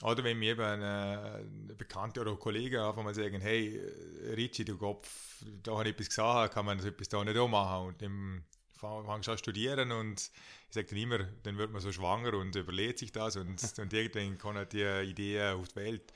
Oder 0.00 0.24
wenn 0.24 0.38
mir 0.38 0.52
eben 0.52 0.82
ein 0.82 1.76
Bekannter 1.76 2.22
oder 2.22 2.32
ein 2.32 2.38
Kollege 2.38 2.84
einfach 2.84 3.02
mal 3.02 3.14
sagen, 3.14 3.40
hey, 3.40 3.78
Richie, 4.34 4.64
du 4.64 4.76
Kopf, 4.76 5.44
da 5.62 5.72
habe 5.72 5.84
ich 5.84 5.90
etwas 5.94 6.08
gesagt, 6.08 6.54
kann 6.54 6.64
man 6.64 6.78
das 6.78 6.86
etwas 6.86 7.08
da 7.08 7.22
nicht 7.22 7.36
auch 7.36 7.48
machen? 7.48 7.88
Und 7.88 8.02
dann 8.02 8.44
fangst 8.72 9.28
du 9.28 9.32
an 9.32 9.38
studieren 9.38 9.92
und 9.92 10.20
ich 10.68 10.74
sage 10.74 10.88
dann 10.88 10.98
immer, 10.98 11.18
dann 11.44 11.56
wird 11.56 11.70
man 11.70 11.80
so 11.80 11.92
schwanger 11.92 12.34
und 12.34 12.56
überlegt 12.56 12.98
sich 12.98 13.12
das 13.12 13.36
und, 13.36 13.62
und 13.78 13.92
irgendwann 13.92 14.38
kommt 14.38 14.72
die 14.72 14.82
Idee 14.82 15.50
auf 15.50 15.68
die 15.68 15.76
Welt. 15.76 16.12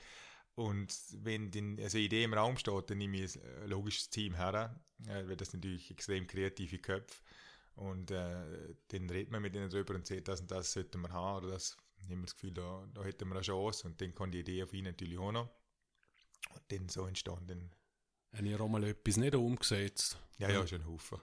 Und 0.55 0.93
wenn 1.23 1.51
die 1.51 1.77
also 1.81 1.99
Idee 1.99 2.23
im 2.23 2.33
Raum 2.33 2.57
steht, 2.57 2.89
dann 2.89 2.97
nehme 2.97 3.17
ich 3.17 3.39
ein 3.61 3.69
logisches 3.69 4.09
Team 4.09 4.33
her, 4.33 4.75
äh, 5.05 5.27
weil 5.27 5.37
das 5.37 5.53
natürlich 5.53 5.91
extrem 5.91 6.25
kreative 6.25 6.79
Köpfe 6.79 7.21
und 7.75 8.09
äh, 8.09 8.73
dann 8.87 9.09
redet 9.09 9.31
man 9.31 9.43
mit 9.43 9.55
ihnen 9.55 9.69
darüber 9.69 9.93
und 9.93 10.05
sagt, 10.07 10.27
das 10.27 10.41
und 10.41 10.49
das 10.49 10.73
sollten 10.73 11.01
wir 11.01 11.11
haben 11.11 11.45
oder 11.45 11.53
das 11.53 11.77
haben 12.03 12.19
wir 12.19 12.25
das 12.25 12.35
Gefühl, 12.35 12.53
da, 12.53 12.87
da 12.93 13.03
hätten 13.03 13.27
wir 13.27 13.35
eine 13.35 13.41
Chance 13.43 13.87
und 13.87 13.99
dann 14.01 14.13
kommt 14.13 14.33
die 14.33 14.39
Idee 14.39 14.63
auf 14.63 14.73
ihn 14.73 14.85
natürlich 14.85 15.17
auch 15.17 15.31
noch 15.31 15.49
und 16.53 16.63
dann 16.69 16.89
so 16.89 17.05
entstanden 17.05 17.71
Haben 18.33 18.45
ihr 18.45 18.59
auch 18.61 18.67
mal 18.67 18.83
etwas 18.83 19.17
nicht 19.17 19.35
umgesetzt? 19.35 20.19
Ja, 20.37 20.49
ja, 20.49 20.65
schon 20.67 20.81
ein 20.81 20.87
Haufen. 20.87 21.19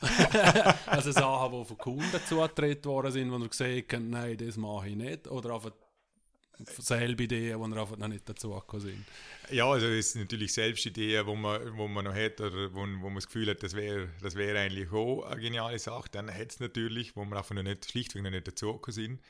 also 0.86 1.12
Sachen, 1.12 1.58
die 1.58 1.64
von 1.66 1.78
Kunden 1.78 2.20
zugetreten 2.26 2.84
worden 2.86 3.12
sind, 3.12 3.30
wo 3.30 3.38
ihr 3.38 3.48
gesagt 3.48 3.92
habt, 3.92 4.02
nein, 4.02 4.36
das 4.36 4.56
mache 4.56 4.88
ich 4.88 4.96
nicht. 4.96 5.28
Oder 5.28 5.54
einfach 5.54 5.72
selbe 6.78 7.24
Ideen, 7.24 7.58
die 7.58 7.78
einfach 7.78 7.96
noch 7.96 8.08
nicht 8.08 8.28
dazu 8.28 8.50
gekommen 8.50 8.82
sind. 8.82 9.04
Ja, 9.50 9.66
also 9.66 9.86
es 9.86 10.12
sind 10.12 10.22
natürlich 10.22 10.52
selbst 10.52 10.86
Ideen, 10.86 11.26
wo 11.26 11.36
man, 11.36 11.76
wo 11.76 11.86
man 11.86 12.06
noch 12.06 12.14
hat 12.14 12.40
oder 12.40 12.72
wo, 12.72 12.80
wo 12.80 12.84
man 12.84 13.16
das 13.16 13.26
Gefühl 13.26 13.50
hat, 13.50 13.62
das 13.62 13.74
wäre 13.74 14.08
das 14.22 14.34
wär 14.34 14.58
eigentlich 14.58 14.90
auch 14.90 15.24
eine 15.24 15.40
geniale 15.40 15.78
Sache. 15.78 16.08
Dann 16.10 16.32
hat 16.32 16.50
es 16.50 16.60
natürlich, 16.60 17.14
wo 17.14 17.24
man 17.24 17.38
einfach 17.38 17.54
noch 17.54 17.62
nicht, 17.62 17.90
schlichtweg 17.90 18.22
noch 18.22 18.30
nicht 18.30 18.48
dazugekommen 18.48 18.94
sind 18.94 19.20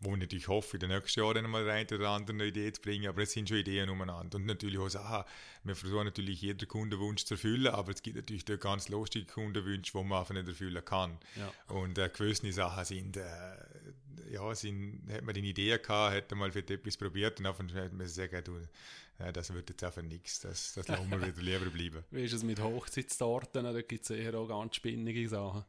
wo 0.00 0.14
ich 0.14 0.20
natürlich 0.20 0.48
hoffe, 0.48 0.76
in 0.76 0.80
den 0.80 0.90
nächsten 0.90 1.20
Jahren 1.20 1.48
mal 1.50 1.68
eine 1.68 1.86
oder 1.94 2.08
andere 2.08 2.46
Idee 2.46 2.72
zu 2.72 2.80
bringen, 2.80 3.08
aber 3.08 3.22
es 3.22 3.32
sind 3.32 3.48
schon 3.48 3.58
Ideen 3.58 3.90
umeinander. 3.90 4.36
Und 4.36 4.46
natürlich 4.46 4.78
auch 4.78 4.88
Sachen, 4.88 5.24
wir 5.64 5.76
versuchen 5.76 6.04
natürlich 6.04 6.40
jeden 6.40 6.66
Kundenwunsch 6.66 7.24
zu 7.24 7.34
erfüllen, 7.34 7.68
aber 7.68 7.92
es 7.92 8.02
gibt 8.02 8.16
natürlich 8.16 8.44
auch 8.50 8.58
ganz 8.58 8.88
lustige 8.88 9.26
Kundenwünsche, 9.26 9.92
die 9.92 10.04
man 10.04 10.20
einfach 10.20 10.34
nicht 10.34 10.48
erfüllen 10.48 10.82
kann. 10.84 11.18
Ja. 11.36 11.52
Und 11.74 11.98
äh, 11.98 12.08
gewisse 12.08 12.50
Sachen 12.50 12.84
sind, 12.86 13.18
äh, 13.18 13.22
ja, 14.30 14.54
sind, 14.54 15.02
hat 15.12 15.22
man 15.22 15.36
eine 15.36 15.46
Idee 15.46 15.78
gehabt, 15.78 16.14
hat 16.14 16.34
mal 16.34 16.50
für 16.50 16.60
etwas 16.60 16.96
probiert 16.96 17.38
und 17.38 17.46
einfach 17.46 17.64
hat 17.74 17.92
man 17.92 18.06
gesagt, 18.06 18.48
du, 18.48 18.58
ja, 19.18 19.32
das 19.32 19.52
wird 19.52 19.68
jetzt 19.68 19.84
einfach 19.84 20.02
nichts, 20.02 20.40
das, 20.40 20.72
das 20.74 20.88
lassen 20.88 21.10
wir 21.10 21.20
wieder 21.26 21.42
lieber 21.42 21.70
bleiben. 21.70 22.04
Wie 22.10 22.24
ist 22.24 22.32
es 22.32 22.42
mit 22.42 22.58
Hochzeitstorten? 22.58 23.64
Da 23.64 23.82
gibt 23.82 24.04
es 24.04 24.10
eher 24.10 24.34
auch 24.34 24.48
ganz 24.48 24.76
spinnige 24.76 25.28
Sachen. 25.28 25.64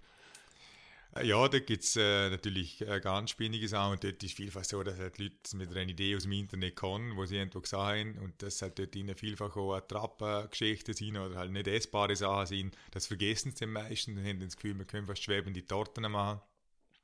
Äh, 1.16 1.28
ja, 1.28 1.48
da 1.48 1.60
gibt 1.60 1.84
es 1.84 1.96
äh, 1.96 2.30
natürlich 2.30 2.82
äh, 2.82 3.00
ganz 3.02 3.32
spinnige 3.32 3.68
Sachen 3.68 3.94
und 3.94 4.04
dort 4.04 4.24
ist 4.24 4.36
vielfach 4.36 4.64
so, 4.64 4.82
dass 4.84 4.98
halt 4.98 5.18
Leute 5.18 5.56
mit 5.56 5.70
einer 5.70 5.90
Idee 5.90 6.16
aus 6.16 6.24
dem 6.24 6.32
Internet 6.32 6.76
kommen, 6.76 7.18
wo 7.18 7.26
sie 7.26 7.38
irgendwo 7.38 7.60
gesehen 7.60 7.80
haben 7.80 8.18
und 8.20 8.42
dass 8.42 8.62
halt 8.62 8.80
dort 8.80 8.96
ihnen 8.96 9.16
vielfach 9.16 9.56
auch 9.58 9.80
Trappengeschichten 9.82 10.94
sind 10.94 11.18
oder 11.18 11.36
halt 11.36 11.52
nicht 11.52 11.68
essbare 11.68 12.16
Sachen 12.16 12.48
sind. 12.48 12.78
Das 12.92 13.08
vergessen 13.08 13.54
sie 13.56 13.66
meistens 13.66 14.18
und 14.18 14.26
haben 14.26 14.40
das 14.40 14.56
Gefühl, 14.56 14.78
wir 14.78 14.86
können 14.86 15.08
fast 15.08 15.24
schwebende 15.24 15.66
Torten 15.66 16.10
machen. 16.12 16.42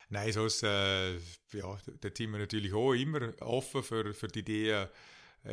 Nein, 0.10 0.32
sonst, 0.32 0.64
äh, 0.64 1.16
ja, 1.16 1.78
da 2.00 2.10
sind 2.16 2.32
wir 2.32 2.40
natürlich 2.40 2.74
auch 2.74 2.94
immer 2.94 3.34
offen 3.42 3.84
für, 3.84 4.14
für 4.14 4.30
die 4.30 4.40
Ideen, 4.40 4.88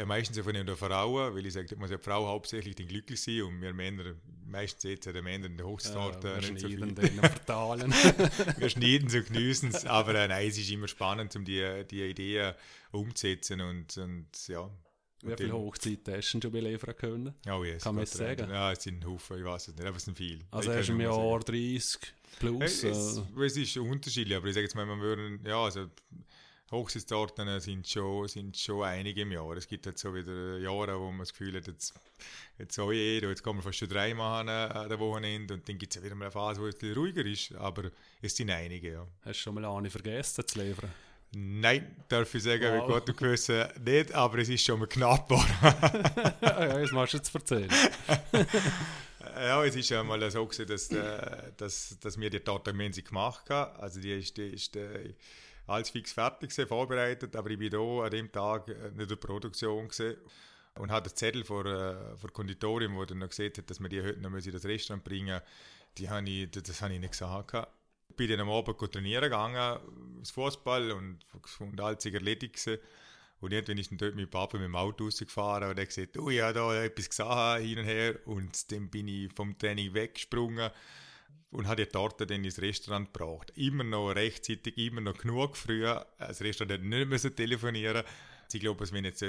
meistens 0.07 0.39
von 0.39 0.55
den 0.55 0.69
Frauen, 0.77 1.35
weil 1.35 1.47
ich 1.47 1.53
sage, 1.53 1.77
muss 1.77 1.91
ja 1.91 1.97
die 1.97 2.03
Frau 2.03 2.27
hauptsächlich 2.27 2.75
den 2.75 2.89
glücklich 2.89 3.21
sein 3.21 3.43
und 3.43 3.61
wir 3.61 3.73
Männer, 3.73 4.15
meistens 4.47 4.85
jetzt 4.85 5.07
der 5.07 5.23
Männer 5.23 5.47
in 5.47 5.57
der 5.57 5.67
ja, 5.67 6.41
nicht 6.51 6.61
so 6.61 6.69
viel. 6.69 6.95
vertalen. 6.95 7.93
wir 8.57 8.71
schneiden 8.71 9.09
so 9.09 9.23
genießen 9.23 9.71
es, 9.71 9.87
aber 9.87 10.15
äh, 10.15 10.29
nein, 10.29 10.49
es 10.49 10.59
ist 10.59 10.71
immer 10.71 10.89
spannend, 10.89 11.35
um 11.37 11.45
die, 11.45 11.85
die 11.91 12.03
Ideen 12.03 12.55
umzusetzen 12.93 13.61
und, 13.61 13.97
und 13.97 14.49
ja. 14.49 14.71
Wie 15.23 15.37
viele 15.37 15.53
Hochzeiten 15.55 16.15
hast 16.15 16.35
du 16.35 16.41
schon 16.41 16.53
beliefern 16.53 16.97
können? 16.97 17.35
Oh 17.49 17.65
yes, 17.65 17.85
Kann 17.85 17.95
man 17.95 18.05
es 18.05 18.13
sagen? 18.13 18.51
Ja, 18.51 18.73
es 18.73 18.83
sind 18.83 19.05
Haufen, 19.07 19.39
ich 19.39 19.45
weiß 19.45 19.69
es 19.69 19.75
nicht, 19.75 19.87
aber 19.87 19.97
es 19.97 20.05
sind 20.05 20.17
viele. 20.17 20.41
Also 20.51 20.73
hast 20.73 20.89
du 20.89 20.93
im 20.93 21.01
Jahr 21.01 21.41
30 21.41 21.99
plus? 22.39 22.83
Hey, 22.83 22.91
es, 22.91 23.19
äh, 23.19 23.45
es, 23.45 23.57
ist 23.57 23.77
unterschiedlich, 23.79 24.37
aber 24.37 24.49
ich 24.49 24.55
sage 24.55 24.65
jetzt 24.65 24.75
mal, 24.75 24.85
man 24.85 25.01
würde, 25.01 25.39
ja, 25.49 25.65
also 25.65 25.87
Hochzeitstorten 26.71 27.61
sind 27.61 27.87
schon, 27.87 28.27
sind 28.29 28.57
schon 28.57 28.85
einige 28.85 29.23
im 29.23 29.33
Jahr. 29.33 29.57
Es 29.57 29.69
gibt 29.69 29.87
halt 29.87 29.99
so 29.99 30.15
wieder 30.15 30.59
Jahre, 30.59 30.99
wo 30.99 31.11
man 31.11 31.21
das 31.21 31.33
Gefühl 31.33 31.57
hat, 31.57 31.67
jetzt, 31.67 31.95
jetzt 32.59 32.75
so 32.75 32.91
jeder, 32.91 33.29
jetzt 33.29 33.43
kann 33.43 33.55
man 33.55 33.63
fast 33.63 33.79
schon 33.79 33.89
drei 33.89 34.15
machen 34.15 34.49
an 34.49 34.89
der 34.89 34.99
Wochenende 34.99 35.55
und 35.55 35.69
dann 35.69 35.79
gibt 35.79 35.95
es 35.95 35.97
ja 35.97 36.05
wieder 36.05 36.15
mal 36.15 36.27
eine 36.27 36.33
Phase, 36.33 36.61
wo 36.61 36.67
es 36.67 36.83
ein 36.83 36.93
ruhiger 36.93 37.25
ist, 37.25 37.55
aber 37.55 37.91
es 38.23 38.37
sind 38.37 38.51
einige, 38.51 38.93
ja. 38.93 39.07
Hast 39.25 39.41
du 39.41 39.43
schon 39.43 39.55
mal 39.55 39.65
eine 39.65 39.91
vergessen 39.91 40.47
zu 40.47 40.59
liefern? 40.59 40.91
Nein, 41.37 41.97
darf 42.09 42.33
ich 42.35 42.43
sagen, 42.43 42.63
wow. 42.63 42.89
wie 42.89 42.93
Gott 42.93 43.09
und 43.09 43.17
Gewissen 43.17 43.67
nicht, 43.85 44.13
aber 44.13 44.39
es 44.39 44.49
ist 44.49 44.65
schon 44.65 44.79
mal 44.79 44.87
knapp. 44.87 45.31
ja, 46.41 46.79
jetzt 46.79 46.93
machst 46.93 47.15
du 47.15 47.17
jetzt 47.17 47.35
erzählen. 47.35 47.69
ja, 49.35 49.65
es 49.65 49.75
ist 49.75 49.89
ja 49.89 50.03
mal 50.05 50.31
so 50.31 50.47
gewesen, 50.47 50.67
dass, 50.67 50.91
äh, 50.91 51.53
dass, 51.57 51.99
dass 51.99 52.19
wir 52.19 52.31
die 52.31 52.41
Torte 52.41 52.73
gemacht 52.73 53.51
haben. 53.51 53.81
Also 53.81 54.01
die 54.01 54.13
ist, 54.13 54.37
die 54.37 54.49
ist, 54.49 54.75
die, 54.75 54.79
äh, 54.79 55.15
alles 55.67 55.91
fix 55.91 56.13
fertig 56.13 56.51
gewesen, 56.51 56.69
vorbereitet, 56.69 57.35
aber 57.37 57.51
ich 57.51 57.59
bin 57.59 57.71
hier 57.71 57.81
an 57.81 58.11
dem 58.11 58.31
Tag 58.31 58.69
äh, 58.69 58.91
nicht 58.91 59.03
in 59.03 59.09
der 59.09 59.17
Produktion 59.17 59.89
gewesen 59.89 60.17
und 60.79 60.91
hatte 60.91 61.11
einen 61.11 61.17
Zettel 61.17 61.45
vor, 61.45 61.65
äh, 61.67 62.17
vor 62.17 62.31
Konditorium, 62.33 62.97
wo 62.97 63.05
dann 63.05 63.19
noch 63.19 63.29
gesehen 63.29 63.53
hat, 63.57 63.71
dass 63.71 63.81
wir 63.81 63.89
die 63.89 64.03
heute 64.03 64.21
noch 64.21 64.33
in 64.33 64.53
das 64.53 64.65
Restaurant 64.65 65.05
bringen 65.05 65.41
die 65.99 66.09
habe 66.09 66.29
ich, 66.29 66.51
das 66.51 66.83
habe 66.83 66.95
ich 66.95 67.01
nicht 67.01 67.13
gesagt. 67.13 67.69
Ich 68.09 68.17
bin 68.17 68.29
dann 68.31 68.41
am 68.41 68.51
Abend 68.51 68.79
trainieren 68.93 69.25
gegangen, 69.25 69.81
das 70.21 70.31
Fußball 70.31 70.93
und, 70.93 71.19
und 71.59 71.81
alles 71.81 72.05
erledigt 72.05 72.55
gewesen. 72.55 72.81
Und 73.41 73.53
irgendwann 73.53 73.79
ist 73.79 73.91
dann 73.91 73.99
dort 73.99 74.15
mit 74.15 74.31
Papa 74.31 74.57
mit 74.57 74.67
dem 74.67 74.77
Auto 74.77 75.05
rausgefahren 75.05 75.71
und 75.71 75.79
er 75.79 75.87
gesagt, 75.87 76.17
oh 76.17 76.31
ja, 76.31 76.53
da 76.53 76.83
etwas 76.83 77.09
gesagt, 77.11 77.63
hin 77.63 77.79
und 77.79 77.85
her. 77.85 78.19
Und 78.27 78.73
dann 78.73 78.89
bin 78.89 79.09
ich 79.09 79.33
vom 79.35 79.59
Training 79.59 79.93
weggesprungen 79.93 80.71
und 81.51 81.69
hat 81.69 81.79
die 81.79 81.87
Torte 81.87 82.27
dann 82.27 82.45
ins 82.45 82.61
Restaurant 82.61 83.13
gebracht. 83.13 83.53
Immer 83.57 83.85
noch 83.85 84.11
rechtzeitig, 84.11 84.77
immer 84.79 85.01
noch 85.01 85.17
genug 85.17 85.57
früher. 85.57 86.07
Das 86.19 86.41
Restaurant 86.41 86.73
hat 86.73 86.83
nicht 86.83 87.09
mehr 87.09 87.37
telefonieren. 87.37 88.05
Ich 88.53 88.61
glaube, 88.61 88.91
wenn 88.93 89.05
jetzt 89.05 89.23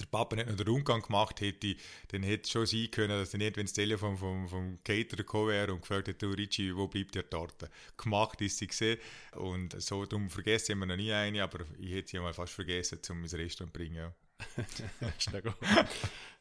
der 0.00 0.06
Papa 0.10 0.36
nicht 0.36 0.48
noch 0.48 0.56
den 0.56 0.66
Rundgang 0.66 1.02
gemacht 1.02 1.40
hätte, 1.40 1.76
dann 2.08 2.22
hätte 2.22 2.44
es 2.44 2.50
schon 2.50 2.66
sein 2.66 2.90
können, 2.90 3.18
dass 3.18 3.34
er 3.34 3.38
nicht, 3.38 3.56
wenn 3.56 3.66
das 3.66 3.72
Telefon 3.72 4.16
vom, 4.16 4.48
vom 4.48 4.78
Caterer 4.82 5.18
gekommen 5.18 5.48
wäre 5.48 5.72
und 5.72 5.82
gefragt 5.82 6.08
hätte, 6.08 6.26
Richie, 6.26 6.74
wo 6.74 6.88
bleibt 6.88 7.14
die 7.14 7.22
Torte? 7.22 7.70
Gemacht 7.96 8.40
ist 8.40 8.58
sie 8.58 8.66
gesehen. 8.66 8.98
Und 9.32 9.80
so 9.80 10.06
darum 10.06 10.30
vergessen 10.30 10.78
wir 10.78 10.86
noch 10.86 10.96
nie 10.96 11.12
eine, 11.12 11.42
aber 11.42 11.64
ich 11.78 11.92
hätte 11.92 12.10
sie 12.10 12.18
mal 12.18 12.34
fast 12.34 12.54
vergessen, 12.54 13.00
um 13.10 13.22
ins 13.22 13.34
Restaurant 13.34 13.72
zu 13.72 13.78
bringen. 13.78 14.12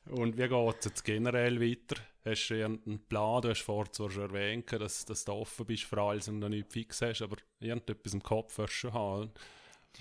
Und 0.10 0.38
wie 0.38 0.48
geht 0.48 0.80
es 0.80 0.86
jetzt 0.86 1.04
generell 1.04 1.62
weiter? 1.62 2.02
Hast 2.26 2.50
du 2.50 2.66
einen 2.66 3.00
Plan? 3.08 3.42
Du 3.42 3.50
hast 3.50 3.62
vorhin 3.62 3.94
zwar 3.94 4.10
schon 4.10 4.24
erwähnt, 4.24 4.72
dass, 4.72 5.06
dass 5.06 5.26
du 5.26 5.32
offen 5.34 5.66
bist 5.66 5.84
für 5.84 6.02
alles 6.02 6.28
und 6.28 6.40
noch 6.40 6.50
nicht 6.50 6.72
fix 6.72 7.02
hast, 7.02 7.22
aber 7.22 7.38
irgendetwas 7.60 8.14
im 8.14 8.24
Kopf 8.24 8.58
wirst 8.58 8.74
du 8.74 8.78
schon 8.78 8.94
haben, 8.94 9.32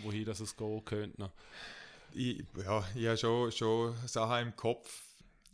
wohin 0.02 0.24
das 0.24 0.40
es 0.40 0.56
gehen 0.56 0.84
könnte. 0.84 1.30
Ich, 2.14 2.42
ja, 2.64 2.86
ich 2.94 3.06
habe 3.06 3.16
schon, 3.18 3.52
schon 3.52 3.94
Sachen 4.06 4.48
im 4.48 4.56
Kopf. 4.56 5.02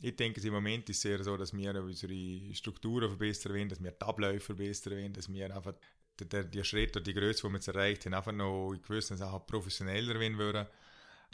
Ich 0.01 0.16
denke, 0.16 0.40
im 0.47 0.53
Moment 0.53 0.88
ist 0.88 0.99
es 0.99 1.05
eher 1.05 1.22
so, 1.22 1.36
dass 1.36 1.53
wir 1.53 1.74
unsere 1.82 2.55
Strukturen 2.55 3.09
verbessern 3.09 3.55
wollen, 3.55 3.68
dass 3.68 3.82
wir 3.82 3.90
die 3.90 4.05
Abläufe 4.05 4.55
verbessern 4.55 4.95
wollen, 4.95 5.12
dass 5.12 5.32
wir 5.32 5.55
einfach 5.55 5.74
die, 6.20 6.51
die 6.51 6.64
Schritte, 6.64 7.01
die 7.01 7.14
Größe, 7.14 7.42
die 7.42 7.49
wir 7.49 7.55
jetzt 7.55 7.68
erreicht 7.68 8.07
haben, 8.07 8.14
einfach 8.14 8.32
noch 8.32 8.72
in 8.72 8.82
gewissen 8.82 9.16
Sachen 9.16 9.47
professioneller 9.47 10.18
werden 10.18 10.38
würden. 10.38 10.66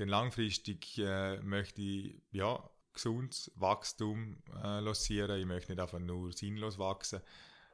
Denn 0.00 0.08
langfristig 0.08 0.96
äh, 0.98 1.36
möchte 1.42 1.82
ich 1.82 2.22
ja, 2.32 2.68
gesundes 2.94 3.52
Wachstum 3.54 4.38
äh, 4.62 4.80
lancieren. 4.80 5.38
Ich 5.38 5.44
möchte 5.44 5.72
nicht 5.72 5.80
einfach 5.80 5.98
nur 5.98 6.32
sinnlos 6.32 6.78
wachsen, 6.78 7.20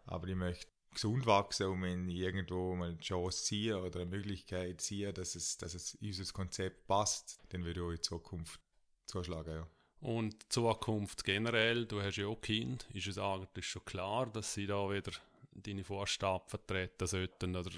aber 0.06 0.26
ich 0.26 0.34
möchte 0.34 0.66
gesund 0.92 1.24
wachsen 1.26 1.68
und 1.68 1.82
wenn 1.82 2.08
ich 2.08 2.16
irgendwo 2.16 2.74
mal 2.74 2.88
eine 2.88 2.98
Chance 2.98 3.44
ziehe 3.44 3.80
oder 3.80 4.00
eine 4.00 4.10
Möglichkeit 4.10 4.80
ziehe, 4.80 5.12
dass 5.12 5.36
es, 5.36 5.56
dass 5.56 5.74
es 5.74 5.96
unser 6.00 6.32
Konzept 6.32 6.88
passt, 6.88 7.38
dann 7.50 7.64
würde 7.64 7.80
ich 7.80 7.86
auch 7.86 7.90
in 7.92 8.02
Zukunft 8.02 8.60
zuschlagen. 9.04 9.54
Ja. 9.54 9.66
Und 10.00 10.52
Zukunft 10.52 11.22
generell, 11.22 11.86
du 11.86 12.02
hast 12.02 12.16
ja 12.16 12.26
auch 12.26 12.40
Kind, 12.40 12.88
ist 12.92 13.06
es 13.06 13.18
eigentlich 13.18 13.68
schon 13.68 13.84
klar, 13.84 14.26
dass 14.26 14.52
sie 14.52 14.66
da 14.66 14.90
wieder 14.90 15.12
deine 15.52 15.84
Vorstadt 15.84 16.50
vertreten 16.50 17.06
sollten 17.06 17.54
oder 17.54 17.70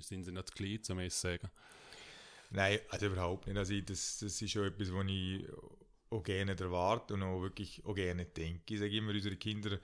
sind 0.00 0.22
sie 0.22 0.32
nicht 0.32 0.54
klein, 0.54 0.84
zum 0.84 1.00
es 1.00 1.20
sagen? 1.20 1.50
Nein, 2.50 2.78
also 2.88 3.06
überhaupt 3.06 3.46
nicht. 3.46 3.56
Also 3.56 3.78
das, 3.80 4.18
das 4.18 4.40
ist 4.40 4.50
schon 4.50 4.66
etwas, 4.66 4.92
was 4.92 5.06
ich 5.08 5.44
auch 6.10 6.22
gerne 6.22 6.58
erwarte 6.58 7.14
und 7.14 7.22
auch 7.22 7.42
wirklich 7.42 7.84
auch 7.84 7.94
gerne 7.94 8.24
denke. 8.24 8.74
Ich 8.74 8.80
sage 8.80 8.96
immer, 8.96 9.12
unsere 9.12 9.36
Kinder, 9.36 9.78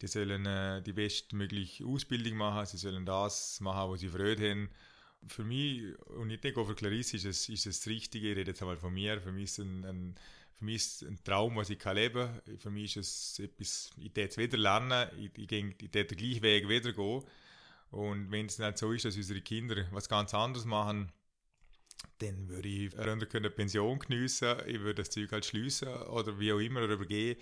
die 0.00 0.06
sollen 0.06 0.46
äh, 0.46 0.82
die 0.82 0.92
bestmögliche 0.92 1.84
Ausbildung 1.84 2.38
machen, 2.38 2.66
sie 2.66 2.78
sollen 2.78 3.04
das 3.04 3.60
machen, 3.60 3.90
was 3.90 4.00
sie 4.00 4.08
Freude 4.08 4.50
haben. 4.50 4.70
Für 5.28 5.44
mich, 5.44 5.82
und 6.08 6.30
ich 6.30 6.40
denke 6.40 6.60
auch 6.60 6.66
für 6.66 6.74
Clarisse, 6.74 7.16
ist 7.16 7.24
es, 7.24 7.48
ist 7.48 7.66
es 7.66 7.80
das 7.80 7.88
Richtige, 7.88 8.30
ich 8.30 8.36
rede 8.36 8.50
jetzt 8.52 8.62
einmal 8.62 8.76
von 8.76 8.94
mir, 8.94 9.20
für 9.20 9.32
mich 9.32 9.44
ist 9.44 9.58
ein, 9.58 9.84
ein 9.84 10.14
für 10.54 10.64
mich 10.64 10.76
ist 10.76 11.02
ein 11.02 11.22
Traum, 11.22 11.56
was 11.56 11.68
ich 11.68 11.78
kann 11.78 11.96
leben 11.96 12.30
kann. 12.46 12.58
Für 12.58 12.70
mich 12.70 12.96
ist 12.96 13.06
es 13.06 13.38
etwas, 13.40 13.90
ich 13.98 14.16
werde 14.16 14.30
es 14.30 14.38
wieder 14.38 14.56
lernen, 14.56 15.08
ich, 15.18 15.30
ich, 15.36 15.52
ich, 15.52 15.82
ich 15.82 15.90
den 15.90 16.06
gleichen 16.06 16.42
Weg 16.42 16.68
wieder 16.68 16.92
gehen. 16.92 17.24
Und 17.90 18.30
wenn 18.30 18.46
es 18.46 18.58
nicht 18.58 18.78
so 18.78 18.92
ist, 18.92 19.04
dass 19.04 19.16
unsere 19.16 19.42
Kinder 19.42 19.86
was 19.92 20.08
ganz 20.08 20.32
anderes 20.32 20.64
machen, 20.64 21.12
dann 22.18 22.48
würde 22.48 22.68
ich 22.68 22.94
eher 22.94 23.12
eine 23.12 23.50
Pension 23.50 23.98
geniessen, 23.98 24.56
ich 24.66 24.80
würde 24.80 25.02
das 25.02 25.10
Zeug 25.10 25.32
halt 25.32 25.44
schliessen 25.44 25.88
oder 25.88 26.38
wie 26.38 26.52
auch 26.52 26.58
immer 26.58 26.82
oder 26.82 26.94
übergehen. 26.94 27.36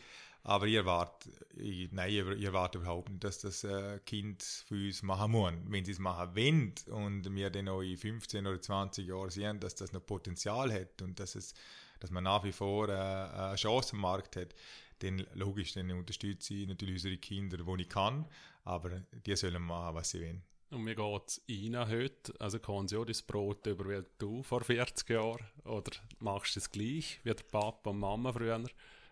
Aber 0.47 0.67
ich 0.67 0.75
erwarte, 0.75 1.31
ich, 1.57 1.91
nein, 1.91 2.11
ich 2.11 2.45
erwarte 2.45 2.77
überhaupt 2.77 3.09
nicht, 3.09 3.25
dass 3.25 3.39
das 3.39 3.65
äh, 3.65 3.99
Kind 4.05 4.43
für 4.43 4.75
uns 4.75 5.03
machen 5.03 5.33
muss. 5.33 5.53
Wenn 5.69 5.87
sie 5.87 5.93
es 5.93 5.99
machen 5.99 6.37
wollen 6.37 6.75
und 6.91 7.35
wir 7.35 7.49
dann 7.49 7.69
auch 7.69 7.81
in 7.81 7.97
15 7.97 8.47
oder 8.47 8.61
20 8.61 9.07
Jahren 9.07 9.31
sehen, 9.31 9.59
dass 9.59 9.75
das 9.75 9.93
noch 9.93 10.05
Potenzial 10.05 10.71
hat 10.71 11.01
und 11.01 11.19
dass, 11.19 11.35
es, 11.35 11.55
dass 11.99 12.11
man 12.11 12.25
nach 12.25 12.45
wie 12.45 12.53
vor 12.53 12.91
äh, 12.91 12.93
eine 12.93 13.57
Chance 13.57 13.95
am 13.95 14.01
Markt 14.01 14.37
hat, 14.37 14.55
dann 14.99 15.27
logisch, 15.33 15.73
dann 15.73 15.91
unterstütze 15.93 16.53
ich 16.53 16.69
natürlich 16.69 16.97
unsere 16.97 17.17
Kinder, 17.17 17.65
wo 17.65 17.77
ich 17.77 17.89
kann, 17.89 18.27
aber 18.65 19.01
die 19.25 19.37
sollen 19.37 19.63
machen, 19.63 19.95
was 19.95 20.11
sie 20.11 20.21
wollen. 20.21 20.43
Und 20.75 20.83
mir 20.83 20.97
geht 20.97 21.23
es 21.29 21.41
Ihnen 21.47 21.89
heute, 21.89 22.35
also 22.41 22.59
kann 22.59 22.89
sie 22.89 22.97
auch 22.97 23.05
das 23.05 23.23
Brot 23.23 23.65
über 23.69 23.89
wie 23.89 24.05
du 24.19 24.43
vor 24.43 24.65
40 24.65 25.09
Jahren, 25.09 25.47
oder 25.65 25.93
machst 26.19 26.57
du 26.57 26.61
es 26.61 26.69
gleich 26.69 27.21
wie 27.23 27.33
der 27.33 27.45
Papa 27.45 27.91
und 27.91 28.01
Mama 28.01 28.33
früher, 28.33 28.61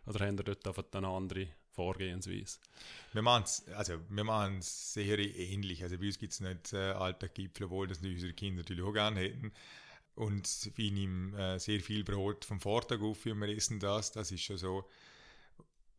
oder 0.06 0.26
haben 0.26 0.38
ihr 0.38 0.42
dort 0.42 0.66
einfach 0.66 0.84
eine 0.90 1.06
andere 1.06 1.46
Vorgehensweise? 1.70 2.58
Wir 3.12 3.22
machen 3.22 3.44
es 3.44 3.64
also, 3.68 3.94
sehr 4.60 5.18
ähnlich. 5.20 5.84
Also 5.84 5.98
bei 5.98 6.06
uns 6.06 6.18
gibt 6.18 6.32
es 6.32 6.40
nicht 6.40 6.72
äh, 6.72 6.90
Alltaggipfel, 6.90 7.66
obwohl 7.66 7.86
das 7.86 7.98
unsere 7.98 8.32
Kinder 8.32 8.62
natürlich 8.62 8.84
auch 8.84 8.92
gerne 8.92 9.20
hätten. 9.20 9.52
Und 10.16 10.72
wir 10.74 10.90
nehmen 10.90 11.32
äh, 11.34 11.60
sehr 11.60 11.80
viel 11.80 12.02
Brot 12.02 12.44
vom 12.44 12.60
Vortag 12.60 13.00
auf, 13.00 13.24
wie 13.24 13.34
wir 13.34 13.48
essen 13.48 13.78
das. 13.78 14.10
Das 14.10 14.32
ist 14.32 14.42
schon 14.42 14.58
so. 14.58 14.84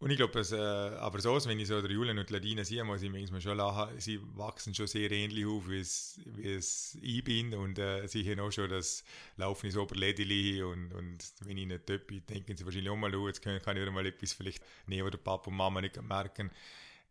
Und 0.03 0.11
ich 0.11 0.17
glaube, 0.17 0.37
äh, 0.37 0.97
aber 0.97 1.21
so, 1.21 1.33
wenn 1.45 1.57
ich 1.61 1.69
so 1.69 1.81
der 1.81 1.89
Julian 1.89 2.19
und 2.19 2.29
Ladina 2.29 2.65
sehe, 2.65 2.83
muss 2.83 3.01
ich 3.01 3.09
manchmal 3.09 3.39
schon 3.39 3.55
lachen, 3.55 3.97
sie 4.01 4.19
wachsen 4.35 4.75
schon 4.75 4.85
sehr 4.85 5.09
ähnlich 5.09 5.45
auf, 5.45 5.69
wie 5.69 5.79
es, 5.79 6.97
ich 7.01 7.23
bin 7.23 7.53
und 7.53 7.79
äh, 7.79 8.05
sie 8.09 8.29
haben 8.29 8.41
auch 8.41 8.51
schon 8.51 8.69
das 8.69 9.05
Laufen 9.37 9.67
ins 9.67 9.77
Oberlädeli 9.77 10.61
und, 10.61 10.91
und 10.93 11.23
wenn 11.45 11.57
ich 11.57 11.67
nicht 11.67 11.89
dort 11.89 12.09
denken 12.09 12.57
sie 12.57 12.65
wahrscheinlich 12.65 12.89
auch 12.89 12.97
mal, 12.97 13.15
oh, 13.15 13.27
jetzt 13.29 13.41
kann, 13.41 13.61
kann 13.61 13.77
ich 13.77 13.81
wieder 13.81 13.93
mal 13.93 14.05
etwas 14.05 14.33
vielleicht 14.33 14.61
nehmen, 14.87 15.07
oder 15.07 15.17
Papa 15.17 15.49
und 15.49 15.55
Mama 15.55 15.79
nicht 15.79 16.01
merken. 16.01 16.51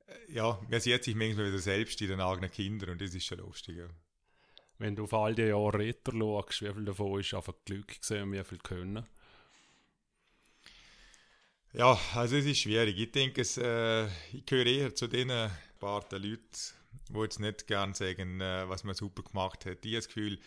Äh, 0.07 0.35
ja, 0.35 0.61
man 0.69 0.79
sieht 0.79 1.03
sich 1.03 1.15
manchmal 1.15 1.47
wieder 1.47 1.61
selbst 1.61 1.99
in 2.03 2.09
den 2.09 2.21
eigenen 2.21 2.51
Kindern 2.51 2.91
und 2.91 3.01
das 3.01 3.15
ist 3.15 3.25
schon 3.25 3.39
lustig. 3.39 3.79
Ja. 3.79 3.87
Wenn 4.77 4.97
du 4.97 5.05
auf 5.05 5.15
all 5.15 5.35
die 5.35 5.45
Jahre 5.45 5.79
Ritter 5.79 6.13
schaust, 6.13 6.61
wie 6.61 6.71
viel 6.71 6.85
davon 6.85 7.21
ist 7.21 7.33
einfach 7.33 7.55
Glück 7.65 8.01
gesehen 8.01 8.25
und 8.25 8.33
wie 8.33 8.45
viel 8.45 8.59
können? 8.59 9.07
Ja, 11.75 11.99
also 12.15 12.37
es 12.37 12.45
ist 12.45 12.59
schwierig. 12.59 12.99
Ich 12.99 13.13
denke, 13.13 13.41
es, 13.41 13.57
äh, 13.57 14.07
ich 14.31 14.45
gehöre 14.45 14.67
eher 14.67 14.95
zu 14.95 15.07
den 15.07 15.29
paar 15.81 16.05
Leuten, 16.11 16.43
die 17.09 17.19
jetzt 17.19 17.41
nicht 17.41 17.67
gerne 17.67 17.95
sagen, 17.95 18.43
äh, 18.43 18.69
was 18.69 18.85
man 18.85 18.95
super 18.95 19.23
gemacht 19.23 19.65
hat. 19.65 19.79
Ich 19.87 19.93
habe 19.93 19.97
das 19.97 20.09
Gefühl, 20.09 20.39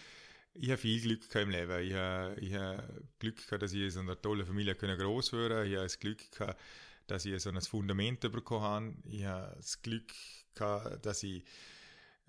ich 0.54 0.70
habe 0.70 0.78
viel 0.78 1.02
Glück 1.02 1.34
im 1.34 1.50
Leben. 1.50 1.82
Ich 1.82 1.94
habe, 1.96 2.36
ich 2.40 2.54
habe 2.54 3.04
Glück 3.18 3.44
gehabt, 3.44 3.64
dass 3.64 3.74
ich 3.74 3.82
in 3.82 3.90
so 3.90 4.02
einer 4.02 4.22
tollen 4.22 4.46
Familie 4.46 4.76
groß 4.76 5.34
werden. 5.34 5.66
Ich 5.66 5.74
habe 5.74 5.86
das 5.86 6.00
Glück 6.00 6.32
gehabt, 6.32 6.62
dass 7.08 7.26
ich 7.26 7.42
so 7.42 7.50
ein 7.50 7.60
Fundament 7.60 8.20
bekommen 8.20 8.64
habe. 8.64 8.94
Ich 9.10 9.26
habe 9.26 9.56
das 9.58 9.82
Glück 9.82 10.14
gehabt, 10.54 11.04
dass 11.08 11.24
ich 11.24 11.44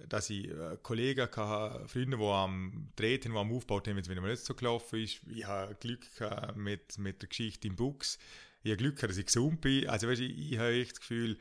dass 0.09 0.29
ich 0.29 0.51
äh, 0.51 0.77
Kollegen 0.83 1.23
hatte, 1.23 1.89
Freunde, 1.89 2.19
die 2.19 2.23
am 2.23 2.93
Treten, 2.97 3.33
die 3.33 3.39
am 3.39 3.51
Aufbau 3.51 3.79
haben, 3.79 4.07
wenn 4.07 4.21
man 4.21 4.31
nicht 4.31 4.45
so 4.45 4.55
gelaufen 4.55 5.01
ist. 5.01 5.21
Ich 5.27 5.47
habe 5.47 5.75
Glück 5.75 6.07
mit, 6.55 6.99
mit 6.99 7.23
der 7.23 7.29
Geschichte 7.31 7.69
im 7.69 7.77
Bux 7.77 8.19
ich 8.67 8.73
habe 8.73 8.83
Glück, 8.83 8.99
dass 8.99 9.17
ich 9.17 9.27
gesund 9.27 9.61
bin. 9.61 9.89
Also 9.89 10.09
weißt, 10.09 10.21
ich, 10.21 10.53
ich 10.53 10.59
habe 10.59 10.73
echt 10.73 10.93
das 10.93 11.01
Gefühl, 11.01 11.39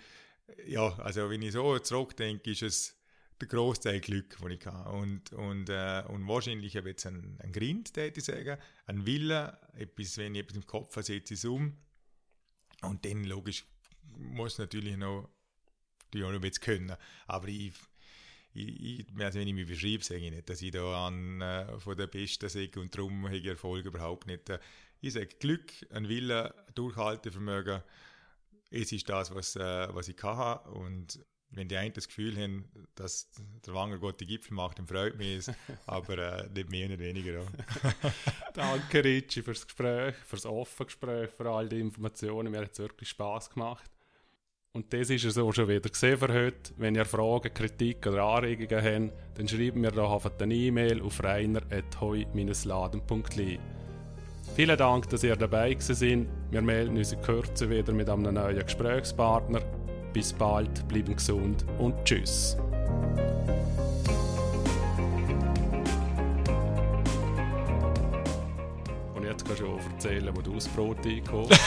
ja, 0.67 0.95
also 0.99 1.29
wenn 1.29 1.41
ich 1.41 1.53
so 1.53 1.77
zurückdenke, 1.79 2.51
ist 2.51 2.61
es 2.61 2.95
der 3.41 3.47
Großteil 3.47 3.99
Glück, 3.99 4.37
den 4.37 4.51
ich 4.51 4.65
habe. 4.65 4.91
Und, 4.91 5.33
und, 5.33 5.69
äh, 5.69 6.03
und 6.07 6.27
wahrscheinlich 6.27 6.77
habe 6.77 6.89
ich 6.89 6.93
jetzt 6.93 7.07
einen, 7.07 7.39
einen 7.41 7.51
Grind, 7.51 7.97
ich 7.97 8.23
sagen, 8.23 8.57
einen 8.85 9.05
Wille, 9.05 9.57
etwas, 9.73 10.17
wenn 10.17 10.35
ich 10.35 10.41
etwas 10.41 10.57
im 10.57 10.65
Kopf 10.65 10.95
habe, 10.95 11.03
setze 11.03 11.33
ich 11.33 11.39
es 11.39 11.45
um. 11.45 11.77
Und 12.81 13.03
dann, 13.05 13.23
logisch, 13.23 13.65
muss 14.17 14.57
natürlich 14.57 14.97
noch, 14.97 15.29
die 16.13 16.23
auch 16.23 16.31
noch 16.31 16.41
können. 16.61 16.95
Aber 17.27 17.47
ich, 17.47 17.73
ich, 18.53 19.05
also 19.19 19.39
wenn 19.39 19.47
ich 19.47 19.53
mich 19.53 19.67
beschreibe, 19.67 20.03
sage 20.03 20.21
ich 20.21 20.31
nicht, 20.31 20.49
dass 20.49 20.61
ich 20.61 20.71
da 20.71 21.07
an 21.07 21.41
äh, 21.41 21.79
von 21.79 21.97
der 21.97 22.07
Besten 22.07 22.47
sage 22.47 22.79
und 22.79 22.95
darum 22.95 23.25
habe 23.25 23.37
ich 23.37 23.45
Erfolg 23.45 23.85
überhaupt 23.85 24.27
nicht. 24.27 24.49
Äh, 24.49 24.59
ich 25.05 25.13
sage 25.13 25.29
Glück, 25.39 25.71
ein 25.91 26.09
Wille, 26.09 26.53
Durchhaltevermögen, 26.73 27.83
es 28.71 28.91
ist 28.91 29.07
das, 29.07 29.33
was, 29.33 29.55
äh, 29.55 29.87
was 29.93 30.07
ich 30.07 30.17
kann. 30.17 30.57
Und 30.73 31.23
wenn 31.51 31.67
die 31.67 31.77
einen 31.77 31.93
das 31.93 32.07
Gefühl 32.07 32.35
haben, 32.41 32.65
dass 32.95 33.29
der 33.65 33.75
Wanger 33.75 33.99
Gott 33.99 34.19
die 34.19 34.25
Gipfel 34.25 34.55
macht, 34.55 34.79
dann 34.79 34.87
freut 34.87 35.15
mich 35.15 35.37
es. 35.37 35.51
aber 35.85 36.17
äh, 36.17 36.49
nicht 36.49 36.71
mehr, 36.71 36.89
nicht 36.89 36.99
weniger. 36.99 37.45
Danke, 38.53 39.03
Ricci, 39.03 39.43
fürs 39.43 39.63
Gespräch, 39.65 40.15
fürs 40.25 40.47
offene 40.47 40.87
Gespräch, 40.87 41.29
für 41.29 41.47
all 41.49 41.69
die 41.69 41.79
Informationen. 41.79 42.51
Mir 42.51 42.61
hat 42.61 42.71
es 42.73 42.79
wirklich 42.79 43.09
Spass 43.09 43.51
gemacht. 43.51 43.91
Und 44.73 44.91
das 44.91 45.11
ist 45.11 45.23
es 45.23 45.37
auch 45.37 45.53
schon 45.53 45.69
wieder 45.69 45.87
gesehen 45.87 46.17
für 46.17 46.33
heute. 46.33 46.73
Wenn 46.77 46.95
ihr 46.95 47.05
Fragen, 47.05 47.53
Kritik 47.53 48.07
oder 48.07 48.23
Anregungen 48.23 48.83
habt, 48.83 49.13
dann 49.37 49.47
schreibt 49.47 49.77
mir 49.77 49.91
doch 49.91 50.15
einfach 50.15 50.31
eine 50.39 50.55
E-Mail 50.55 51.01
auf 51.01 51.23
reiner.heu-laden.li. 51.23 53.59
Vielen 54.55 54.77
Dank, 54.77 55.09
dass 55.09 55.21
ihr 55.23 55.35
dabei 55.35 55.75
sind. 55.77 56.29
Wir 56.49 56.61
melden 56.61 56.95
uns 56.97 57.11
in 57.11 57.21
Kürze 57.21 57.69
wieder 57.69 57.91
mit 57.91 58.09
einem 58.09 58.33
neuen 58.33 58.63
Gesprächspartner. 58.63 59.59
Bis 60.13 60.31
bald, 60.31 60.87
bleiben 60.87 61.13
gesund 61.13 61.65
und 61.77 61.93
tschüss. 62.05 62.55
Und 69.13 69.25
jetzt 69.25 69.45
kannst 69.45 69.61
du 69.61 69.67
auch 69.67 69.81
erzählen, 69.91 70.33
wo 70.33 70.41
du 70.41 70.53
das 70.53 70.69
Brot 70.69 71.05
einkauft. 71.05 71.51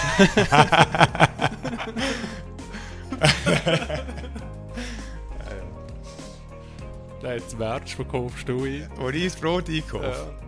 Jetzt 7.23 7.59
Merch 7.59 7.95
verkaufst 7.97 8.49
du 8.49 8.65
ein. 8.65 8.89
Wo 8.97 9.11
ich 9.11 9.25
das 9.25 9.37
Brot 9.37 9.69
einkaufe? 9.69 10.07
Ja. 10.07 10.48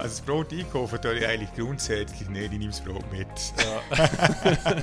Also 0.00 0.16
das 0.16 0.20
Brot 0.22 0.50
einkaufen 0.50 0.98
tue 1.02 1.18
ich 1.18 1.26
eigentlich 1.26 1.52
grundsätzlich 1.54 2.26
nicht, 2.30 2.52
ich 2.52 2.58
nehme 2.58 2.70
das 2.70 2.80
Brot 2.80 3.04
mit. 3.12 3.28
Ja. 3.58 4.02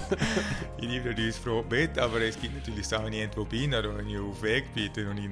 ich 0.78 0.88
nehme 0.88 1.10
natürlich 1.10 1.36
das 1.36 1.44
Brot 1.44 1.72
mit, 1.72 1.98
aber 1.98 2.22
es 2.22 2.40
gibt 2.40 2.54
natürlich 2.54 2.88
Sachen, 2.88 3.06
wenn 3.06 3.14
ich 3.14 3.22
irgendwo 3.22 3.44
bin 3.44 3.74
oder 3.74 3.98
wenn 3.98 4.08
ich 4.08 4.20
auf 4.20 4.40
Weg 4.44 4.72
bin 4.76 5.08
und 5.08 5.18
ich 5.18 5.30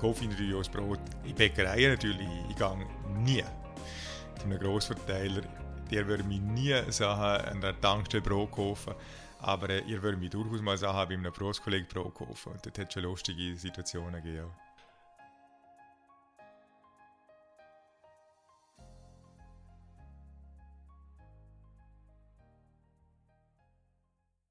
kaufe 0.00 0.24
natürlich 0.24 0.54
auch 0.54 0.58
das 0.60 0.70
Brot. 0.70 1.00
In 1.24 1.34
Bäckereien 1.34 1.90
natürlich, 1.92 2.26
ich 2.48 2.56
gehe 2.56 2.86
nie 3.18 3.44
zu 4.38 4.44
einem 4.46 4.58
Grossverteiler. 4.58 5.42
Der 5.90 6.06
würde 6.06 6.24
mir 6.24 6.40
nie 6.40 6.74
Sachen 6.90 7.46
an 7.46 7.60
der 7.60 7.78
Tankstelle 7.78 8.22
Brot 8.22 8.52
kaufen. 8.52 8.94
Aber 9.40 9.68
äh, 9.68 9.80
ihr 9.80 10.02
würdet 10.02 10.18
mir 10.18 10.30
durchaus 10.30 10.62
mal 10.62 10.78
Sachen 10.78 11.08
bei 11.08 11.14
einem 11.14 11.30
Großkollegen 11.30 11.88
Brot 11.88 12.14
kaufen. 12.14 12.52
Und 12.52 12.64
das 12.64 12.82
hat 12.82 12.90
schon 12.90 13.02
lustige 13.02 13.54
Situationen 13.54 14.22
gegeben. 14.22 14.50